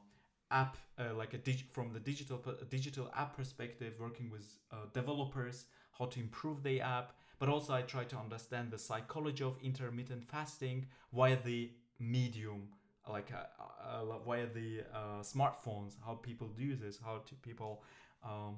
app 0.54 0.78
uh, 1.00 1.14
like 1.16 1.34
a 1.34 1.38
dig- 1.38 1.70
from 1.72 1.92
the 1.94 2.00
digital 2.00 2.40
digital 2.70 3.10
app 3.16 3.36
perspective 3.36 3.94
working 4.00 4.30
with 4.30 4.48
uh, 4.72 4.76
developers 4.94 5.66
how 5.98 6.06
to 6.06 6.20
improve 6.20 6.64
the 6.64 6.82
app. 6.82 7.14
But 7.40 7.50
also 7.50 7.74
i 7.74 7.82
try 7.82 8.06
to 8.06 8.18
understand 8.18 8.72
the 8.72 8.80
psychology 8.80 9.44
of 9.44 9.56
intermittent 9.62 10.24
fasting 10.34 10.86
via 11.14 11.38
the 11.44 11.72
medium 12.00 12.70
like 13.10 13.32
uh, 13.34 13.44
uh, 13.86 14.20
via 14.28 14.48
the 14.60 14.70
uh, 14.94 15.22
smartphones 15.22 15.92
how 16.06 16.14
people 16.30 16.48
do 16.58 16.76
this 16.76 17.00
how 17.04 17.18
to 17.28 17.36
people 17.36 17.84
um, 18.24 18.54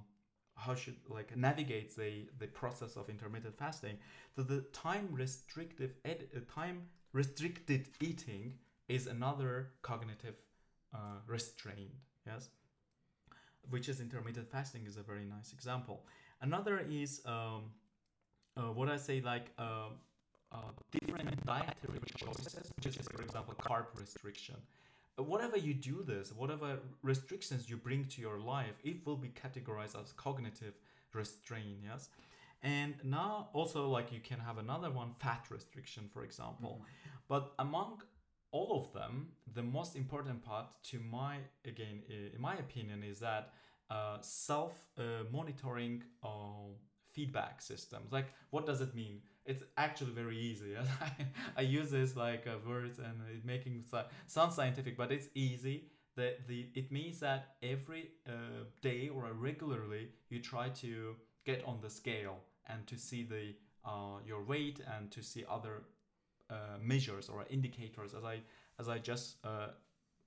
how 0.55 0.75
should 0.75 0.95
like 1.09 1.35
navigate 1.35 1.95
the 1.95 2.27
the 2.39 2.47
process 2.47 2.95
of 2.95 3.09
intermittent 3.09 3.57
fasting. 3.57 3.97
So 4.35 4.43
the 4.43 4.61
time 4.73 5.09
restrictive 5.11 5.91
ed- 6.05 6.27
uh, 6.35 6.39
time 6.53 6.83
restricted 7.13 7.89
eating 8.01 8.53
is 8.87 9.07
another 9.07 9.71
cognitive 9.81 10.35
uh, 10.95 11.17
restraint 11.27 11.91
yes? 12.25 12.49
Which 13.69 13.89
is 13.89 13.99
intermittent 13.99 14.49
fasting 14.51 14.83
is 14.85 14.97
a 14.97 15.01
very 15.03 15.25
nice 15.25 15.51
example. 15.51 16.05
Another 16.41 16.85
is 16.89 17.21
um, 17.25 17.63
uh, 18.57 18.71
what 18.77 18.89
i 18.89 18.97
say 18.97 19.21
like 19.21 19.47
uh, 19.57 19.89
uh, 20.51 20.57
different 20.91 21.45
dietary 21.45 21.99
choices 22.17 22.71
which 22.83 22.97
is 22.97 23.07
for 23.13 23.21
example 23.21 23.53
carb 23.59 23.85
restriction. 23.99 24.55
Whatever 25.17 25.57
you 25.57 25.73
do 25.73 26.03
this 26.03 26.33
whatever 26.33 26.79
restrictions 27.01 27.69
you 27.69 27.77
bring 27.77 28.05
to 28.05 28.21
your 28.21 28.39
life 28.39 28.77
it 28.83 28.97
will 29.05 29.15
be 29.15 29.29
categorized 29.29 29.95
as 30.01 30.13
cognitive 30.13 30.73
restraint 31.13 31.79
yes? 31.83 32.09
And 32.63 32.95
now 33.03 33.49
also 33.53 33.87
like 33.89 34.11
you 34.11 34.19
can 34.19 34.39
have 34.39 34.57
another 34.57 34.89
one 34.89 35.11
fat 35.19 35.45
restriction 35.49 36.09
for 36.13 36.23
example. 36.23 36.81
But 37.27 37.53
among 37.59 38.01
all 38.55 38.69
of 38.79 38.85
them 38.93 39.13
the 39.53 39.65
most 39.77 39.95
important 39.95 40.39
part 40.49 40.65
to 40.89 40.97
my 40.99 41.33
again 41.65 41.97
in 42.35 42.41
my 42.49 42.55
opinion 42.65 43.03
is 43.03 43.19
that 43.19 43.43
uh, 43.89 44.17
self 44.21 44.73
uh, 44.97 45.01
monitoring 45.31 46.03
uh, 46.23 46.69
feedback 47.11 47.61
systems. 47.61 48.11
Like 48.11 48.29
what 48.49 48.65
does 48.65 48.81
it 48.81 48.95
mean? 48.95 49.21
It's 49.45 49.63
actually 49.77 50.11
very 50.11 50.37
easy. 50.39 50.71
I 51.57 51.61
use 51.61 51.91
this 51.91 52.15
like 52.15 52.47
uh, 52.47 52.57
words 52.67 52.97
and 52.99 53.15
it 53.29 53.45
making 53.45 53.83
sound 54.27 54.53
scientific 54.53 54.97
but 54.97 55.11
it's 55.11 55.27
easy. 55.35 55.89
The, 56.15 56.35
the 56.47 56.69
it 56.75 56.91
means 56.91 57.19
that 57.19 57.55
every 57.61 58.11
uh, 58.27 58.63
day 58.81 59.09
or 59.13 59.21
regularly 59.33 60.09
you 60.29 60.39
try 60.39 60.69
to 60.85 61.15
get 61.45 61.63
on 61.65 61.79
the 61.81 61.89
scale 61.89 62.37
and 62.67 62.87
to 62.87 62.97
see 62.97 63.23
the 63.23 63.53
uh, 63.85 64.17
your 64.25 64.41
weight 64.43 64.79
and 64.95 65.11
to 65.11 65.21
see 65.21 65.43
other 65.49 65.83
uh, 66.49 66.77
measures 66.81 67.29
or 67.29 67.45
indicators 67.49 68.13
as 68.13 68.23
i 68.23 68.39
as 68.79 68.87
i 68.87 68.97
just 68.97 69.37
uh, 69.43 69.67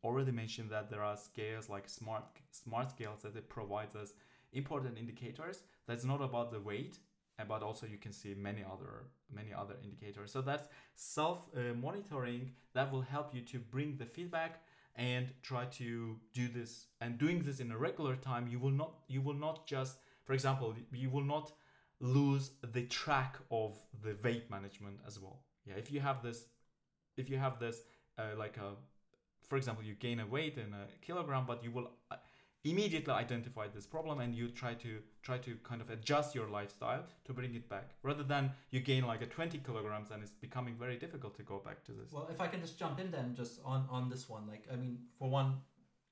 already 0.05 0.31
mentioned 0.33 0.71
that 0.71 0.91
there 0.91 1.03
are 1.03 1.17
scales 1.17 1.69
like 1.69 1.89
smart 1.89 2.25
smart 2.51 2.91
scales 2.91 3.23
that 3.23 3.37
it 3.37 3.49
provides 3.49 3.95
us 3.97 4.13
important 4.53 4.99
indicators. 4.99 5.63
That's 5.87 6.05
not 6.05 6.23
about 6.23 6.53
the 6.53 6.61
weight 6.61 6.99
uh, 7.39 7.45
but 7.49 7.63
also 7.63 7.87
you 7.87 7.99
can 7.99 8.13
see 8.13 8.35
many 8.35 8.65
other 8.65 9.05
many 9.33 9.53
other 9.53 9.75
indicators. 9.83 10.33
So 10.33 10.41
that's 10.41 10.69
self 10.95 11.39
uh, 11.57 11.75
monitoring 11.75 12.53
that 12.75 12.91
will 12.93 13.03
help 13.03 13.35
you 13.35 13.43
to 13.43 13.59
bring 13.59 13.97
the 13.97 14.07
feedback 14.07 14.63
and 14.97 15.29
try 15.43 15.67
to 15.67 16.17
do 16.33 16.49
this. 16.49 16.87
And 17.01 17.19
doing 17.19 17.43
this 17.43 17.61
in 17.61 17.71
a 17.71 17.79
regular 17.79 18.17
time 18.17 18.49
you 18.49 18.59
will 18.59 18.71
not 18.71 18.93
you 19.09 19.21
will 19.21 19.35
not 19.35 19.67
just 19.67 19.99
for 20.25 20.33
example 20.33 20.75
you 20.93 21.11
will 21.11 21.25
not 21.25 21.53
lose 22.01 22.51
the 22.73 22.83
track 22.83 23.37
of 23.51 23.77
the 24.03 24.17
weight 24.23 24.49
management 24.51 25.01
as 25.07 25.19
well 25.19 25.43
yeah 25.69 25.75
if 25.77 25.93
you 25.93 26.01
have 26.01 26.23
this 26.23 26.45
if 27.17 27.29
you 27.31 27.39
have 27.39 27.59
this 27.59 27.77
uh, 28.19 28.37
like 28.37 28.57
a 28.57 28.71
for 29.49 29.57
example 29.57 29.85
you 29.85 29.95
gain 29.95 30.21
a 30.21 30.27
weight 30.27 30.57
in 30.57 30.73
a 30.73 30.85
kilogram 31.07 31.45
but 31.47 31.63
you 31.65 31.71
will 31.71 31.91
uh, 32.11 32.17
immediately 32.65 33.13
identify 33.13 33.67
this 33.69 33.87
problem 33.87 34.21
and 34.21 34.35
you 34.35 34.49
try 34.49 34.75
to 34.75 34.99
try 35.23 35.39
to 35.39 35.57
kind 35.63 35.81
of 35.81 35.91
adjust 35.91 36.35
your 36.35 36.49
lifestyle 36.49 37.05
to 37.25 37.33
bring 37.33 37.55
it 37.55 37.69
back. 37.69 37.91
Rather 38.03 38.25
than 38.25 38.51
you 38.71 38.81
gain 38.81 39.07
like 39.07 39.23
a 39.23 39.27
20 39.27 39.59
kilograms 39.59 40.11
and 40.11 40.23
it's 40.23 40.33
becoming 40.33 40.75
very 40.75 40.97
difficult 40.97 41.37
to 41.37 41.43
go 41.43 41.61
back 41.65 41.85
to 41.85 41.93
this. 41.93 42.13
Well 42.13 42.29
if 42.31 42.41
i 42.41 42.47
can 42.47 42.61
just 42.61 42.79
jump 42.79 42.99
in 43.01 43.11
then 43.11 43.35
just 43.35 43.61
on 43.65 43.87
on 43.91 44.09
this 44.09 44.29
one 44.29 44.47
like 44.47 44.65
i 44.73 44.77
mean 44.77 44.99
for 45.19 45.29
one 45.31 45.55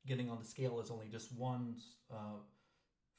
getting 0.07 0.31
on 0.31 0.39
the 0.39 0.45
scale 0.45 0.81
is 0.81 0.91
only 0.91 1.09
just 1.09 1.33
one 1.37 1.75
uh, 2.13 2.39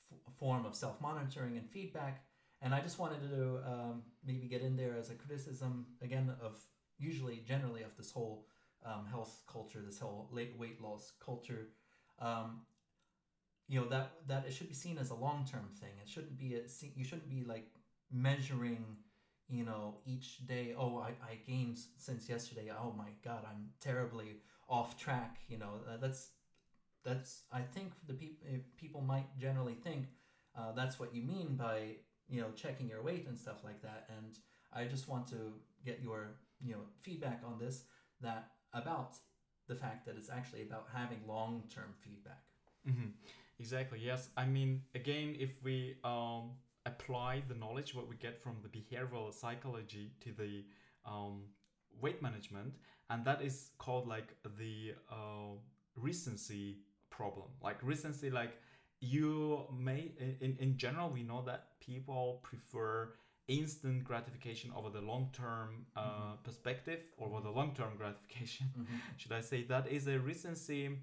f- 0.10 0.34
form 0.40 0.66
of 0.66 0.74
self-monitoring 0.74 1.58
and 1.58 1.70
feedback 1.70 2.24
and 2.62 2.74
i 2.74 2.80
just 2.80 3.00
wanted 3.00 3.20
to 3.22 3.60
um, 3.66 4.02
maybe 4.26 4.48
get 4.48 4.62
in 4.62 4.76
there 4.76 4.96
as 4.98 5.10
a 5.10 5.14
criticism 5.14 5.86
again 6.02 6.32
of 6.42 6.60
usually 7.00 7.44
generally 7.46 7.84
of 7.84 7.96
this 7.98 8.12
whole 8.12 8.46
um, 8.86 9.06
health 9.10 9.42
culture 9.52 9.82
this 9.86 10.00
whole 10.00 10.28
late 10.32 10.58
weight 10.58 10.82
loss 10.82 11.14
culture. 11.24 11.68
Um, 12.20 12.62
you 13.68 13.80
know 13.80 13.88
that 13.88 14.12
that 14.28 14.46
it 14.48 14.54
should 14.54 14.68
be 14.68 14.74
seen 14.74 14.98
as 14.98 15.10
a 15.10 15.16
long 15.16 15.46
term 15.50 15.68
thing. 15.80 15.92
It 16.02 16.10
shouldn't 16.10 16.38
be 16.38 16.56
a 16.56 16.62
you 16.96 17.04
shouldn't 17.04 17.30
be 17.30 17.44
like 17.44 17.68
measuring 18.12 18.98
you 19.50 19.66
know 19.66 19.96
each 20.06 20.46
day 20.48 20.74
oh 20.78 20.98
I, 21.00 21.10
I 21.26 21.40
gained 21.46 21.78
since 21.98 22.30
yesterday. 22.30 22.72
Oh 22.72 22.94
my 22.98 23.10
god 23.24 23.44
i'm 23.50 23.70
terribly 23.80 24.38
off 24.70 24.98
track 24.98 25.38
you 25.50 25.58
know. 25.58 25.82
That's 26.00 26.30
that's 27.04 27.44
i 27.54 27.62
think 27.62 27.94
the 28.08 28.14
people 28.14 28.48
people 28.78 29.02
might 29.02 29.38
generally 29.40 29.76
think 29.76 30.06
uh, 30.58 30.72
that's 30.74 31.00
what 31.00 31.14
you 31.16 31.22
mean 31.24 31.56
by 31.56 31.96
you 32.30 32.42
know 32.42 32.48
checking 32.56 32.88
your 32.88 33.02
weight 33.02 33.26
and 33.28 33.38
stuff 33.38 33.64
like 33.64 33.82
that 33.82 34.10
and 34.18 34.40
i 34.74 34.84
just 34.86 35.08
want 35.08 35.28
to 35.28 35.54
get 35.86 36.00
your 36.02 36.32
you 36.62 36.74
know 36.74 36.82
feedback 37.02 37.42
on 37.46 37.58
this 37.60 37.84
that 38.22 38.52
about 38.74 39.16
the 39.68 39.76
fact 39.76 40.06
that 40.06 40.16
it's 40.18 40.30
actually 40.30 40.62
about 40.62 40.88
having 40.94 41.20
long-term 41.28 41.94
feedback 42.02 42.44
mm-hmm. 42.88 43.10
Exactly. 43.60 44.00
Yes. 44.04 44.30
I 44.38 44.46
mean, 44.46 44.84
again, 44.94 45.36
if 45.40 45.64
we 45.64 45.96
um, 46.04 46.52
apply 46.86 47.44
the 47.48 47.56
knowledge 47.56 47.96
what 47.96 48.08
we 48.08 48.16
get 48.16 48.42
from 48.42 48.58
the 48.62 48.70
behavioral 48.70 49.34
psychology 49.34 50.12
to 50.22 50.32
the 50.32 50.64
um, 51.06 51.42
weight 52.00 52.22
management, 52.22 52.74
and 53.10 53.26
that 53.26 53.42
is 53.42 53.72
called 53.80 54.08
like 54.08 54.36
the 54.60 54.94
uh, 55.12 55.56
recency 55.96 56.78
problem. 57.10 57.48
Like 57.64 57.78
recency, 57.82 58.30
like 58.30 58.60
you 59.00 59.66
may 59.78 60.12
in 60.42 60.58
in 60.60 60.78
general 60.78 61.10
we 61.10 61.24
know 61.24 61.44
that 61.46 61.80
people 61.80 62.40
prefer 62.44 63.14
instant 63.48 64.04
gratification 64.04 64.72
over 64.76 64.90
the 64.90 65.02
long 65.02 65.30
term 65.32 65.86
uh, 65.96 66.02
mm-hmm. 66.02 66.44
perspective 66.44 67.00
or 67.18 67.30
over 67.30 67.42
the 67.42 67.50
long 67.50 67.74
term 67.74 67.94
gratification. 67.98 68.68
Mm-hmm. 68.78 68.96
Should 69.18 69.32
I 69.32 69.42
say 69.42 69.64
that 69.64 69.88
is 69.88 70.08
a 70.08 70.20
recency? 70.20 70.98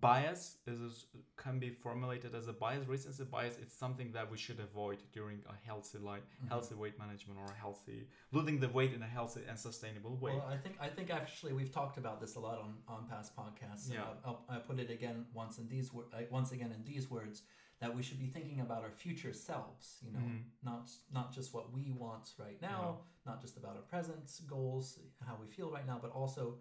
Bias 0.00 0.56
is 0.66 1.06
can 1.36 1.58
be 1.60 1.70
formulated 1.70 2.34
as 2.34 2.48
a 2.48 2.52
bias 2.52 2.86
recency 2.88 3.22
bias 3.22 3.56
it's 3.62 3.76
something 3.76 4.10
that 4.12 4.28
we 4.28 4.36
should 4.36 4.58
avoid 4.58 4.98
during 5.12 5.38
a 5.48 5.66
healthy 5.66 5.98
like 5.98 6.22
mm-hmm. 6.22 6.48
healthy 6.48 6.74
weight 6.74 6.98
management 6.98 7.38
or 7.38 7.46
a 7.52 7.56
healthy 7.56 8.06
losing 8.32 8.58
the 8.58 8.68
weight 8.68 8.92
in 8.92 9.02
a 9.02 9.06
healthy 9.06 9.42
and 9.48 9.56
sustainable 9.56 10.16
way 10.16 10.32
well 10.32 10.48
i 10.50 10.56
think 10.56 10.74
i 10.80 10.88
think 10.88 11.10
actually 11.10 11.52
we've 11.52 11.72
talked 11.72 11.98
about 11.98 12.20
this 12.20 12.34
a 12.34 12.40
lot 12.40 12.58
on 12.58 12.74
on 12.88 13.06
past 13.08 13.36
podcasts 13.36 13.92
yeah 13.92 14.00
I'll, 14.24 14.44
i 14.48 14.56
put 14.56 14.80
it 14.80 14.90
again 14.90 15.24
once 15.32 15.58
in 15.58 15.68
these 15.68 15.92
words, 15.92 16.08
once 16.30 16.50
again 16.50 16.72
in 16.76 16.84
these 16.84 17.08
words 17.08 17.42
that 17.80 17.94
we 17.94 18.02
should 18.02 18.18
be 18.18 18.26
thinking 18.26 18.60
about 18.60 18.82
our 18.82 18.90
future 18.90 19.32
selves 19.32 19.98
you 20.04 20.12
know 20.12 20.18
mm-hmm. 20.18 20.38
not 20.64 20.90
not 21.14 21.32
just 21.32 21.54
what 21.54 21.72
we 21.72 21.92
want 21.92 22.30
right 22.38 22.60
now 22.60 22.98
yeah. 22.98 23.30
not 23.30 23.40
just 23.40 23.56
about 23.56 23.76
our 23.76 23.82
present 23.82 24.28
goals 24.48 24.98
how 25.24 25.36
we 25.40 25.46
feel 25.46 25.70
right 25.70 25.86
now 25.86 25.98
but 26.02 26.10
also 26.10 26.56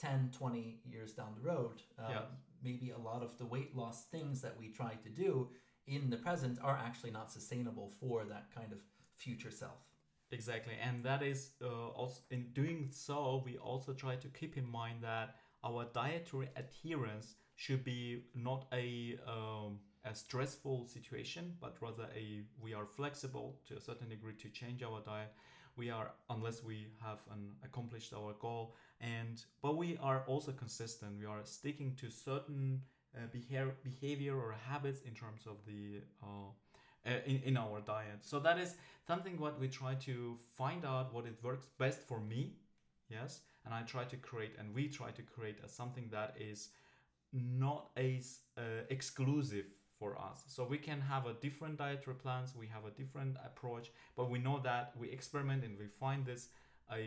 10 0.00 0.30
20 0.36 0.80
years 0.84 1.12
down 1.12 1.28
the 1.36 1.46
road 1.46 1.82
uh, 1.98 2.08
yeah 2.08 2.22
maybe 2.64 2.90
a 2.90 2.98
lot 2.98 3.22
of 3.22 3.36
the 3.38 3.46
weight 3.46 3.76
loss 3.76 4.04
things 4.06 4.40
that 4.42 4.56
we 4.58 4.68
try 4.68 4.94
to 5.02 5.08
do 5.08 5.48
in 5.86 6.10
the 6.10 6.16
present 6.16 6.58
are 6.62 6.78
actually 6.84 7.10
not 7.10 7.30
sustainable 7.30 7.92
for 8.00 8.24
that 8.24 8.46
kind 8.54 8.72
of 8.72 8.78
future 9.16 9.50
self. 9.50 9.78
Exactly, 10.30 10.74
and 10.82 11.04
that 11.04 11.22
is 11.22 11.50
uh, 11.62 11.88
also 11.88 12.20
in 12.30 12.48
doing 12.52 12.88
so, 12.90 13.42
we 13.44 13.56
also 13.58 13.92
try 13.92 14.16
to 14.16 14.28
keep 14.28 14.56
in 14.56 14.66
mind 14.68 15.02
that 15.02 15.36
our 15.62 15.84
dietary 15.94 16.48
adherence 16.56 17.36
should 17.56 17.84
be 17.84 18.24
not 18.34 18.66
a 18.72 19.16
um, 19.28 19.78
a 20.04 20.14
stressful 20.14 20.86
situation, 20.86 21.54
but 21.60 21.76
rather 21.80 22.08
a 22.16 22.42
we 22.60 22.74
are 22.74 22.86
flexible 22.86 23.60
to 23.68 23.76
a 23.76 23.80
certain 23.80 24.08
degree 24.08 24.34
to 24.34 24.48
change 24.48 24.82
our 24.82 25.00
diet. 25.06 25.32
We 25.76 25.90
are 25.90 26.12
unless 26.30 26.62
we 26.62 26.88
have 27.02 27.18
an 27.32 27.52
accomplished 27.64 28.12
our 28.14 28.34
goal, 28.40 28.74
and 29.00 29.42
but 29.62 29.76
we 29.76 29.98
are 30.02 30.22
also 30.26 30.52
consistent. 30.52 31.18
We 31.18 31.26
are 31.26 31.44
sticking 31.44 31.94
to 31.96 32.10
certain 32.10 32.82
uh, 33.16 33.26
behavior 33.32 33.74
behavior 33.82 34.36
or 34.36 34.54
habits 34.68 35.00
in 35.02 35.14
terms 35.14 35.46
of 35.46 35.56
the 35.66 36.02
uh, 36.22 36.50
uh, 37.06 37.10
in, 37.26 37.42
in 37.44 37.56
our 37.56 37.80
diet. 37.80 38.20
So 38.22 38.38
that 38.40 38.58
is 38.58 38.76
something 39.06 39.38
what 39.38 39.60
we 39.60 39.68
try 39.68 39.94
to 40.06 40.38
find 40.56 40.84
out 40.84 41.12
what 41.12 41.26
it 41.26 41.36
works 41.42 41.66
best 41.78 42.00
for 42.08 42.20
me 42.20 42.54
yes? 43.08 43.40
And 43.64 43.74
i 43.74 43.82
try 43.82 44.04
to 44.04 44.16
create 44.16 44.52
and 44.58 44.74
we 44.74 44.88
try 44.88 45.10
to 45.10 45.22
create 45.22 45.58
a, 45.64 45.68
something 45.68 46.08
that 46.10 46.34
is 46.38 46.70
not 47.32 47.88
as 47.96 48.40
uh, 48.56 48.84
exclusive 48.90 49.66
for 50.04 50.20
us 50.20 50.44
so 50.46 50.64
we 50.64 50.76
can 50.76 51.00
have 51.00 51.24
a 51.26 51.34
different 51.46 51.78
dietary 51.78 52.16
plans 52.16 52.54
we 52.54 52.66
have 52.66 52.84
a 52.84 52.90
different 52.90 53.36
approach 53.44 53.90
but 54.16 54.30
we 54.30 54.38
know 54.38 54.60
that 54.62 54.92
we 55.00 55.08
experiment 55.08 55.64
and 55.64 55.78
we 55.78 55.86
find 55.86 56.26
this 56.26 56.48
I 56.90 57.00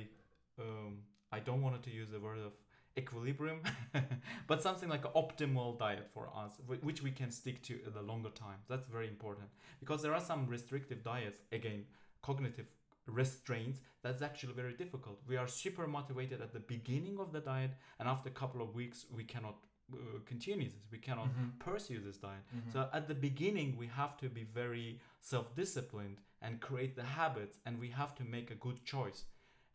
um, 0.59 0.93
I 1.31 1.39
don't 1.39 1.61
want 1.61 1.83
to 1.83 1.91
use 1.91 2.09
the 2.09 2.19
word 2.19 2.39
of 2.39 2.53
equilibrium, 2.97 3.59
but 4.47 4.63
something 4.63 4.89
like 4.89 5.05
an 5.05 5.11
optimal 5.15 5.77
diet 5.77 6.07
for 6.13 6.29
us, 6.35 6.53
which 6.81 7.03
we 7.03 7.11
can 7.11 7.29
stick 7.29 7.61
to 7.61 7.73
in 7.85 7.93
the 7.93 8.01
longer 8.01 8.29
time. 8.29 8.59
That's 8.67 8.87
very 8.87 9.07
important 9.07 9.49
because 9.79 10.01
there 10.01 10.15
are 10.15 10.19
some 10.31 10.47
restrictive 10.47 11.03
diets, 11.03 11.37
again, 11.51 11.85
cognitive 12.23 12.65
restraints, 13.05 13.79
that's 14.01 14.21
actually 14.21 14.53
very 14.53 14.73
difficult. 14.73 15.19
We 15.27 15.37
are 15.37 15.47
super 15.47 15.87
motivated 15.87 16.41
at 16.41 16.53
the 16.53 16.59
beginning 16.59 17.19
of 17.19 17.31
the 17.31 17.39
diet, 17.39 17.71
and 17.99 18.07
after 18.09 18.29
a 18.29 18.33
couple 18.33 18.61
of 18.61 18.73
weeks, 18.73 19.05
we 19.15 19.23
cannot 19.23 19.57
uh, 19.93 20.19
continue 20.25 20.69
this. 20.69 20.87
We 20.91 20.97
cannot 20.97 21.27
mm-hmm. 21.27 21.59
pursue 21.59 21.99
this 21.99 22.17
diet. 22.17 22.43
Mm-hmm. 22.55 22.71
So 22.73 22.89
at 22.93 23.07
the 23.07 23.15
beginning, 23.15 23.77
we 23.77 23.87
have 23.87 24.17
to 24.17 24.29
be 24.29 24.43
very 24.43 24.99
self 25.21 25.55
disciplined 25.55 26.17
and 26.41 26.59
create 26.59 26.95
the 26.95 27.03
habits, 27.03 27.57
and 27.65 27.79
we 27.79 27.89
have 27.89 28.13
to 28.15 28.23
make 28.23 28.51
a 28.51 28.55
good 28.55 28.83
choice 28.85 29.25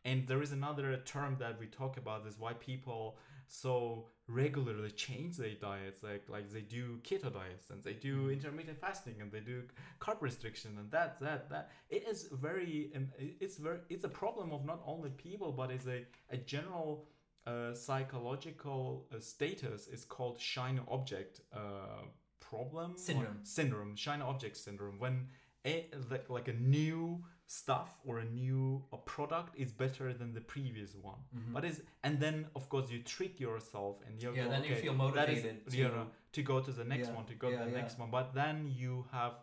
and 0.05 0.27
there 0.27 0.41
is 0.41 0.51
another 0.51 0.97
term 1.05 1.37
that 1.39 1.59
we 1.59 1.67
talk 1.67 1.97
about 1.97 2.25
is 2.27 2.37
why 2.39 2.53
people 2.53 3.17
so 3.47 4.05
regularly 4.27 4.89
change 4.91 5.35
their 5.35 5.53
diets 5.55 6.01
like 6.01 6.23
like 6.29 6.49
they 6.51 6.61
do 6.61 6.97
keto 7.03 7.31
diets 7.31 7.69
and 7.71 7.83
they 7.83 7.93
do 7.93 8.21
mm-hmm. 8.21 8.31
intermittent 8.31 8.79
fasting 8.79 9.15
and 9.19 9.31
they 9.31 9.41
do 9.41 9.63
carb 9.99 10.21
restriction 10.21 10.71
and 10.79 10.89
that 10.91 11.19
that 11.19 11.49
that 11.49 11.69
it 11.89 12.07
is 12.07 12.29
very 12.31 12.89
um, 12.95 13.07
it's 13.19 13.57
very 13.57 13.79
it's 13.89 14.05
a 14.05 14.09
problem 14.09 14.51
of 14.53 14.65
not 14.65 14.81
only 14.85 15.09
people 15.11 15.51
but 15.51 15.71
it's 15.71 15.87
a, 15.87 16.05
a 16.31 16.37
general 16.37 17.05
uh, 17.45 17.73
psychological 17.73 19.05
uh, 19.13 19.19
status 19.19 19.87
is 19.87 20.05
called 20.05 20.39
shiny 20.39 20.81
object 20.87 21.41
uh, 21.53 22.03
problem? 22.39 22.97
Syndrome. 22.97 23.39
Syndrome. 23.43 23.95
Shiny 23.95 24.23
object 24.23 24.57
syndrome. 24.57 24.99
When 24.99 25.27
a, 25.65 25.87
like, 26.09 26.29
like 26.29 26.47
a 26.47 26.53
new 26.53 27.23
stuff 27.45 27.99
or 28.05 28.19
a 28.19 28.25
new 28.25 28.83
a 28.91 28.97
product 28.97 29.55
is 29.57 29.71
better 29.71 30.13
than 30.13 30.33
the 30.33 30.41
previous 30.41 30.95
one. 30.95 31.21
Mm-hmm. 31.35 31.53
but 31.53 31.65
is 31.65 31.81
and 32.03 32.19
then 32.19 32.47
of 32.55 32.67
course 32.69 32.89
you 32.89 32.99
trick 32.99 33.39
yourself 33.39 33.97
and 34.07 34.21
you 34.21 34.33
yeah 34.33 34.45
go, 34.45 34.49
then 34.49 34.61
okay, 34.61 34.69
you 34.69 34.75
feel 34.75 34.93
motivated 34.93 35.57
is, 35.67 35.73
to, 35.73 35.77
you 35.77 35.89
know, 35.89 36.07
to 36.31 36.41
go 36.41 36.61
to 36.61 36.71
the 36.71 36.83
next 36.83 37.09
yeah, 37.09 37.15
one 37.15 37.25
to 37.25 37.35
go 37.35 37.49
yeah, 37.49 37.59
to 37.59 37.65
the 37.65 37.71
yeah. 37.71 37.81
next 37.81 37.99
one. 37.99 38.09
But 38.09 38.33
then 38.33 38.71
you 38.75 39.05
have 39.11 39.33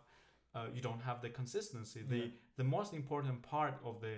uh, 0.53 0.65
you 0.73 0.81
don't 0.81 1.01
have 1.01 1.21
the 1.21 1.29
consistency. 1.29 2.01
The 2.07 2.31
the 2.57 2.63
most 2.63 2.93
important 2.93 3.41
part 3.43 3.75
of 3.85 4.01
the 4.01 4.15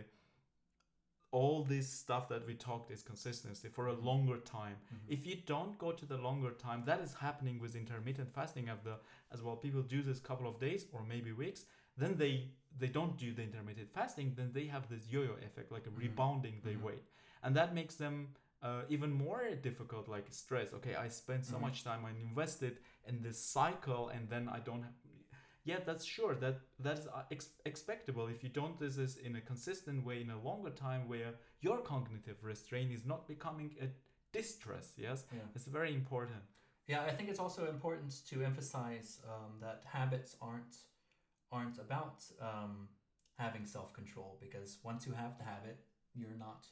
all 1.33 1.63
this 1.63 1.89
stuff 1.89 2.29
that 2.29 2.45
we 2.45 2.53
talked 2.53 2.91
is 2.91 3.01
consistency 3.01 3.67
for 3.67 3.87
a 3.87 3.93
longer 3.93 4.37
time 4.37 4.75
mm-hmm. 4.85 5.11
if 5.11 5.25
you 5.25 5.35
don't 5.47 5.77
go 5.79 5.91
to 5.91 6.05
the 6.05 6.17
longer 6.17 6.51
time 6.51 6.83
that 6.85 7.01
is 7.01 7.13
happening 7.15 7.59
with 7.59 7.75
intermittent 7.75 8.31
fasting 8.33 8.69
of 8.69 8.83
the 8.83 8.95
as 9.33 9.41
well 9.41 9.55
people 9.55 9.81
do 9.81 10.03
this 10.03 10.19
couple 10.19 10.47
of 10.47 10.59
days 10.59 10.85
or 10.93 11.01
maybe 11.09 11.31
weeks 11.31 11.65
then 11.97 12.15
they 12.17 12.47
they 12.79 12.87
don't 12.87 13.17
do 13.17 13.33
the 13.33 13.41
intermittent 13.41 13.89
fasting 13.93 14.31
then 14.37 14.51
they 14.53 14.65
have 14.65 14.87
this 14.89 15.09
yo-yo 15.09 15.33
effect 15.47 15.71
like 15.71 15.85
mm-hmm. 15.85 16.01
rebounding 16.01 16.61
their 16.63 16.73
mm-hmm. 16.73 16.85
weight 16.85 17.03
and 17.43 17.55
that 17.55 17.73
makes 17.73 17.95
them 17.95 18.27
uh, 18.61 18.83
even 18.87 19.11
more 19.11 19.41
difficult 19.61 20.07
like 20.07 20.27
stress 20.29 20.71
okay 20.71 20.95
i 20.95 21.07
spent 21.07 21.43
so 21.45 21.53
mm-hmm. 21.53 21.63
much 21.65 21.83
time 21.83 22.05
i 22.05 22.11
invested 22.21 22.77
in 23.07 23.21
this 23.23 23.43
cycle 23.43 24.09
and 24.09 24.29
then 24.29 24.47
i 24.53 24.59
don't 24.59 24.83
have 24.83 24.93
yeah 25.65 25.79
that's 25.85 26.05
sure 26.05 26.35
that 26.35 26.55
that's 26.79 27.07
uh, 27.07 27.23
ex- 27.31 27.55
expectable 27.65 28.27
if 28.27 28.43
you 28.43 28.49
don't 28.49 28.77
do 28.79 28.89
this 28.89 29.15
in 29.17 29.35
a 29.35 29.41
consistent 29.41 30.05
way 30.05 30.21
in 30.21 30.29
a 30.29 30.39
longer 30.49 30.69
time 30.71 31.07
where 31.07 31.33
your 31.61 31.77
cognitive 31.79 32.37
restraint 32.43 32.91
is 32.91 33.05
not 33.05 33.27
becoming 33.27 33.71
a 33.81 33.87
distress. 34.37 34.87
Yes, 34.97 35.25
Yeah. 35.31 35.39
it's 35.55 35.65
very 35.65 35.93
important. 35.93 36.43
Yeah, 36.87 37.01
I 37.09 37.11
think 37.15 37.29
it's 37.29 37.39
also 37.39 37.69
important 37.69 38.11
to 38.29 38.43
emphasize 38.43 39.21
um, 39.33 39.51
that 39.61 39.83
habits 39.85 40.35
aren't 40.41 40.75
aren't 41.51 41.77
about 41.79 42.17
um, 42.41 42.89
having 43.37 43.65
self 43.65 43.93
control 43.93 44.37
because 44.41 44.79
once 44.83 45.05
you 45.07 45.13
have 45.13 45.37
the 45.37 45.43
habit, 45.43 45.77
you're 46.15 46.37
not, 46.47 46.65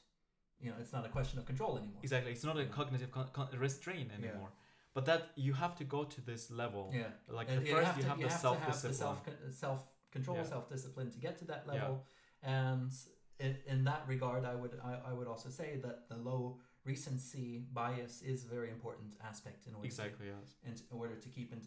you 0.59 0.69
know, 0.69 0.77
it's 0.81 0.91
not 0.91 1.05
a 1.05 1.09
question 1.09 1.39
of 1.39 1.45
control 1.45 1.77
anymore. 1.77 2.01
Exactly, 2.03 2.31
it's 2.31 2.43
not 2.43 2.57
a 2.59 2.65
cognitive 2.65 3.11
con- 3.11 3.29
con- 3.31 3.49
restraint 3.57 4.09
anymore. 4.17 4.49
But 4.93 5.05
that 5.05 5.29
you 5.35 5.53
have 5.53 5.75
to 5.75 5.83
go 5.83 6.03
to 6.03 6.21
this 6.21 6.51
level. 6.51 6.91
Yeah, 6.93 7.07
Like 7.27 7.49
And 7.49 7.61
the 7.61 7.65
you 7.69 7.75
first, 7.75 7.87
have 7.87 7.97
you 7.97 8.03
to, 8.03 8.09
have 8.09 8.19
you 8.19 8.27
the 8.27 8.31
self 8.31 8.59
to 8.65 8.71
discipline. 8.71 8.97
self 8.97 9.19
self 9.51 9.87
control, 10.11 10.37
Yeah. 10.37 10.43
self 10.43 10.69
discipline 10.69 11.09
to 11.11 11.17
get 11.17 11.37
to 11.39 11.45
that 11.45 11.65
level. 11.67 12.05
Yeah. 12.43 12.49
And 12.75 12.91
in, 13.39 13.55
in 13.67 13.83
that 13.85 14.03
regard, 14.07 14.43
I 14.45 14.55
would 14.55 14.73
I, 14.83 15.09
I 15.09 15.13
would 15.13 15.27
also 15.27 15.49
say 15.49 15.79
that 15.81 16.09
the 16.09 16.17
low 16.17 16.59
recency 16.83 17.65
bias 17.73 18.21
is 18.21 18.43
a 18.45 18.47
very 18.47 18.69
important 18.69 19.13
aspect 19.23 19.67
in 19.67 19.73
order 19.75 19.87
to 19.87 19.93
Exactly, 19.93 20.27
yes. 20.27 20.55
in 20.65 20.73
in 20.73 20.97
order 21.01 21.15
to 21.15 21.29
keep 21.29 21.53
in 21.53 21.61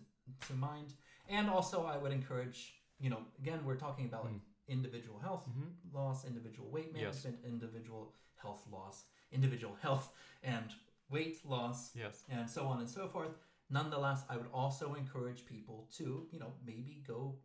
to 0.49 0.55
mind. 0.55 0.93
And 1.29 1.49
also, 1.49 1.85
I 1.85 1.97
would 1.97 2.13
encourage, 2.13 2.75
you 3.01 3.11
know, 3.11 3.23
again, 3.39 3.61
we're 3.65 3.77
talking 3.87 4.07
about 4.07 4.27
Mm. 4.27 4.41
individual 4.69 5.19
health 5.19 5.45
hmm 5.47 5.71
loss, 5.93 6.25
individual 6.27 6.69
weight 6.71 6.91
Yes. 6.95 7.25
management, 7.25 7.37
individual 7.45 8.13
health 8.43 8.63
loss, 8.71 9.05
individual 9.33 9.75
health 9.83 10.07
and 10.43 10.69
weight 11.09 11.45
loss, 11.45 11.95
Yes. 11.95 12.25
and 12.29 12.49
so 12.49 12.67
on 12.67 12.81
and 12.81 12.89
so 12.89 13.09
forth. 13.09 13.37
Nonetheless, 13.71 14.25
I 14.29 14.37
would 14.37 14.51
also 14.53 14.95
encourage 14.95 15.47
people 15.47 15.89
to, 15.97 16.27
you 16.31 16.39
know, 16.39 16.53
maybe 16.65 17.03
go 17.07 17.39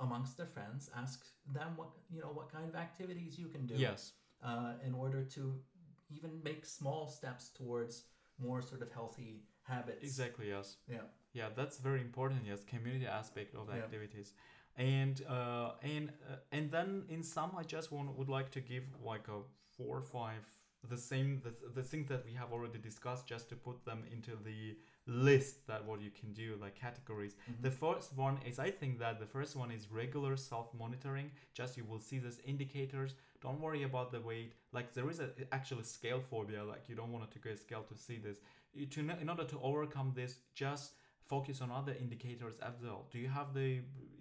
amongst 0.00 0.36
their 0.36 0.46
friends, 0.46 0.90
ask 0.96 1.24
them 1.52 1.76
what, 1.76 1.88
you 2.10 2.20
know, 2.20 2.28
what 2.32 2.50
kind 2.52 2.68
of 2.68 2.74
activities 2.74 3.38
you 3.38 3.48
can 3.48 3.66
do 3.66 3.74
Yes. 3.74 4.12
uh, 4.42 4.74
in 4.84 4.94
order 4.94 5.22
to 5.24 5.60
even 6.08 6.42
make 6.42 6.64
small 6.64 7.06
steps 7.06 7.50
towards 7.50 8.04
more 8.38 8.62
sort 8.62 8.82
of 8.82 8.90
healthy 8.92 9.42
habits. 9.62 10.02
Exactly, 10.02 10.48
yes. 10.48 10.76
Yeah. 10.88 11.02
Yeah, 11.32 11.48
that's 11.54 11.78
very 11.78 12.00
important. 12.00 12.40
Yes, 12.46 12.64
community 12.64 13.06
aspect 13.06 13.54
of 13.54 13.66
the 13.68 13.74
Yeah. 13.74 13.84
activities, 13.84 14.34
and 14.76 15.22
uh, 15.28 15.72
and 15.82 16.10
uh, 16.28 16.36
and 16.50 16.70
then 16.72 17.04
in 17.08 17.22
some, 17.22 17.52
I 17.56 17.62
just 17.62 17.92
want 17.92 18.16
would 18.18 18.28
like 18.28 18.50
to 18.52 18.60
give 18.60 18.84
like 19.04 19.28
a 19.28 19.42
four 19.76 19.98
or 19.98 20.02
five 20.02 20.44
the 20.88 20.96
same 20.96 21.40
the, 21.44 21.52
the 21.74 21.82
thing 21.82 22.06
that 22.08 22.24
we 22.24 22.32
have 22.34 22.52
already 22.52 22.78
discussed, 22.78 23.26
just 23.26 23.48
to 23.50 23.56
put 23.56 23.84
them 23.84 24.02
into 24.10 24.32
the 24.44 24.76
list 25.06 25.66
that 25.66 25.84
what 25.84 26.00
you 26.00 26.10
can 26.10 26.32
do 26.32 26.56
like 26.60 26.74
categories. 26.74 27.34
Mhm. 27.34 27.62
The 27.62 27.70
first 27.70 28.16
one 28.16 28.38
is 28.46 28.58
I 28.58 28.70
think 28.70 28.98
that 28.98 29.18
the 29.20 29.26
first 29.26 29.56
one 29.56 29.70
is 29.70 29.90
regular 29.90 30.36
self 30.36 30.72
monitoring. 30.74 31.30
Just 31.54 31.76
you 31.76 31.84
will 31.84 32.00
see 32.00 32.18
these 32.18 32.40
indicators. 32.44 33.14
Don't 33.42 33.60
worry 33.60 33.82
about 33.82 34.10
the 34.12 34.20
weight. 34.20 34.52
Like 34.72 34.92
there 34.94 35.08
is 35.10 35.20
a 35.20 35.30
actual 35.52 35.82
scale 35.82 36.20
phobia. 36.20 36.64
Like 36.64 36.88
you 36.88 36.94
don't 36.94 37.12
want 37.12 37.30
to 37.30 37.38
go 37.38 37.54
scale 37.54 37.82
to 37.84 37.96
see 37.96 38.18
this. 38.18 38.38
You, 38.72 38.86
to 38.86 39.00
in 39.20 39.28
order 39.28 39.44
to 39.44 39.58
overcome 39.60 40.12
this, 40.14 40.36
just 40.54 40.92
focus 41.32 41.60
on 41.64 41.70
other 41.70 41.94
indicators 42.04 42.56
as 42.68 42.74
well. 42.82 43.06
Do 43.12 43.18
you 43.18 43.28
have 43.28 43.54
the 43.54 43.68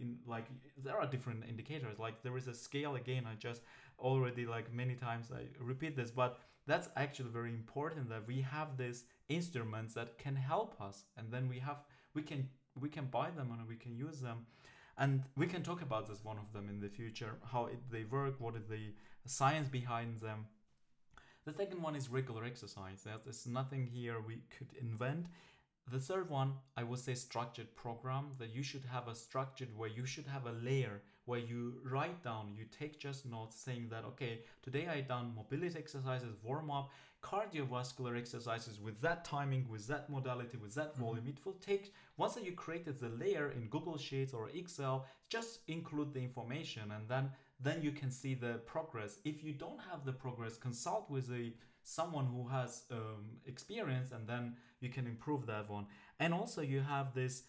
in 0.02 0.10
like 0.26 0.46
there 0.86 0.98
are 1.00 1.08
different 1.16 1.44
indicators. 1.54 1.98
Like 2.00 2.22
there 2.24 2.38
is 2.38 2.48
a 2.48 2.54
scale 2.54 2.96
again. 2.96 3.24
I 3.32 3.36
just 3.36 3.62
already 4.00 4.46
like 4.46 4.68
many 4.74 4.96
times 4.96 5.26
I 5.40 5.44
repeat 5.74 5.96
this, 5.96 6.12
but 6.12 6.40
that's 6.68 6.90
actually 6.96 7.32
very 7.40 7.54
important 7.62 8.10
that 8.10 8.28
we 8.28 8.42
have 8.42 8.78
these 8.78 9.00
instruments 9.28 9.94
that 9.96 10.18
can 10.18 10.36
help 10.36 10.80
us, 10.80 10.98
and 11.18 11.26
then 11.34 11.50
we 11.50 11.60
have 11.60 11.80
we 12.14 12.22
can 12.22 12.48
we 12.80 12.90
can 12.90 13.06
buy 13.06 13.30
them 13.32 13.50
and 13.52 13.68
we 13.68 13.76
can 13.76 13.96
use 13.96 14.20
them 14.22 14.46
and 14.98 15.24
we 15.36 15.48
can 15.48 15.64
talk 15.64 15.82
about 15.82 16.08
this 16.08 16.24
one 16.24 16.38
of 16.38 16.52
them 16.54 16.70
in 16.70 16.80
the 16.80 16.90
future 16.90 17.32
how 17.52 17.66
it, 17.66 17.80
they 17.92 18.04
work 18.04 18.36
what 18.40 18.56
is 18.56 18.68
the 18.68 18.94
science 19.26 19.68
behind 19.68 20.20
them 20.20 20.46
the 21.46 21.54
second 21.54 21.82
one 21.82 21.96
is 21.96 22.10
regular 22.10 22.44
exercise 22.46 23.04
there 23.04 23.18
is 23.28 23.48
nothing 23.48 23.86
here 23.86 24.18
we 24.26 24.36
could 24.56 24.72
invent 24.80 25.26
the 25.92 26.00
third 26.00 26.30
one 26.30 26.54
i 26.78 26.84
would 26.84 27.00
say 27.00 27.14
structured 27.14 27.76
program 27.76 28.26
that 28.38 28.54
you 28.56 28.64
should 28.64 28.84
have 28.86 29.08
a 29.08 29.16
structured 29.16 29.70
where 29.78 29.90
you 29.90 30.06
should 30.06 30.28
have 30.28 30.46
a 30.46 30.52
layer 30.64 31.02
where 31.26 31.40
you 31.40 31.76
write 31.84 32.24
down 32.24 32.54
you 32.58 32.66
take 32.80 33.00
just 33.00 33.26
notes 33.26 33.56
saying 33.56 33.88
that 33.90 34.04
okay 34.06 34.40
today 34.62 34.88
i 34.88 35.00
done 35.02 35.34
mobility 35.36 35.78
exercises 35.78 36.36
warm 36.44 36.70
up 36.72 36.90
cardiovascular 37.22 38.18
exercises 38.18 38.80
with 38.80 39.00
that 39.02 39.24
timing 39.26 39.68
with 39.70 39.86
that 39.88 40.10
modality 40.10 40.58
with 40.58 40.74
that 40.76 40.94
Mhm. 40.94 41.00
volume 41.00 41.28
it 41.28 41.46
will 41.46 41.60
take 41.70 41.94
once 42.18 42.36
that 42.36 42.46
you 42.46 42.54
created 42.54 42.98
the 43.00 43.10
layer 43.10 43.52
in 43.52 43.68
google 43.68 43.98
sheets 43.98 44.34
or 44.34 44.50
excel 44.50 45.06
just 45.30 45.60
include 45.68 46.14
the 46.14 46.22
information 46.22 46.92
and 46.92 47.08
then 47.08 47.32
then 47.62 47.82
you 47.82 47.92
can 47.92 48.10
see 48.10 48.34
the 48.36 48.54
progress 48.74 49.20
if 49.26 49.44
you 49.44 49.54
don't 49.54 49.82
have 49.92 50.06
the 50.06 50.14
progress 50.14 50.58
consult 50.58 51.10
with 51.10 51.30
a 51.32 51.54
someone 51.90 52.26
who 52.26 52.48
has 52.48 52.84
um, 52.92 53.26
experience 53.46 54.12
and 54.12 54.28
then 54.28 54.56
you 54.80 54.90
can 54.90 55.06
improve 55.08 55.46
that 55.48 55.70
one. 55.70 55.86
And 56.20 56.34
also 56.34 56.62
you 56.62 56.82
have 56.82 57.14
this 57.14 57.44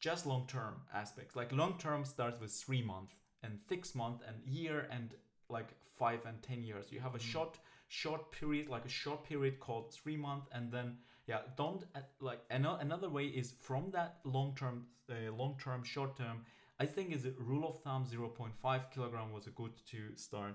just 0.00 0.26
long 0.26 0.46
term 0.46 0.74
aspects. 0.94 1.36
Like 1.36 1.52
long 1.52 1.74
term 1.78 2.04
starts 2.04 2.40
with 2.40 2.52
three 2.52 2.82
months 2.82 3.14
and 3.42 3.58
six 3.68 3.94
months 3.94 4.22
and 4.26 4.36
year 4.44 4.86
and 4.90 5.14
like 5.48 5.70
five 5.98 6.20
and 6.26 6.42
ten 6.42 6.62
years. 6.62 6.86
You 6.92 7.00
have 7.00 7.14
a 7.14 7.18
Mhm. 7.18 7.32
short 7.32 7.58
short 7.88 8.30
period 8.30 8.68
like 8.68 8.84
a 8.84 8.88
short 8.88 9.24
period 9.24 9.58
called 9.58 9.92
three 9.92 10.16
months 10.16 10.46
and 10.52 10.70
then 10.70 10.96
yeah 11.26 11.40
don't 11.56 11.82
uh, 11.96 12.00
like 12.20 12.40
ano- 12.48 12.78
another 12.80 13.08
way 13.08 13.24
is 13.26 13.50
from 13.60 13.90
that 13.90 14.20
long 14.24 14.54
term 14.54 14.86
uh, 15.10 15.32
long 15.36 15.58
term 15.58 15.82
short 15.82 16.16
term 16.16 16.44
i 16.78 16.86
think 16.86 17.10
is 17.12 17.24
a 17.26 17.32
rule 17.50 17.66
of 17.68 17.82
thumb 17.82 18.04
0.5 18.06 18.90
kilogram 18.94 19.32
was 19.32 19.48
a 19.48 19.50
good 19.50 19.72
to 19.84 19.98
start 20.14 20.54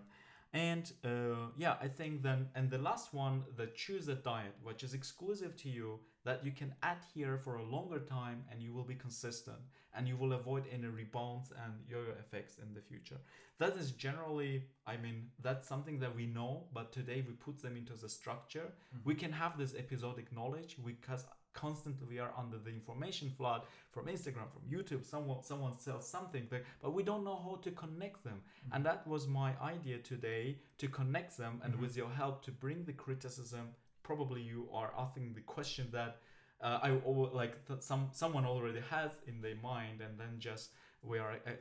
and 0.55 0.93
uh, 1.05 1.49
yeah 1.57 1.75
i 1.81 1.87
think 1.87 2.23
then 2.23 2.47
and 2.55 2.69
the 2.71 2.77
last 2.79 3.13
one 3.13 3.43
the 3.57 3.67
choose 3.75 4.07
a 4.07 4.15
diet 4.15 4.55
which 4.63 4.83
is 4.83 4.93
exclusive 4.93 5.55
to 5.57 5.69
you 5.69 5.99
that 6.23 6.43
you 6.45 6.51
can 6.51 6.73
adhere 6.83 7.37
for 7.37 7.57
a 7.57 7.63
longer 7.63 7.99
time 7.99 8.43
and 8.51 8.63
you 8.63 8.73
will 8.73 8.83
be 8.83 8.95
consistent 8.95 9.59
and 9.95 10.07
you 10.07 10.17
will 10.17 10.33
avoid 10.33 10.63
any 10.73 10.87
rebounds 10.87 11.51
and 11.63 11.73
yo-yo 11.89 12.13
effects 12.19 12.57
in 12.57 12.73
the 12.73 12.81
future 12.81 13.17
that 13.59 13.75
is 13.77 13.91
generally 13.91 14.63
i 14.87 14.97
mean 14.97 15.27
that's 15.43 15.67
something 15.67 15.99
that 15.99 16.15
we 16.15 16.25
know 16.25 16.63
but 16.73 16.91
today 16.91 17.23
we 17.27 17.33
put 17.33 17.61
them 17.61 17.77
into 17.77 17.93
the 17.93 18.09
structure 18.09 18.73
Mhm. 18.95 19.01
we 19.05 19.15
can 19.15 19.33
have 19.33 19.57
this 19.57 19.75
episodic 19.75 20.31
knowledge 20.31 20.77
because 20.85 21.25
constantly 21.55 22.05
we 22.07 22.19
are 22.19 22.31
under 22.37 22.57
the 22.65 22.69
information 22.69 23.27
flood 23.37 23.61
from 23.93 24.05
instagram 24.15 24.47
from 24.53 24.63
youtube 24.75 25.03
someone 25.13 25.41
someone 25.41 25.75
sells 25.85 26.05
something 26.15 26.45
there 26.51 26.63
but 26.81 26.93
we 26.97 27.01
don't 27.09 27.23
know 27.29 27.39
how 27.47 27.55
to 27.65 27.71
connect 27.71 28.23
them. 28.23 28.39
And 28.73 28.85
that 28.85 29.07
was 29.07 29.27
my 29.27 29.51
idea 29.73 29.97
today 29.99 30.43
to 30.81 30.87
connect 30.99 31.31
them 31.37 31.53
and 31.63 31.73
Mhm. 31.73 31.79
with 31.81 31.93
your 32.01 32.11
help 32.21 32.35
to 32.47 32.51
bring 32.51 32.79
the 32.89 32.93
criticism 33.05 33.65
probably 34.09 34.41
you 34.53 34.61
are 34.79 34.91
asking 35.03 35.33
the 35.33 35.45
question 35.55 35.85
that 35.91 36.13
uh, 36.61 36.79
I 36.87 36.89
al- 36.91 37.31
like 37.41 37.55
that 37.69 37.81
some 37.83 38.03
someone 38.21 38.45
already 38.53 38.81
has 38.95 39.11
in 39.27 39.41
their 39.41 39.59
mind 39.73 39.97
and 40.05 40.13
then 40.21 40.33
just 40.39 40.67
we 41.09 41.17
are 41.19 41.33
uh, 41.33 41.51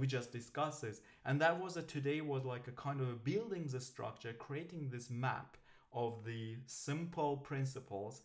we 0.00 0.06
just 0.06 0.28
discuss 0.32 0.74
this. 0.80 1.00
And 1.26 1.40
that 1.40 1.54
was 1.64 1.76
a 1.76 1.82
today 1.82 2.20
was 2.20 2.44
like 2.44 2.66
a 2.68 2.72
kind 2.86 3.00
of 3.00 3.08
a 3.08 3.18
building 3.30 3.64
the 3.74 3.80
structure 3.80 4.32
creating 4.46 4.82
this 4.90 5.10
map 5.10 5.56
of 5.92 6.24
the 6.24 6.56
simple 6.66 7.32
principles 7.50 8.22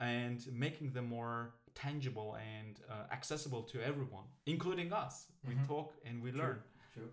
and 0.00 0.44
making 0.52 0.92
them 0.92 1.06
more 1.08 1.54
tangible 1.74 2.36
and 2.36 2.80
uh, 2.90 3.12
accessible 3.12 3.62
to 3.62 3.80
everyone 3.82 4.24
including 4.46 4.92
us 4.92 5.26
we 5.48 5.54
Mhm. 5.54 5.66
talk 5.66 5.94
and 6.04 6.22
we 6.22 6.30
True. 6.30 6.40
learn 6.40 6.62
True. 6.92 7.10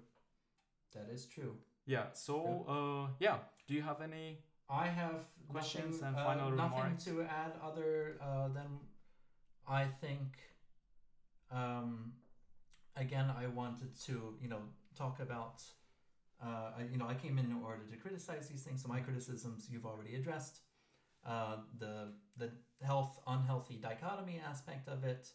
That 0.94 1.10
is 1.10 1.26
true. 1.26 1.54
yeah 1.86 2.06
so 2.14 2.36
uh 2.76 3.14
yeah 3.20 3.38
do 3.68 3.74
you 3.74 3.82
have 3.84 4.02
any 4.02 4.40
I 4.70 4.88
have 4.88 5.26
Questions 5.50 6.00
nothing, 6.02 6.08
and 6.08 6.16
uh, 6.18 6.26
final 6.26 6.50
nothing 6.52 6.84
remarks? 6.84 7.04
to 7.06 7.22
add 7.24 7.54
other 7.62 8.18
uh, 8.22 8.48
than 8.58 8.70
I 9.68 9.84
think. 9.86 10.38
Um, 11.52 12.14
again, 12.96 13.30
I 13.30 13.48
wanted 13.48 13.92
to 14.08 14.38
you 14.42 14.48
know 14.48 14.62
talk 14.96 15.20
about. 15.20 15.62
Uh, 16.42 16.72
I, 16.78 16.82
you 16.92 16.98
know, 16.98 17.06
I 17.08 17.16
came 17.16 17.38
in 17.38 17.46
in 17.46 17.62
order 17.64 17.84
to 17.92 17.98
criticize 17.98 18.48
these 18.48 18.64
things. 18.64 18.82
So 18.82 18.88
my 18.88 19.02
criticisms 19.02 19.68
you've 19.70 19.86
already 19.86 20.16
addressed. 20.16 20.62
Uh, 21.26 21.58
the 21.80 22.14
the 22.38 22.50
health 22.84 23.20
unhealthy 23.28 23.76
dichotomy 23.76 24.42
aspect 24.48 24.88
of 24.88 25.04
it, 25.04 25.30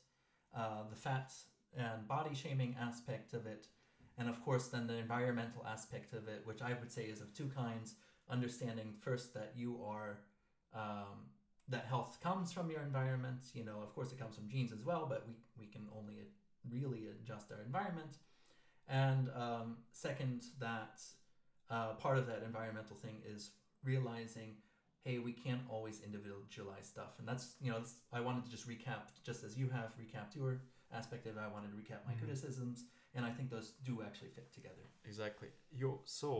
uh, 0.57 0.83
the 0.91 0.97
fat 0.97 1.33
and 1.77 2.09
body 2.09 2.35
shaming 2.35 2.75
aspect 2.81 3.35
of 3.35 3.47
it, 3.47 3.67
and 4.19 4.29
of 4.29 4.43
course 4.45 4.69
then 4.69 4.87
the 4.87 4.97
environmental 4.97 5.65
aspect 5.67 6.13
of 6.13 6.29
it, 6.29 6.43
which 6.45 6.63
I 6.63 6.73
would 6.81 6.91
say 6.91 7.05
is 7.05 7.21
of 7.21 7.33
two 7.35 7.51
kinds. 7.55 7.95
Understanding 8.29 8.93
first 9.01 9.35
that 9.35 9.53
you 9.55 9.81
are 9.87 10.19
um, 10.75 11.31
that 11.69 11.85
health 11.85 12.19
comes 12.21 12.53
from 12.53 12.71
your 12.71 12.81
environment 12.81 13.39
you 13.55 13.65
know 13.65 13.79
of 13.83 13.95
course 13.95 14.11
it 14.11 14.19
comes 14.19 14.35
from 14.35 14.49
genes 14.49 14.73
as 14.73 14.85
well 14.85 15.07
but 15.09 15.25
we, 15.29 15.35
we 15.57 15.67
can 15.67 15.87
only 15.97 16.27
really 16.71 17.07
adjust 17.09 17.51
our 17.53 17.63
environment. 17.65 18.19
And 18.89 19.29
um, 19.35 19.77
second 19.93 20.45
that 20.61 21.01
uh, 21.71 21.95
part 21.95 22.19
of 22.19 22.27
that 22.27 22.43
environmental 22.45 22.97
thing 22.97 23.21
is 23.27 23.51
realizing 23.83 24.55
hey 25.07 25.19
we 25.29 25.33
can't 25.45 25.63
always 25.75 25.97
individualize 26.09 26.87
stuff. 26.95 27.13
And 27.19 27.27
that's 27.31 27.47
you 27.63 27.71
know 27.71 27.79
that's, 27.79 27.95
i 28.13 28.21
wanted 28.27 28.43
to 28.47 28.51
just 28.57 28.67
recap 28.73 29.03
just 29.29 29.41
as 29.47 29.53
you 29.61 29.67
have 29.79 29.91
recapped 30.03 30.35
your 30.41 30.53
aspect 30.99 31.23
of 31.27 31.33
it 31.37 31.41
i 31.49 31.51
wanted 31.57 31.71
to 31.75 31.77
recap 31.83 32.01
my 32.09 32.15
Mhm. 32.15 32.19
criticisms 32.23 32.77
and 33.15 33.23
i 33.29 33.31
think 33.37 33.47
those 33.57 33.69
do 33.91 33.95
actually 34.07 34.33
fit 34.39 34.49
together. 34.59 34.87
Exactly. 35.13 35.49
Yo 35.81 35.91
so 36.05 36.31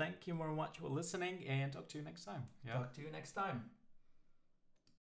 thank 0.00 0.26
you 0.26 0.34
very 0.42 0.56
much 0.62 0.74
for 0.82 0.88
listening 1.00 1.36
and 1.46 1.72
talk 1.72 1.86
to 1.90 1.98
you 1.98 2.04
next 2.10 2.24
time. 2.30 2.44
Yeah? 2.66 2.74
Talk 2.78 2.92
to 2.94 3.02
you 3.04 3.10
next 3.18 3.32
time 3.32 3.58